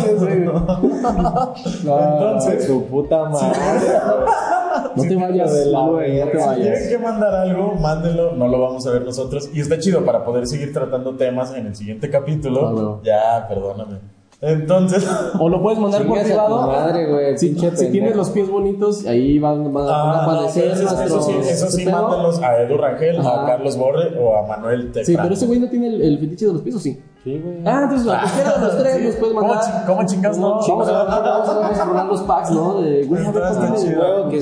Entonces, 1.83 2.65
Su 2.65 2.85
puta 2.85 3.29
madre. 3.29 3.57
No 4.95 5.03
te 5.03 5.15
vayas 5.15 5.53
de 5.53 5.65
la 5.67 5.87
güey, 5.87 6.19
no 6.19 6.25
te 6.27 6.37
verga. 6.37 6.55
si 6.55 6.61
tienen 6.61 6.89
que 6.89 6.97
mandar 6.97 7.35
algo, 7.35 7.73
mándenlo, 7.75 8.33
no 8.33 8.47
lo 8.47 8.59
vamos 8.61 8.85
a 8.87 8.91
ver 8.91 9.03
nosotros. 9.03 9.49
Y 9.53 9.61
está 9.61 9.79
chido 9.79 10.03
para 10.05 10.23
poder 10.23 10.47
seguir 10.47 10.73
tratando 10.73 11.15
temas 11.15 11.53
en 11.55 11.67
el 11.67 11.75
siguiente 11.75 12.09
capítulo. 12.09 12.67
Ah, 12.67 12.71
no. 12.73 13.01
Ya, 13.03 13.47
perdóname. 13.47 13.99
Entonces, 14.41 15.07
O 15.39 15.47
lo 15.47 15.61
puedes 15.61 15.79
mandar 15.79 16.05
por 16.05 16.19
a 16.19 16.23
privado. 16.23 16.67
madre, 16.67 17.09
güey. 17.09 17.37
Si, 17.37 17.53
tienes 17.53 18.15
los 18.15 18.29
pies 18.29 18.49
bonitos, 18.49 19.05
ahí 19.05 19.39
van, 19.39 19.73
van 19.73 19.87
a 19.87 19.89
ah, 19.89 20.25
no, 20.25 20.31
aparecer 20.31 20.71
eso, 20.71 21.21
sí, 21.21 21.31
eso 21.47 21.69
sí 21.69 21.85
mándenlos 21.85 22.41
a 22.41 22.61
Edu 22.61 22.77
Rangel, 22.77 23.17
a 23.17 23.21
Ajá. 23.21 23.45
Carlos 23.45 23.77
Borre 23.77 24.19
o 24.19 24.35
a 24.35 24.45
Manuel 24.45 24.87
Tefran. 24.91 25.05
Sí, 25.05 25.15
pero 25.15 25.33
ese 25.33 25.45
güey 25.47 25.59
no 25.59 25.69
tiene 25.69 25.87
el, 25.87 26.01
el 26.01 26.19
fetiche 26.19 26.47
de 26.47 26.53
los 26.53 26.61
pies, 26.61 26.75
¿o 26.75 26.79
sí? 26.79 26.99
Sí, 27.23 27.39
güey. 27.39 27.61
Ah, 27.65 27.81
entonces 27.83 28.05
a 28.11 28.19
cualquiera 28.19 28.51
de 28.57 28.59
los 28.65 28.77
tres 28.79 29.01
nos 29.01 29.15
puedes 29.15 29.33
¿Cómo 29.35 29.47
mandar. 29.47 29.85
cómo 29.87 30.05
chingados 30.05 30.37
no? 30.39 30.59
Vamos 30.59 30.89
a, 30.89 30.91
vamos, 31.05 31.49
a, 31.49 31.59
vamos 31.59 31.79
a 31.79 31.85
rolar 31.85 32.05
los 32.07 32.21
packs, 32.23 32.51
¿no? 32.51 32.81
De, 32.81 33.05
güey, 33.05 33.25
a 33.25 33.31
ver, 33.31 33.43
sí, 33.77 33.93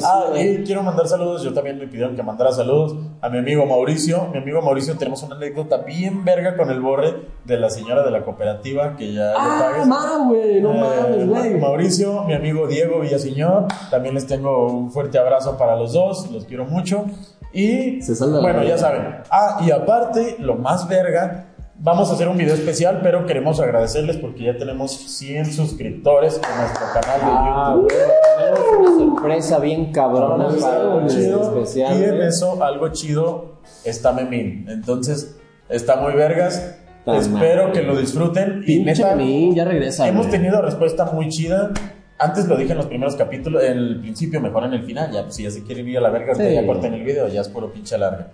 ah, 0.04 0.24
güey. 0.32 0.62
y 0.62 0.64
quiero 0.64 0.82
mandar 0.82 1.08
saludos. 1.08 1.44
Yo 1.44 1.54
también 1.54 1.78
me 1.78 1.86
pidieron 1.86 2.16
que 2.16 2.24
mandara 2.24 2.52
saludos 2.52 2.96
a 3.22 3.30
mi 3.30 3.38
amigo 3.38 3.68
Mauricio. 3.68 4.30
Mi 4.32 4.40
amigo 4.40 4.64
Mauricio, 4.64 4.98
tenemos 4.98 5.22
una 5.22 5.36
anécdota 5.36 5.78
bien 5.78 6.26
verga 6.26 6.58
con 6.58 6.72
el 6.72 6.82
borre 6.82 7.28
de 7.46 7.58
la 7.58 7.70
señora 7.70 8.02
de 8.04 8.10
la 8.10 8.24
cooperativa 8.24 8.96
que 8.96 9.14
ya 9.14 9.26
le 9.32 9.34
Ah, 9.38 9.68
pagues. 9.72 9.88
ma, 9.88 10.26
güey, 10.28 10.60
no 10.62 10.72
Eh, 10.74 10.80
mames, 10.80 11.28
güey. 11.30 11.60
Mauricio, 11.60 12.24
mi 12.24 12.34
amigo 12.34 12.66
Diego 12.66 13.00
Villaseñor, 13.02 13.68
también 13.92 14.16
les 14.16 14.26
tengo 14.26 14.66
un 14.72 14.92
fuerte 14.92 15.20
abrazo 15.20 15.56
para 15.56 15.76
los 15.76 15.94
dos, 15.94 16.32
los 16.32 16.46
quiero 16.46 16.66
mucho. 16.66 17.06
Y 17.54 18.02
Se 18.02 18.14
bueno, 18.26 18.64
ya 18.64 18.78
saben. 18.78 19.18
Ah, 19.30 19.60
y 19.62 19.72
aparte, 19.72 20.38
lo 20.40 20.56
más 20.56 20.88
verga, 20.88 21.51
vamos 21.84 22.10
a 22.10 22.14
hacer 22.14 22.28
un 22.28 22.38
video 22.38 22.54
especial, 22.54 23.00
pero 23.02 23.26
queremos 23.26 23.60
agradecerles 23.60 24.18
porque 24.18 24.44
ya 24.44 24.58
tenemos 24.58 24.92
100 24.92 25.52
suscriptores 25.54 26.36
en 26.36 26.58
nuestro 26.62 26.86
canal 26.94 27.20
de 27.20 27.26
Ah, 27.28 27.74
YouTube. 27.76 27.98
Tenemos 28.38 28.60
una 28.80 28.98
sorpresa 29.16 29.60
bien 29.60 29.92
cabrona 29.92 30.46
Algo 30.48 30.60
para 30.62 31.06
el 31.06 31.06
especial. 31.42 32.00
y 32.00 32.04
en 32.04 32.22
eso, 32.22 32.64
algo 32.64 32.90
chido, 32.90 33.56
está 33.84 34.12
Memín. 34.14 34.66
Entonces, 34.70 35.38
está 35.70 35.96
muy 35.98 36.14
vergas. 36.14 36.78
Está 37.00 37.18
Espero 37.18 37.72
que 37.72 37.82
lo 37.82 37.98
disfruten. 37.98 38.64
Y 38.68 38.84
Pinche 38.84 39.04
neta, 39.04 39.16
Memín, 39.16 39.56
ya 39.56 39.66
regresa. 39.66 40.08
hemos 40.08 40.30
tenido 40.30 40.62
respuesta 40.62 41.06
muy 41.06 41.30
chida. 41.30 41.72
Antes 42.20 42.48
lo 42.48 42.56
dije 42.56 42.74
en 42.74 42.78
los 42.78 42.86
primeros 42.86 43.16
capítulos, 43.16 43.64
en 43.64 43.78
el 43.80 44.00
principio, 44.00 44.40
mejor 44.40 44.66
en 44.66 44.74
el 44.74 44.84
final. 44.84 45.12
Ya, 45.12 45.24
pues 45.24 45.36
si 45.36 45.44
ya 45.44 45.50
se 45.50 45.64
quieren 45.64 45.88
ir 45.88 45.98
a 45.98 46.02
la 46.02 46.12
verga, 46.12 46.36
Sí. 46.36 46.44
ya 46.54 46.64
corten 46.68 46.94
el 46.94 47.04
video, 47.04 47.28
ya 47.28 47.42
es 47.42 47.50
puro 47.50 47.74
pinche 47.74 47.98
larga. 47.98 48.28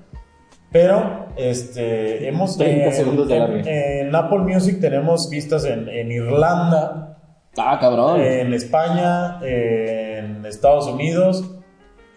Pero, 0.71 1.27
este, 1.37 2.27
hemos 2.27 2.57
30 2.57 2.87
en- 2.87 2.93
segundos 2.93 3.27
de 3.27 3.37
en, 3.37 3.67
en 4.07 4.15
Apple 4.15 4.39
Music 4.39 4.79
tenemos 4.81 5.29
vistas 5.29 5.65
en, 5.65 5.87
en 5.89 6.11
Irlanda, 6.11 7.17
Ah, 7.57 7.77
cabrón. 7.79 8.19
en 8.21 8.53
España, 8.53 9.39
en 9.41 10.45
Estados 10.45 10.87
Unidos, 10.87 11.56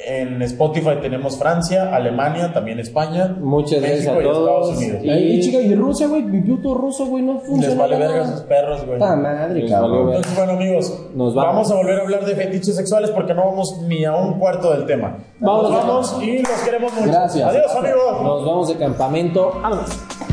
en 0.07 0.41
Spotify 0.43 0.97
tenemos 1.01 1.39
Francia, 1.39 1.95
Alemania, 1.95 2.53
también 2.53 2.79
España, 2.81 3.37
Muchas 3.41 3.81
gracias 3.81 3.99
México 4.07 4.13
a 4.13 4.15
y 4.23 4.27
Estados 4.27 4.63
todos. 4.67 4.77
Unidos. 4.79 5.05
Y- 5.05 5.11
Ay, 5.11 5.41
chica, 5.41 5.59
y 5.61 5.75
Rusia, 5.75 6.07
güey, 6.09 6.23
mi 6.23 6.41
puto 6.41 6.75
ruso, 6.75 7.07
güey, 7.07 7.23
no 7.23 7.39
funciona. 7.41 7.67
Les 7.69 7.77
vale 7.79 7.97
verga 7.99 8.27
sus 8.27 8.41
perros, 8.43 8.85
güey. 8.87 8.99
Puta 8.99 9.17
madre, 9.17 9.67
cabrón. 9.69 10.09
Entonces, 10.09 10.37
bueno, 10.37 10.53
amigos, 10.53 11.07
Nos 11.15 11.35
vamos. 11.35 11.55
vamos. 11.55 11.71
a 11.71 11.75
volver 11.77 11.99
a 11.99 12.03
hablar 12.03 12.25
de 12.25 12.35
fetiches 12.35 12.77
sexuales 12.77 13.11
porque 13.11 13.35
no 13.35 13.45
vamos 13.47 13.81
ni 13.87 14.05
a 14.05 14.15
un 14.17 14.39
cuarto 14.39 14.73
del 14.73 14.87
tema. 14.87 15.19
Vamos. 15.39 15.63
Nos 15.71 15.73
vamos 15.73 16.17
y 16.23 16.39
los 16.39 16.51
queremos 16.65 16.93
mucho. 16.95 17.07
Gracias. 17.07 17.49
Adiós, 17.49 17.75
amigos. 17.77 18.23
Nos 18.23 18.45
vamos 18.47 18.69
de 18.69 18.77
campamento. 18.77 19.53
Vámonos. 19.63 20.30